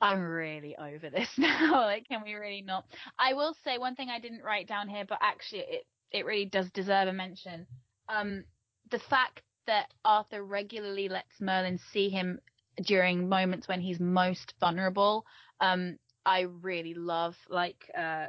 [0.00, 1.82] I'm really over this now.
[1.82, 2.84] like, can we really not?
[3.18, 6.44] I will say one thing I didn't write down here, but actually it, it really
[6.44, 7.66] does deserve a mention.
[8.08, 8.44] Um,
[8.90, 12.40] the fact that Arthur regularly lets Merlin see him
[12.84, 15.24] during moments when he's most vulnerable.
[15.60, 18.26] Um, I really love, like, uh,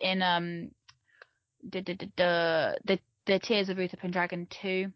[0.00, 0.70] in, um,
[1.68, 4.90] the, the, the, Tears of Uther Pendragon 2,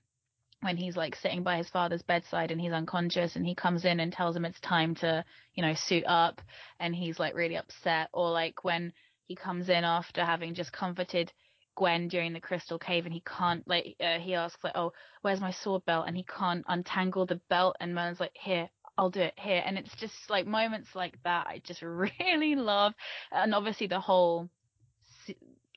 [0.62, 4.00] when he's like sitting by his father's bedside and he's unconscious and he comes in
[4.00, 6.40] and tells him it's time to, you know, suit up
[6.80, 8.09] and he's like really upset.
[8.12, 8.92] Or like when
[9.26, 11.32] he comes in after having just comforted
[11.74, 14.92] Gwen during the crystal cave and he can't like uh, he asks like oh
[15.22, 16.04] where's my sword belt?
[16.06, 18.68] And he can't untangle the belt and Merlin's like here
[18.98, 22.93] I'll do it here and it's just like moments like that I just really love
[23.31, 24.48] and obviously the whole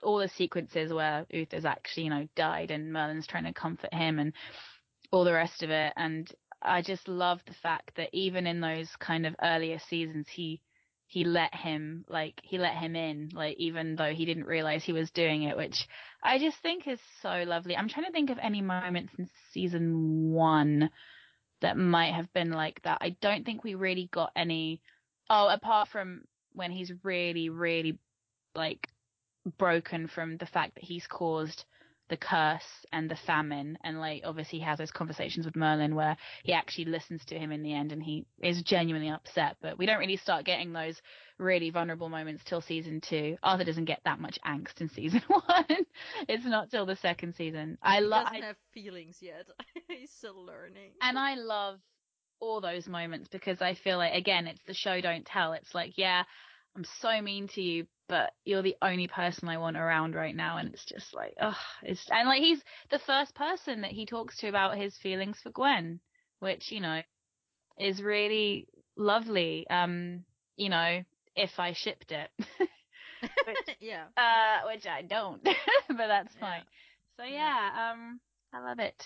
[0.03, 4.19] all the sequences where Uther's actually you know died and Merlin's trying to comfort him
[4.19, 4.33] and
[5.11, 5.93] all the rest of it.
[5.95, 6.29] And
[6.61, 10.61] I just love the fact that even in those kind of earlier seasons, he
[11.07, 14.93] he let him like he let him in, like even though he didn't realize he
[14.93, 15.87] was doing it, which
[16.23, 17.77] I just think is so lovely.
[17.77, 20.89] I'm trying to think of any moments in season one
[21.61, 22.99] that might have been like that.
[23.01, 24.81] I don't think we really got any.
[25.29, 26.23] Oh, apart from
[26.53, 27.97] when he's really, really
[28.55, 28.87] like
[29.57, 31.65] broken from the fact that he's caused
[32.09, 33.77] the curse and the famine.
[33.83, 37.51] And like obviously he has those conversations with Merlin where he actually listens to him
[37.51, 39.57] in the end and he is genuinely upset.
[39.61, 41.01] But we don't really start getting those
[41.37, 43.37] really vulnerable moments till season two.
[43.43, 45.65] Arthur doesn't get that much angst in season one.
[46.27, 47.77] It's not till the second season.
[47.81, 49.47] I love doesn't have feelings yet.
[49.87, 50.91] He's still learning.
[51.01, 51.79] and I love
[52.39, 55.53] all those moments because I feel like again it's the show don't tell.
[55.53, 56.23] It's like yeah
[56.75, 60.57] I'm so mean to you but you're the only person I want around right now
[60.57, 62.61] and it's just like oh it's and like he's
[62.91, 65.99] the first person that he talks to about his feelings for Gwen
[66.39, 67.01] which you know
[67.79, 70.23] is really lovely um
[70.57, 71.03] you know
[71.35, 72.29] if I shipped it
[73.45, 74.05] which, yeah.
[74.17, 75.43] uh which I don't
[75.87, 76.39] but that's Yeah.
[76.39, 76.63] fine
[77.17, 77.33] so Yeah.
[77.33, 78.19] yeah um
[78.53, 79.05] I love it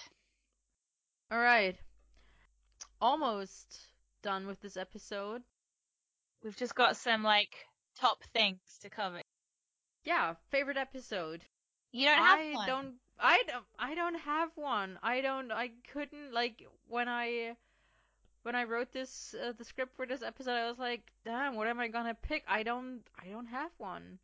[1.31, 1.77] All right.
[3.01, 5.43] Almost done with this episode.
[6.43, 7.67] We've just got some like
[7.99, 9.21] top things to cover.
[10.03, 11.43] Yeah, favorite episode.
[11.91, 12.67] You don't have I one.
[12.67, 14.99] don't I don't I don't have one.
[15.03, 17.55] I don't I couldn't like when I
[18.43, 21.67] when I wrote this uh, the script for this episode I was like, "Damn, what
[21.67, 24.19] am I going to pick?" I don't I don't have one.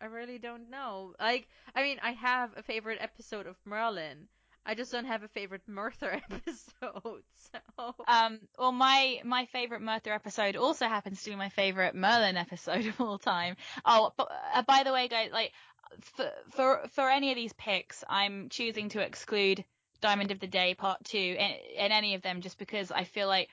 [0.00, 1.14] I really don't know.
[1.18, 4.28] Like I mean, I have a favorite episode of Merlin.
[4.64, 7.22] I just don't have a favorite Merthur episode.
[7.52, 12.36] So Um, well, my my favorite Merthur episode also happens to be my favorite Merlin
[12.36, 13.56] episode of all time.
[13.84, 15.52] Oh, but, uh, by the way, guys, like
[16.00, 19.64] for for for any of these picks, I'm choosing to exclude
[20.00, 23.28] Diamond of the Day Part Two in, in any of them, just because I feel
[23.28, 23.48] like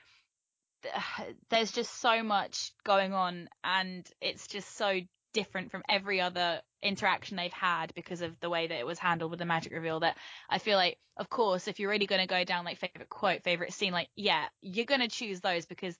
[0.82, 0.94] th-
[1.50, 5.00] there's just so much going on, and it's just so
[5.32, 9.30] different from every other interaction they've had because of the way that it was handled
[9.30, 10.16] with the magic reveal that
[10.48, 13.42] I feel like of course if you're really going to go down like favorite quote
[13.42, 15.96] favorite scene like yeah you're going to choose those because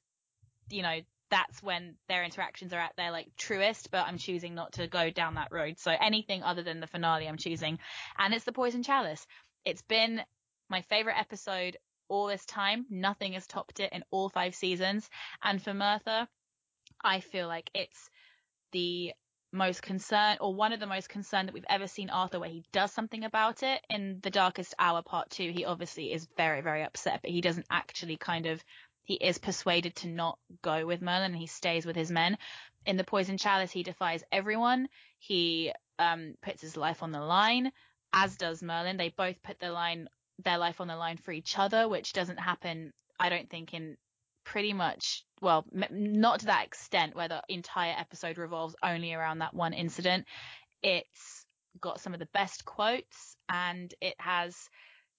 [0.70, 1.01] you know
[1.31, 5.11] that's when their interactions are at their like truest but I'm choosing not to go
[5.11, 5.78] down that road.
[5.78, 7.78] So anything other than the finale I'm choosing.
[8.19, 9.24] And it's the poison chalice.
[9.65, 10.20] It's been
[10.69, 11.77] my favorite episode
[12.09, 12.86] all this time.
[12.90, 15.09] Nothing has topped it in all five seasons.
[15.43, 16.27] And for Merthur
[17.02, 18.11] I feel like it's
[18.73, 19.12] the
[19.52, 22.64] most concerned or one of the most concerned that we've ever seen Arthur where he
[22.72, 26.82] does something about it in the darkest hour part two he obviously is very very
[26.82, 28.62] upset but he doesn't actually kind of
[29.10, 32.39] he is persuaded to not go with Merlin and he stays with his men.
[32.86, 34.89] In the poison chalice he defies everyone.
[35.18, 37.72] He um puts his life on the line
[38.12, 38.97] as does Merlin.
[38.97, 40.09] They both put their line
[40.39, 43.97] their life on the line for each other which doesn't happen I don't think in
[44.44, 49.54] pretty much well not to that extent where the entire episode revolves only around that
[49.54, 50.26] one incident.
[50.82, 51.46] It's
[51.80, 54.68] got some of the best quotes and it has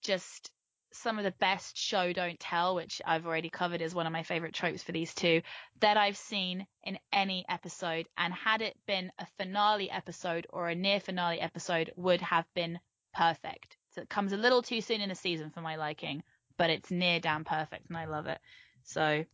[0.03, 0.51] just
[0.93, 4.23] some of the best show don't tell which I've already covered as one of my
[4.23, 5.41] favorite tropes for these two
[5.79, 8.07] that I've seen in any episode.
[8.17, 12.77] And had it been a finale episode or a near finale episode would have been
[13.13, 13.77] perfect.
[13.91, 16.23] So it comes a little too soon in the season for my liking
[16.61, 18.37] but it's near damn perfect and I love it.
[18.83, 19.25] So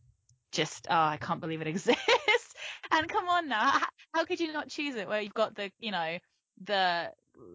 [0.52, 2.54] just oh I can't believe it exists.
[2.92, 5.70] and come on now, how, how could you not choose it where you've got the
[5.78, 6.18] you know
[6.64, 7.10] the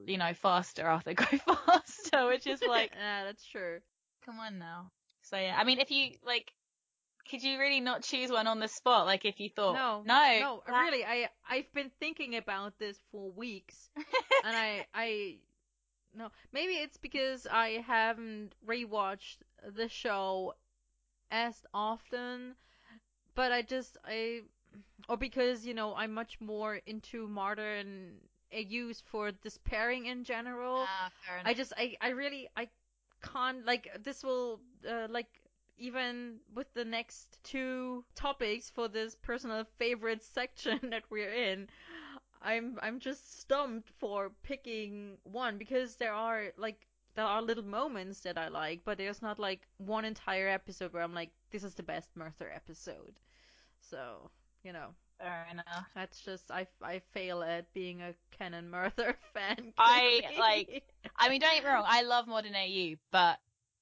[0.06, 3.80] you know faster Arthur go faster, which is like yeah, that's true.
[4.26, 4.92] come on now.
[5.22, 6.52] So yeah, I mean if you like.
[7.32, 9.06] Could you really not choose one on the spot?
[9.06, 12.98] Like if you thought, No, no, no, that- really, I I've been thinking about this
[13.14, 15.38] for weeks, and I I
[16.14, 19.38] no, maybe it's because I haven't rewatched
[19.74, 20.54] the show
[21.32, 22.56] as often,
[23.36, 24.42] but I just I
[25.10, 28.16] or because you know I'm much more into modern
[28.54, 30.86] AUs for despairing in general.
[30.88, 31.50] Ah, fair enough.
[31.50, 32.70] I just I I really I
[33.22, 35.28] can't like this will uh, like
[35.78, 41.68] even with the next two topics for this personal favorite section that we're in
[42.42, 46.86] I'm I'm just stumped for picking one because there are like
[47.16, 51.04] there are little moments that I like but there's not like one entire episode where
[51.04, 53.14] I'm like this is the best Merthur episode
[53.80, 54.30] so
[54.64, 54.90] you know
[55.20, 55.86] fair enough.
[55.96, 60.84] that's just I I fail at being a Ken Merthur fan I, like,
[61.18, 63.38] I mean, don't get me wrong, I love modern AU, but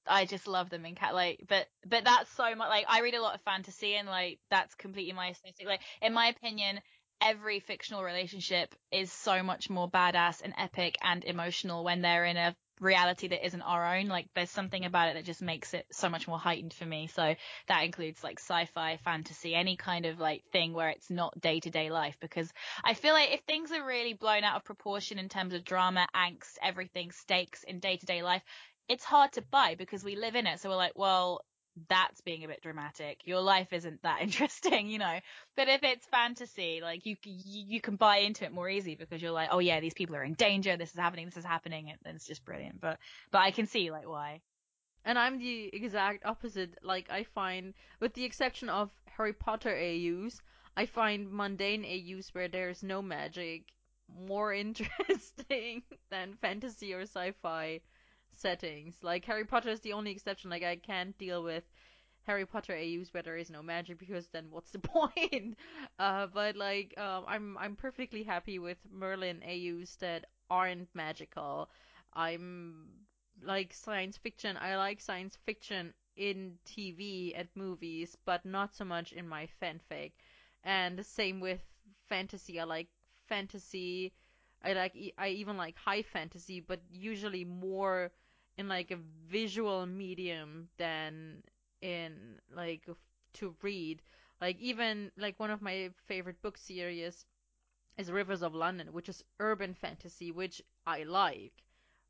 [0.06, 3.14] I just love them in cat like, but but that's so much like I read
[3.14, 5.66] a lot of fantasy and like that's completely my aesthetic.
[5.66, 6.80] Like in my opinion,
[7.20, 12.36] every fictional relationship is so much more badass and epic and emotional when they're in
[12.36, 14.06] a reality that isn't our own.
[14.06, 17.06] Like there's something about it that just makes it so much more heightened for me.
[17.06, 17.34] So
[17.68, 22.16] that includes like sci-fi, fantasy, any kind of like thing where it's not day-to-day life
[22.20, 22.52] because
[22.84, 26.06] I feel like if things are really blown out of proportion in terms of drama,
[26.14, 28.42] angst, everything, stakes in day-to-day life,
[28.88, 30.60] it's hard to buy because we live in it.
[30.60, 31.40] So we're like, well,
[31.88, 33.20] that's being a bit dramatic.
[33.24, 35.18] Your life isn't that interesting, you know.
[35.56, 39.32] But if it's fantasy, like you you, can buy into it more easy because you're
[39.32, 40.76] like, oh yeah, these people are in danger.
[40.76, 41.26] This is happening.
[41.26, 42.80] This is happening, and it's just brilliant.
[42.80, 42.98] But
[43.30, 44.40] but I can see like why.
[45.04, 46.78] And I'm the exact opposite.
[46.82, 50.40] Like I find, with the exception of Harry Potter AUs,
[50.76, 53.64] I find mundane AUs where there's no magic
[54.08, 57.80] more interesting than fantasy or sci-fi
[58.34, 58.96] settings.
[59.02, 60.50] Like Harry Potter is the only exception.
[60.50, 61.64] Like I can't deal with
[62.24, 65.56] Harry Potter AUs where there is no magic because then what's the point?
[65.98, 71.70] Uh, but like um, I'm I'm perfectly happy with Merlin AUs that aren't magical.
[72.14, 72.88] I'm
[73.42, 74.56] like science fiction.
[74.56, 80.12] I like science fiction in TV and movies, but not so much in my fanfic.
[80.64, 81.60] And the same with
[82.08, 82.60] fantasy.
[82.60, 82.88] I like
[83.28, 84.12] fantasy.
[84.62, 88.12] I like I even like high fantasy, but usually more
[88.58, 88.98] in like a
[89.28, 91.42] visual medium than
[91.80, 92.88] in like
[93.34, 94.02] to read.
[94.40, 97.24] Like even like one of my favorite book series
[97.98, 101.52] is Rivers of London, which is urban fantasy, which I like.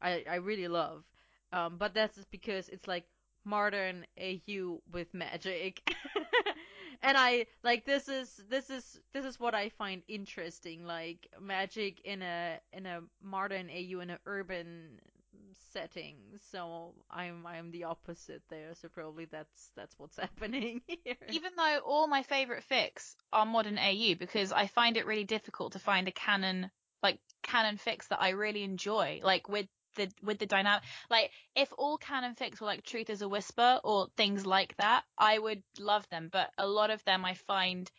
[0.01, 1.05] I I really love.
[1.53, 3.05] Um, but that's because it's like
[3.45, 5.83] modern AU with magic.
[7.03, 12.01] and I like this is this is this is what I find interesting, like magic
[12.05, 15.01] in a in a modern AU in an urban
[15.73, 16.17] setting.
[16.51, 18.75] So I'm I'm the opposite there.
[18.75, 21.17] So probably that's that's what's happening here.
[21.29, 25.73] Even though all my favorite fics are modern AU because I find it really difficult
[25.73, 26.71] to find a canon
[27.03, 29.21] like canon fics that I really enjoy.
[29.23, 29.67] Like with
[29.97, 33.79] the with the dynamic like if all canon fics were like truth is a whisper
[33.85, 37.91] or things like that i would love them but a lot of them i find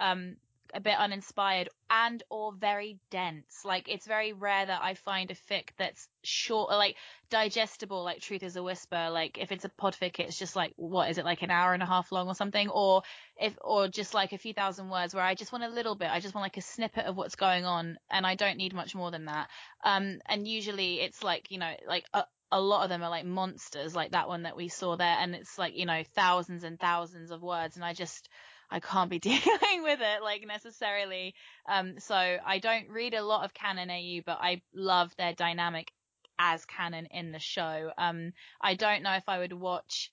[0.00, 0.36] um
[0.74, 3.62] a bit uninspired and or very dense.
[3.64, 6.96] Like it's very rare that i find a fic that's short like
[7.30, 9.08] digestible like truth is a whisper.
[9.10, 11.82] Like if it's a podfic it's just like what is it like an hour and
[11.82, 12.68] a half long or something?
[12.68, 13.02] Or
[13.36, 16.10] if or just like a few thousand words where i just want a little bit.
[16.10, 18.94] I just want like a snippet of what's going on and i don't need much
[18.94, 19.48] more than that.
[19.84, 23.24] Um and usually it's like you know like a, a lot of them are like
[23.26, 25.16] monsters like that one that we saw there.
[25.18, 27.76] And it's like you know thousands and thousands of words.
[27.76, 28.28] And i just
[28.72, 31.34] I can't be dealing with it like necessarily.
[31.68, 35.92] Um, so I don't read a lot of canon AU, but I love their dynamic
[36.38, 37.90] as canon in the show.
[37.98, 40.10] Um, I don't know if I would watch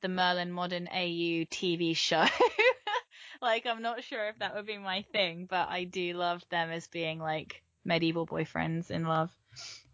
[0.00, 2.24] the Merlin Modern AU TV show.
[3.42, 6.70] like I'm not sure if that would be my thing, but I do love them
[6.70, 9.30] as being like medieval boyfriends in love.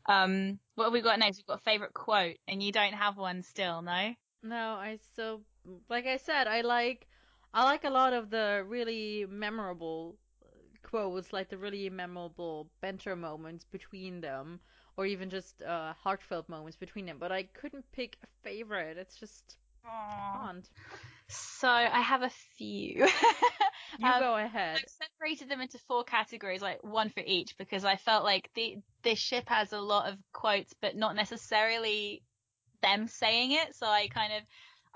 [0.06, 1.38] Um, what have we got next?
[1.38, 4.14] We've got a favorite quote, and you don't have one still, no?
[4.42, 5.40] No, I still,
[5.88, 7.06] like I said, I like
[7.54, 10.16] I like a lot of the really memorable
[10.82, 14.58] quotes, like the really memorable banter moments between them,
[14.96, 17.18] or even just uh, heartfelt moments between them.
[17.18, 18.98] But I couldn't pick a favorite.
[18.98, 20.68] It's just can't.
[21.28, 23.06] So I have a few.
[23.98, 24.76] you um, go ahead.
[24.76, 28.76] I've separated them into four categories, like one for each, because I felt like the
[29.02, 32.22] this ship has a lot of quotes, but not necessarily
[32.82, 33.74] them saying it.
[33.74, 34.42] So I kind of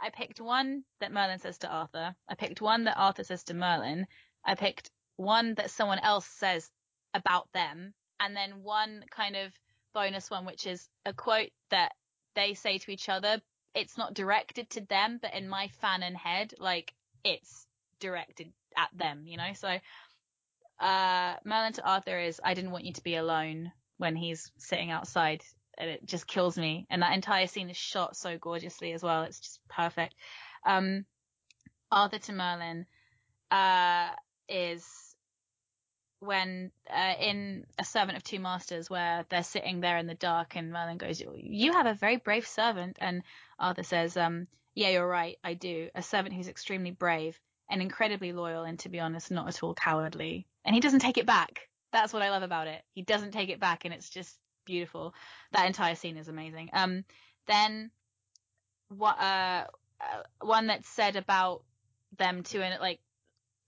[0.00, 2.14] I picked one that Merlin says to Arthur.
[2.28, 4.06] I picked one that Arthur says to Merlin.
[4.44, 6.70] I picked one that someone else says
[7.14, 9.52] about them, and then one kind of
[9.94, 11.92] bonus one, which is a quote that
[12.34, 13.40] they say to each other.
[13.74, 16.92] It's not directed to them, but in my fan and head, like
[17.24, 17.66] it's
[18.00, 19.52] directed at them, you know?
[19.54, 19.78] So,
[20.80, 24.90] uh, Merlin to Arthur is, I didn't want you to be alone when he's sitting
[24.90, 25.42] outside
[25.78, 26.86] and it just kills me.
[26.90, 29.22] And that entire scene is shot so gorgeously as well.
[29.22, 30.14] It's just perfect.
[30.66, 31.06] Um,
[31.90, 32.86] Arthur to Merlin,
[33.50, 34.08] uh,
[34.48, 34.84] is
[36.20, 40.56] when, uh, in A Servant of Two Masters where they're sitting there in the dark
[40.56, 42.98] and Merlin goes, you have a very brave servant.
[43.00, 43.22] And
[43.58, 45.38] Arthur says, um, yeah, you're right.
[45.44, 45.88] I do.
[45.94, 47.38] A servant who's extremely brave
[47.70, 50.46] and incredibly loyal and to be honest, not at all cowardly.
[50.64, 51.68] And he doesn't take it back.
[51.92, 52.82] That's what I love about it.
[52.94, 54.36] He doesn't take it back and it's just
[54.68, 55.14] beautiful.
[55.52, 56.70] That entire scene is amazing.
[56.72, 57.04] Um,
[57.46, 57.90] then
[58.88, 59.64] what, uh,
[60.00, 61.64] uh, one that's said about
[62.18, 63.00] them too, and like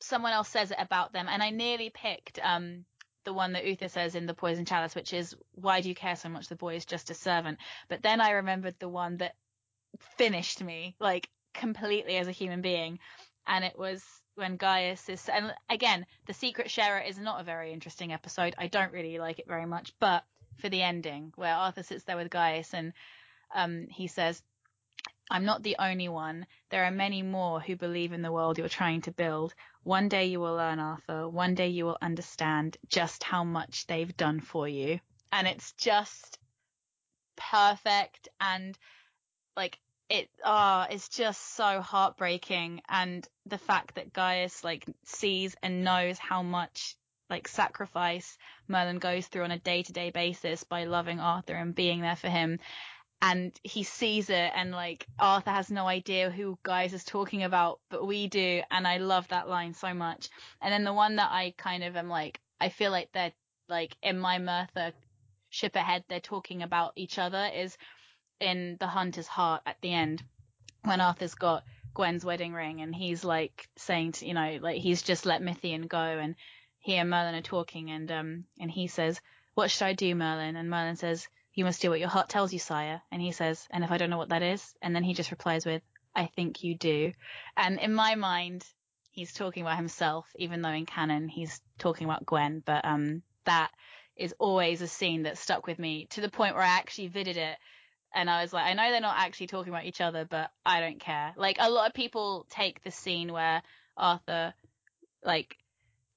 [0.01, 2.85] someone else says it about them, and I nearly picked, um,
[3.25, 6.17] the one that Uther says in the Poison Chalice, which is, why do you care
[6.17, 6.49] so much?
[6.49, 7.59] The boy is just a servant.
[7.89, 9.35] But then I remembered the one that
[10.17, 12.99] finished me, like, completely as a human being.
[13.47, 14.03] And it was
[14.37, 18.55] when Gaius is, and again, the Secret Sharer is not a very interesting episode.
[18.57, 20.25] I don't really like it very much, but
[20.59, 22.93] for the ending where Arthur sits there with Gaius and
[23.55, 24.43] um, he says,
[25.31, 26.47] I'm not the only one.
[26.71, 29.55] There are many more who believe in the world you're trying to build.
[29.85, 31.29] One day you will learn, Arthur.
[31.29, 34.99] One day you will understand just how much they've done for you.
[35.33, 36.39] And it's just
[37.37, 38.77] perfect and
[39.57, 39.79] like
[40.11, 45.85] it ah oh, it's just so heartbreaking and the fact that Gaius like sees and
[45.85, 46.97] knows how much
[47.31, 48.37] like sacrifice
[48.69, 52.17] Merlin goes through on a day to day basis by loving Arthur and being there
[52.17, 52.59] for him.
[53.23, 57.81] And he sees it and like Arthur has no idea who Gaius is talking about,
[57.91, 58.63] but we do.
[58.71, 60.31] And I love that line so much.
[60.61, 63.33] And then the one that I kind of am like, I feel like they're
[63.69, 64.93] like in my Merthur
[65.51, 67.77] ship ahead, they're talking about each other is
[68.41, 70.23] in the hunter's heart at the end
[70.85, 75.03] when Arthur's got Gwen's wedding ring and he's like saying to, you know, like he's
[75.03, 76.37] just let Mithrian go and
[76.81, 79.21] he and Merlin are talking and um and he says,
[79.55, 80.57] What should I do, Merlin?
[80.57, 83.03] And Merlin says, You must do what your heart tells you, sire.
[83.13, 84.75] And he says, And if I don't know what that is?
[84.83, 85.83] And then he just replies with,
[86.15, 87.13] I think you do.
[87.57, 88.67] And in my mind,
[89.11, 92.63] he's talking about himself, even though in canon he's talking about Gwen.
[92.65, 93.71] But um that
[94.17, 97.37] is always a scene that stuck with me to the point where I actually vidded
[97.37, 97.59] it
[98.15, 100.81] And I was like, I know they're not actually talking about each other, but I
[100.81, 101.33] don't care.
[101.37, 103.63] Like a lot of people take the scene where
[103.97, 104.55] Arthur
[105.25, 105.57] like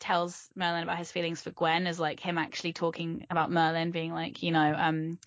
[0.04, 4.12] tells Merlin about his feelings for Gwen as like him actually talking about Merlin being
[4.12, 5.18] like, you know, um,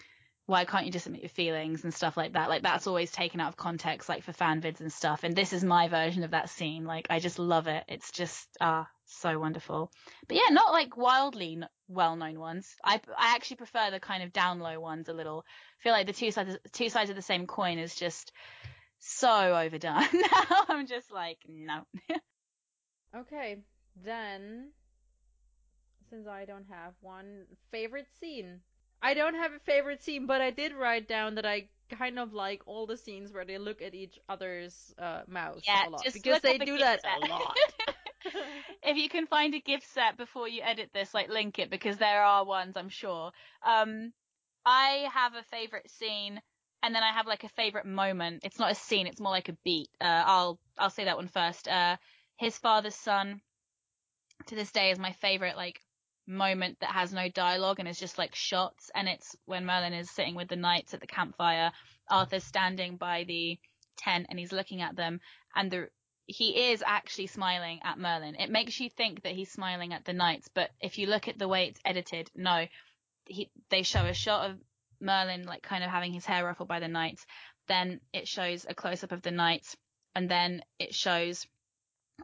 [0.44, 2.50] why can't you just admit your feelings and stuff like that?
[2.50, 5.24] Like that's always taken out of context, like for fan vids and stuff.
[5.24, 6.84] And this is my version of that scene.
[6.84, 7.84] Like I just love it.
[7.88, 9.90] It's just ah so wonderful.
[10.28, 11.58] But yeah, not like wildly
[11.88, 12.76] well known ones.
[12.84, 15.46] I I actually prefer the kind of down low ones a little.
[15.80, 18.30] I feel like the two sides two sides of the same coin is just
[18.98, 20.06] so overdone.
[20.12, 21.80] now I'm just like no.
[23.16, 23.56] Okay,
[23.97, 24.73] then
[26.09, 28.62] since I don't have one favorite scene.
[29.02, 32.32] I don't have a favorite scene, but I did write down that I kind of
[32.32, 36.06] like all the scenes where they look at each other's uh, mouths Yeah, a lot
[36.06, 37.18] just because they do that set.
[37.18, 37.59] a lot.
[38.82, 41.98] if you can find a gift set before you edit this, like link it because
[41.98, 43.32] there are ones I'm sure.
[43.64, 44.12] Um,
[44.64, 46.40] I have a favorite scene,
[46.82, 48.44] and then I have like a favorite moment.
[48.44, 49.89] It's not a scene; it's more like a beat.
[50.01, 51.68] Uh, I'll I'll say that one first.
[51.68, 51.97] Uh,
[52.36, 53.40] his father's son,
[54.46, 55.80] to this day, is my favorite like
[56.26, 58.90] moment that has no dialogue and is just like shots.
[58.94, 61.72] And it's when Merlin is sitting with the knights at the campfire.
[62.08, 63.58] Arthur's standing by the
[63.96, 65.20] tent and he's looking at them,
[65.54, 65.88] and the
[66.26, 68.34] he is actually smiling at Merlin.
[68.34, 71.38] It makes you think that he's smiling at the knights, but if you look at
[71.38, 72.66] the way it's edited, no.
[73.26, 74.58] He, they show a shot of
[75.00, 77.26] Merlin like kind of having his hair ruffled by the knights.
[77.68, 79.76] Then it shows a close up of the knights,
[80.14, 81.46] and then it shows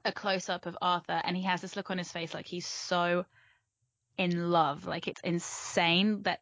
[0.05, 2.67] a close up of Arthur, and he has this look on his face like he's
[2.67, 3.25] so
[4.19, 4.87] in love.
[4.87, 6.41] Like it's insane that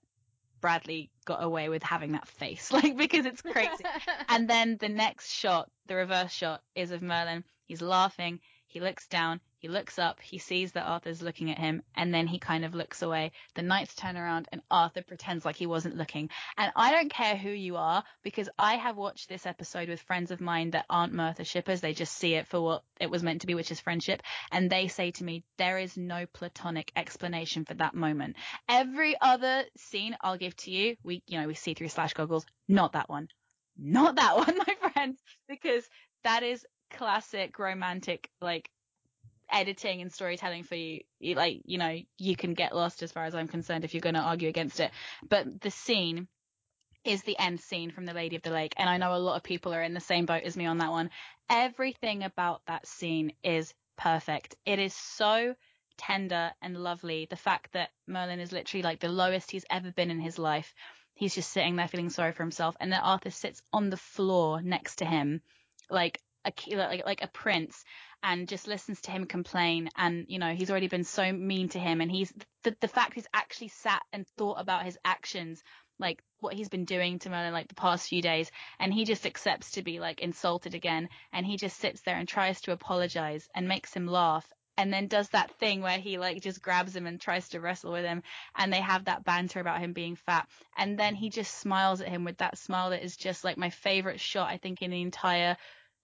[0.60, 3.84] Bradley got away with having that face, like because it's crazy.
[4.28, 7.44] and then the next shot, the reverse shot, is of Merlin.
[7.66, 8.40] He's laughing.
[8.70, 9.40] He looks down.
[9.58, 10.20] He looks up.
[10.20, 13.32] He sees that Arthur's looking at him, and then he kind of looks away.
[13.56, 16.30] The knights turn around, and Arthur pretends like he wasn't looking.
[16.56, 20.30] And I don't care who you are, because I have watched this episode with friends
[20.30, 21.80] of mine that aren't Merthur shippers.
[21.80, 24.22] They just see it for what it was meant to be, which is friendship.
[24.52, 28.36] And they say to me, there is no platonic explanation for that moment.
[28.68, 32.46] Every other scene I'll give to you, we, you know, we see through slash goggles.
[32.68, 33.26] Not that one.
[33.76, 35.18] Not that one, my friends,
[35.48, 35.82] because
[36.22, 38.70] that is classic romantic, like,
[39.52, 43.24] editing and storytelling for you, you like you know you can get lost as far
[43.24, 44.90] as i'm concerned if you're going to argue against it.
[45.28, 46.28] But the scene
[47.04, 49.36] is the end scene from the lady of the lake and i know a lot
[49.36, 51.10] of people are in the same boat as me on that one.
[51.48, 54.54] Everything about that scene is perfect.
[54.64, 55.54] It is so
[55.98, 57.26] tender and lovely.
[57.28, 60.74] The fact that merlin is literally like the lowest he's ever been in his life.
[61.14, 64.62] He's just sitting there feeling sorry for himself and that arthur sits on the floor
[64.62, 65.42] next to him
[65.90, 67.84] like a like, like a prince
[68.22, 71.78] and just listens to him complain and you know he's already been so mean to
[71.78, 72.32] him and he's
[72.64, 75.62] the, the fact he's actually sat and thought about his actions
[75.98, 79.26] like what he's been doing to Merlin like the past few days and he just
[79.26, 83.48] accepts to be like insulted again and he just sits there and tries to apologize
[83.54, 87.06] and makes him laugh and then does that thing where he like just grabs him
[87.06, 88.22] and tries to wrestle with him
[88.56, 90.48] and they have that banter about him being fat
[90.78, 93.68] and then he just smiles at him with that smile that is just like my
[93.70, 95.56] favorite shot I think in the entire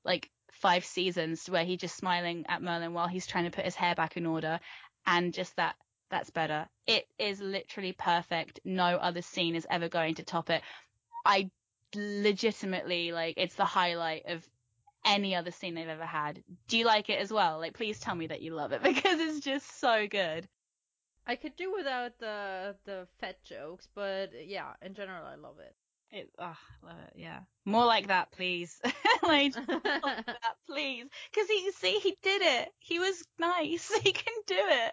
[0.07, 3.75] like five seasons where he's just smiling at Merlin while he's trying to put his
[3.75, 4.59] hair back in order
[5.07, 5.77] and just that
[6.11, 6.67] that's better.
[6.87, 8.61] It is literally perfect.
[8.65, 10.63] No other scene is ever going to top it.
[11.25, 11.51] I
[11.95, 14.47] legitimately like it's the highlight of
[15.05, 16.43] any other scene they've ever had.
[16.69, 17.59] Do you like it as well?
[17.59, 20.49] Like please tell me that you love it because it's just so good.
[21.27, 25.75] I could do without the the fat jokes, but yeah, in general, I love it.
[26.13, 27.13] It, oh, love it.
[27.17, 28.81] Yeah, more like that, please.
[29.23, 31.07] like more like that, please.
[31.31, 32.69] Because he see he did it.
[32.79, 33.91] He was nice.
[34.03, 34.93] He can do it,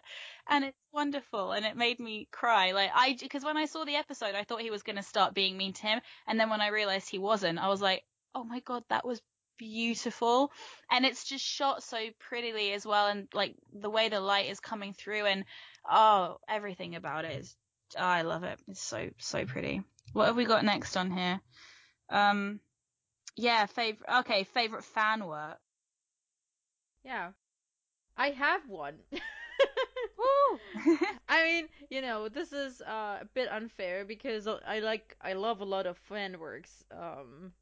[0.50, 1.52] and it's wonderful.
[1.52, 2.72] And it made me cry.
[2.72, 5.34] Like I, because when I saw the episode, I thought he was going to start
[5.36, 8.04] being mean to him, and then when I realized he wasn't, I was like,
[8.34, 9.22] oh my god, that was
[9.58, 10.52] beautiful
[10.92, 14.60] and it's just shot so prettily as well and like the way the light is
[14.60, 15.46] coming through and
[15.90, 17.56] oh everything about it is
[17.98, 19.84] oh, I love it it's so so pretty
[20.14, 21.42] what have we got next on here
[22.10, 22.60] um
[23.38, 25.60] yeah favorite okay favorite fan work
[27.04, 27.32] Yeah.
[28.18, 29.00] I have one.
[30.18, 30.62] Woo!
[31.30, 35.62] I mean, you know, this is uh, a bit unfair because I like I love
[35.62, 36.84] a lot of fan works.
[36.92, 37.54] Um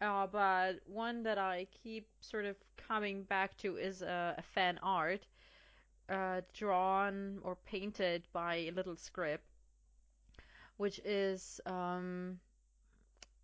[0.00, 4.78] uh, but one that I keep sort of coming back to is uh, a fan
[4.82, 5.26] art
[6.08, 9.44] uh, drawn or painted by a Little Script,
[10.82, 12.40] which is um,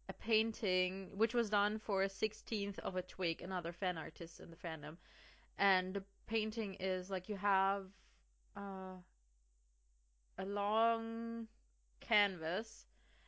[0.08, 4.50] a painting which was done for a 16th of a twig, another fan artist in
[4.50, 4.96] the fandom.
[5.56, 7.84] And the painting is like you have
[8.56, 8.96] uh,
[10.36, 11.46] a long
[12.00, 12.86] canvas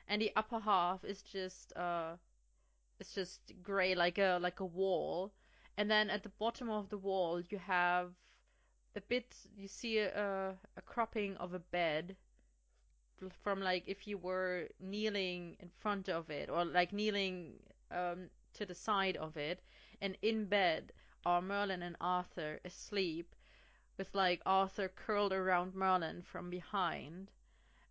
[0.08, 2.16] and the upper half is just uh
[2.98, 5.32] it's just gray like a like a wall
[5.76, 8.10] and then at the bottom of the wall you have
[8.96, 12.16] a bit you see a, a cropping of a bed
[13.42, 17.52] from like if you were kneeling in front of it or like kneeling
[17.90, 19.62] um to the side of it
[20.00, 20.92] and in bed
[21.26, 23.34] are Merlin and Arthur asleep
[23.98, 27.30] with like Arthur curled around Merlin from behind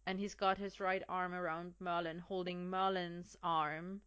[0.05, 4.01] and he's got his right arm around Merlin holding Merlin's arm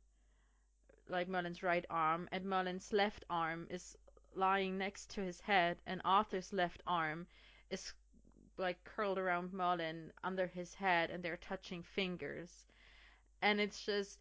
[1.09, 3.97] like Merlin's right arm and Merlin's left arm is
[4.35, 7.27] lying next to his head and Arthur's left arm
[7.71, 7.93] is
[8.59, 12.67] like curled around Merlin under his head and they're touching fingers.
[13.41, 14.19] And it's just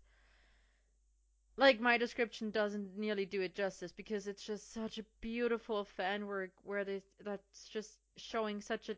[1.58, 6.26] like my description doesn't nearly do it justice because it's just such a beautiful fan
[6.26, 8.98] work where they that's just showing such a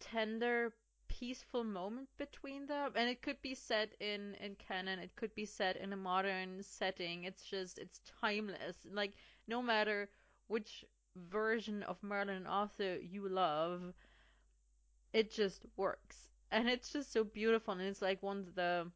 [0.00, 0.72] tender
[1.08, 2.92] peaceful moment between them.
[2.94, 6.62] And it could be set in in canon it could be set in a modern
[6.62, 7.24] setting.
[7.24, 8.76] It's just it's timeless.
[8.90, 9.12] Like
[9.46, 10.08] no matter
[10.48, 10.84] which
[11.16, 13.92] version of Merlin and Arthur you love
[15.12, 18.86] it just works and it's just so beautiful and it's like one of the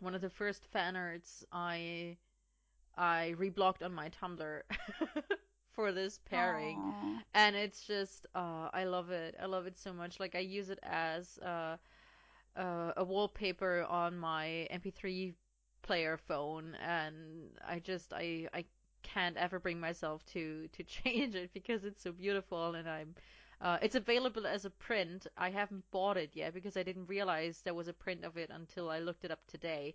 [0.00, 2.16] one of the first fan arts I
[2.96, 4.62] I reblocked on my Tumblr
[5.72, 7.22] for this pairing Aw.
[7.34, 9.34] and it's just uh I love it.
[9.40, 10.20] I love it so much.
[10.20, 11.76] Like I use it as uh,
[12.56, 15.34] uh, a wallpaper on my MP3
[15.82, 18.64] player phone and I just I I
[19.02, 23.14] can't ever bring myself to to change it because it's so beautiful and I'm
[23.60, 25.26] uh, it's available as a print.
[25.36, 28.50] I haven't bought it yet because I didn't realize there was a print of it
[28.50, 29.94] until I looked it up today.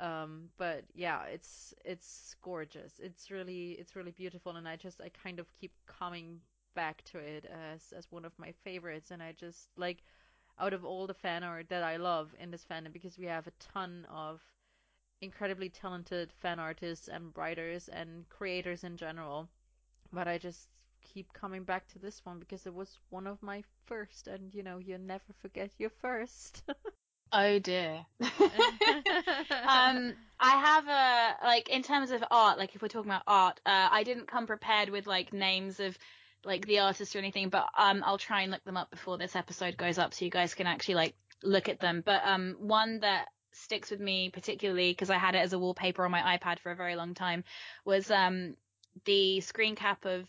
[0.00, 2.94] Um, but yeah, it's it's gorgeous.
[3.00, 6.40] It's really it's really beautiful, and I just I kind of keep coming
[6.74, 9.10] back to it as as one of my favorites.
[9.10, 10.02] And I just like
[10.58, 13.46] out of all the fan art that I love in this fandom because we have
[13.46, 14.42] a ton of
[15.20, 19.48] incredibly talented fan artists and writers and creators in general.
[20.12, 20.68] But I just
[21.02, 24.62] keep coming back to this one because it was one of my first, and you
[24.62, 26.62] know you never forget your first.
[27.30, 28.06] Oh dear.
[28.20, 33.60] um, I have a like in terms of art, like if we're talking about art,
[33.66, 35.98] uh, I didn't come prepared with like names of
[36.44, 39.36] like the artists or anything, but um, I'll try and look them up before this
[39.36, 42.02] episode goes up, so you guys can actually like look at them.
[42.04, 46.04] But um, one that sticks with me particularly because I had it as a wallpaper
[46.04, 47.44] on my iPad for a very long time
[47.84, 48.54] was um
[49.04, 50.28] the screen cap of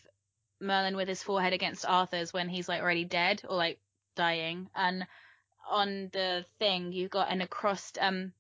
[0.60, 3.80] Merlin with his forehead against Arthur's when he's like already dead or like
[4.16, 4.70] dying.
[4.76, 5.06] And
[5.70, 8.34] on the thing you've got an acrost um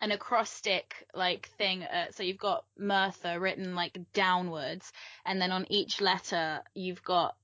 [0.00, 4.92] an acrostic like thing uh, so you've got Merthur written like downwards
[5.24, 7.36] and then on each letter you've got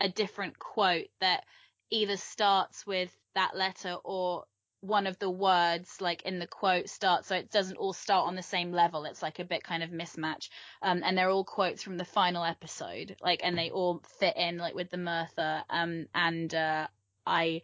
[0.00, 1.44] a different quote that
[1.90, 4.44] either starts with that letter or
[4.82, 8.34] one of the words like in the quote starts so it doesn't all start on
[8.34, 10.48] the same level it's like a bit kind of mismatch
[10.82, 14.58] um and they're all quotes from the final episode like and they all fit in
[14.58, 16.86] like with the Merthur um and uh
[17.24, 17.62] I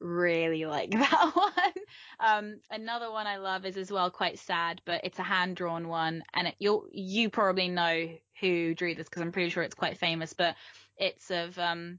[0.00, 1.84] really like that one.
[2.20, 5.88] Um, another one I love is as well quite sad, but it's a hand drawn
[5.88, 8.08] one, and it, you you probably know
[8.40, 10.32] who drew this because I'm pretty sure it's quite famous.
[10.32, 10.56] But
[10.96, 11.98] it's of um,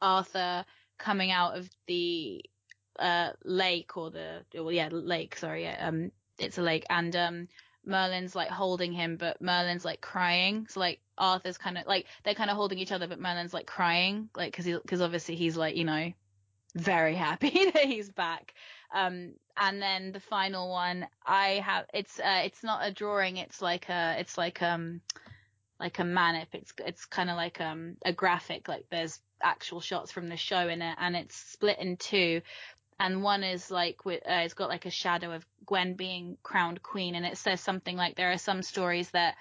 [0.00, 0.64] Arthur
[0.98, 2.44] coming out of the
[2.98, 7.48] uh, lake or the well yeah lake sorry yeah um it's a lake and um
[7.84, 10.66] Merlin's like holding him, but Merlin's like crying.
[10.68, 13.66] So like Arthur's kind of like they're kind of holding each other, but Merlin's like
[13.66, 16.12] crying, like because because obviously he's like you know
[16.74, 18.54] very happy that he's back.
[18.94, 23.60] Um, and then the final one, I have it's uh, it's not a drawing, it's
[23.60, 25.00] like a it's like um
[25.80, 26.48] like a manip.
[26.52, 28.68] It's it's kind of like um a graphic.
[28.68, 32.42] Like there's actual shots from the show in it, and it's split in two.
[33.02, 37.16] And one is like uh, it's got like a shadow of Gwen being crowned queen,
[37.16, 39.34] and it says something like there are some stories that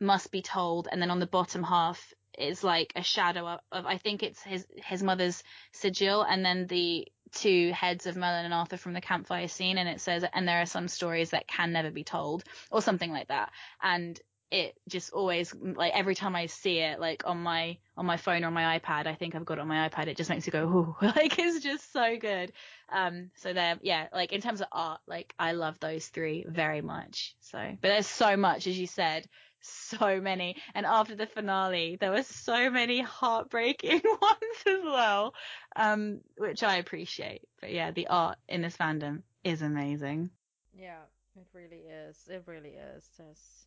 [0.00, 3.84] must be told, and then on the bottom half is like a shadow of, of
[3.84, 5.42] I think it's his his mother's
[5.72, 9.88] sigil, and then the two heads of Merlin and Arthur from the campfire scene, and
[9.88, 13.28] it says, and there are some stories that can never be told, or something like
[13.28, 13.52] that.
[13.82, 14.18] And
[14.50, 18.44] it just always like every time I see it like on my on my phone
[18.44, 20.06] or on my iPad, I think I've got it on my iPad.
[20.06, 22.52] It just makes me go, ooh, like it's just so good.
[22.90, 26.80] Um, so there, yeah, like in terms of art, like I love those three very
[26.80, 27.36] much.
[27.40, 29.28] So, but there's so much, as you said,
[29.60, 30.56] so many.
[30.74, 35.34] And after the finale, there were so many heartbreaking ones as well,
[35.76, 37.42] um, which I appreciate.
[37.60, 40.30] But yeah, the art in this fandom is amazing.
[40.74, 41.02] Yeah,
[41.36, 42.16] it really is.
[42.28, 43.08] It really is.
[43.18, 43.66] There's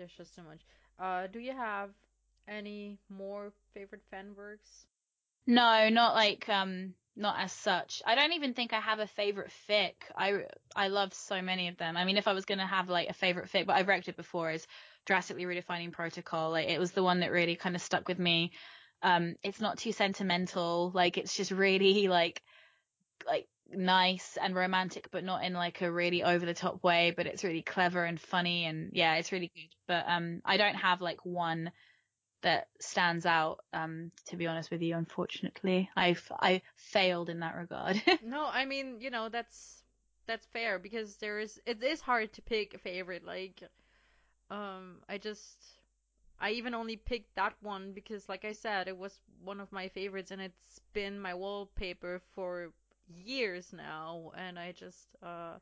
[0.00, 0.60] there's just so much.
[0.98, 1.90] Uh, do you have
[2.48, 4.86] any more favorite fan works?
[5.46, 8.02] No, not like um not as such.
[8.06, 9.92] I don't even think I have a favorite fic.
[10.16, 10.44] I
[10.74, 11.96] I love so many of them.
[11.96, 14.16] I mean, if I was gonna have like a favorite fic, but I've wrecked it
[14.16, 14.66] before, is
[15.04, 16.50] drastically redefining protocol.
[16.52, 18.52] Like it was the one that really kind of stuck with me.
[19.02, 20.92] Um, it's not too sentimental.
[20.94, 22.42] Like it's just really like
[23.26, 27.12] like nice and romantic, but not in like a really over the top way.
[27.16, 29.68] But it's really clever and funny, and yeah, it's really good.
[29.86, 31.70] But um, I don't have like one
[32.42, 33.60] that stands out.
[33.72, 38.02] Um, to be honest with you, unfortunately, I've I failed in that regard.
[38.22, 39.82] No, I mean, you know, that's
[40.26, 43.24] that's fair because there is it is hard to pick a favorite.
[43.24, 43.62] Like,
[44.50, 45.58] um, I just
[46.40, 49.88] I even only picked that one because, like I said, it was one of my
[49.88, 52.72] favorites and it's been my wallpaper for
[53.10, 55.58] years now, and I just uh.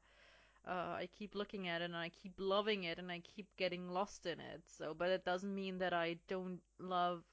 [0.66, 3.88] Uh, I keep looking at it and I keep loving it and I keep getting
[3.88, 4.62] lost in it.
[4.66, 7.24] So, but it doesn't mean that I don't love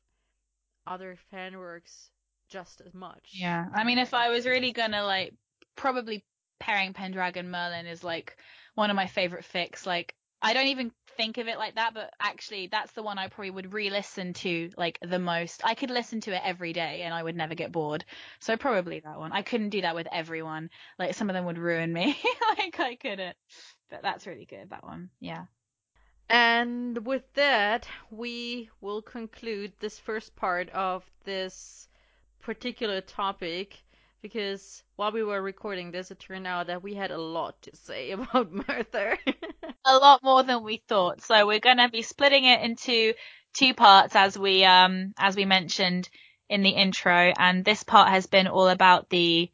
[0.87, 2.11] other fan works
[2.47, 3.29] just as much.
[3.31, 5.33] Yeah, I mean, if I was really gonna like,
[5.75, 6.23] probably
[6.59, 8.37] pairing Pendragon Merlin is like
[8.75, 9.85] one of my favorite fics.
[9.85, 10.15] Like,
[10.45, 13.49] I don't even think of it like that, but actually, that's the one I probably
[13.49, 15.61] would re-listen to like the most.
[15.65, 18.05] I could listen to it every day and I would never get bored.
[18.39, 19.31] So probably that one.
[19.31, 20.69] I couldn't do that with everyone.
[20.99, 22.15] Like some of them would ruin me.
[22.59, 23.35] like I couldn't.
[23.89, 24.69] But that's really good.
[24.69, 25.09] That one.
[25.19, 25.45] Yeah.
[26.29, 31.87] And with that, we will conclude this first part of this
[32.41, 33.83] particular topic
[34.25, 37.75] because while we were recording this, it turned out that we had a lot to
[37.75, 39.19] say about Merthur.
[39.85, 41.21] a lot more than we thought.
[41.21, 43.13] So we're going to be splitting it into
[43.53, 46.09] two parts as we um as we mentioned
[46.49, 49.49] in the intro and this part has been all about the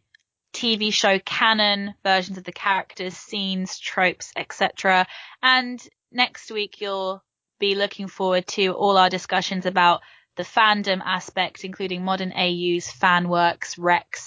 [0.53, 5.05] TV show canon versions of the characters, scenes, tropes, etc.
[5.43, 7.21] And next week you'll
[7.59, 9.99] be looking forward to all our discussions about
[10.41, 13.77] the fandom aspect, including modern AUs, fan works,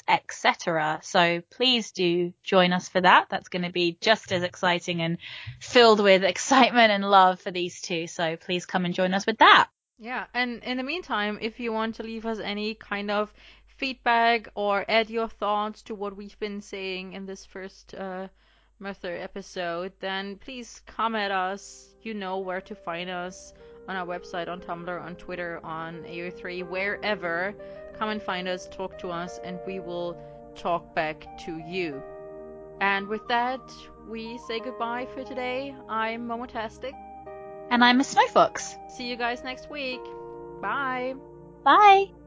[0.07, 1.01] etc.
[1.03, 3.27] So please do join us for that.
[3.31, 5.19] That's going to be just as exciting and
[5.59, 8.07] filled with excitement and love for these two.
[8.07, 9.71] So please come and join us with that.
[9.99, 13.35] Yeah, and in the meantime, if you want to leave us any kind of
[13.67, 18.29] feedback or add your thoughts to what we've been saying in this first uh,
[18.85, 21.93] episode, then please come at us.
[22.03, 23.53] You know where to find us
[23.89, 27.55] on our website, on Tumblr, on Twitter, on AO3, wherever.
[27.99, 30.17] Come and find us, talk to us, and we will
[30.55, 32.03] talk back to you.
[32.81, 33.61] And with that,
[34.09, 35.75] we say goodbye for today.
[35.89, 36.93] I'm Momotastic.
[37.71, 38.75] And I'm a Snowfox.
[38.91, 40.03] See you guys next week.
[40.61, 41.15] Bye.
[41.65, 42.24] Bye.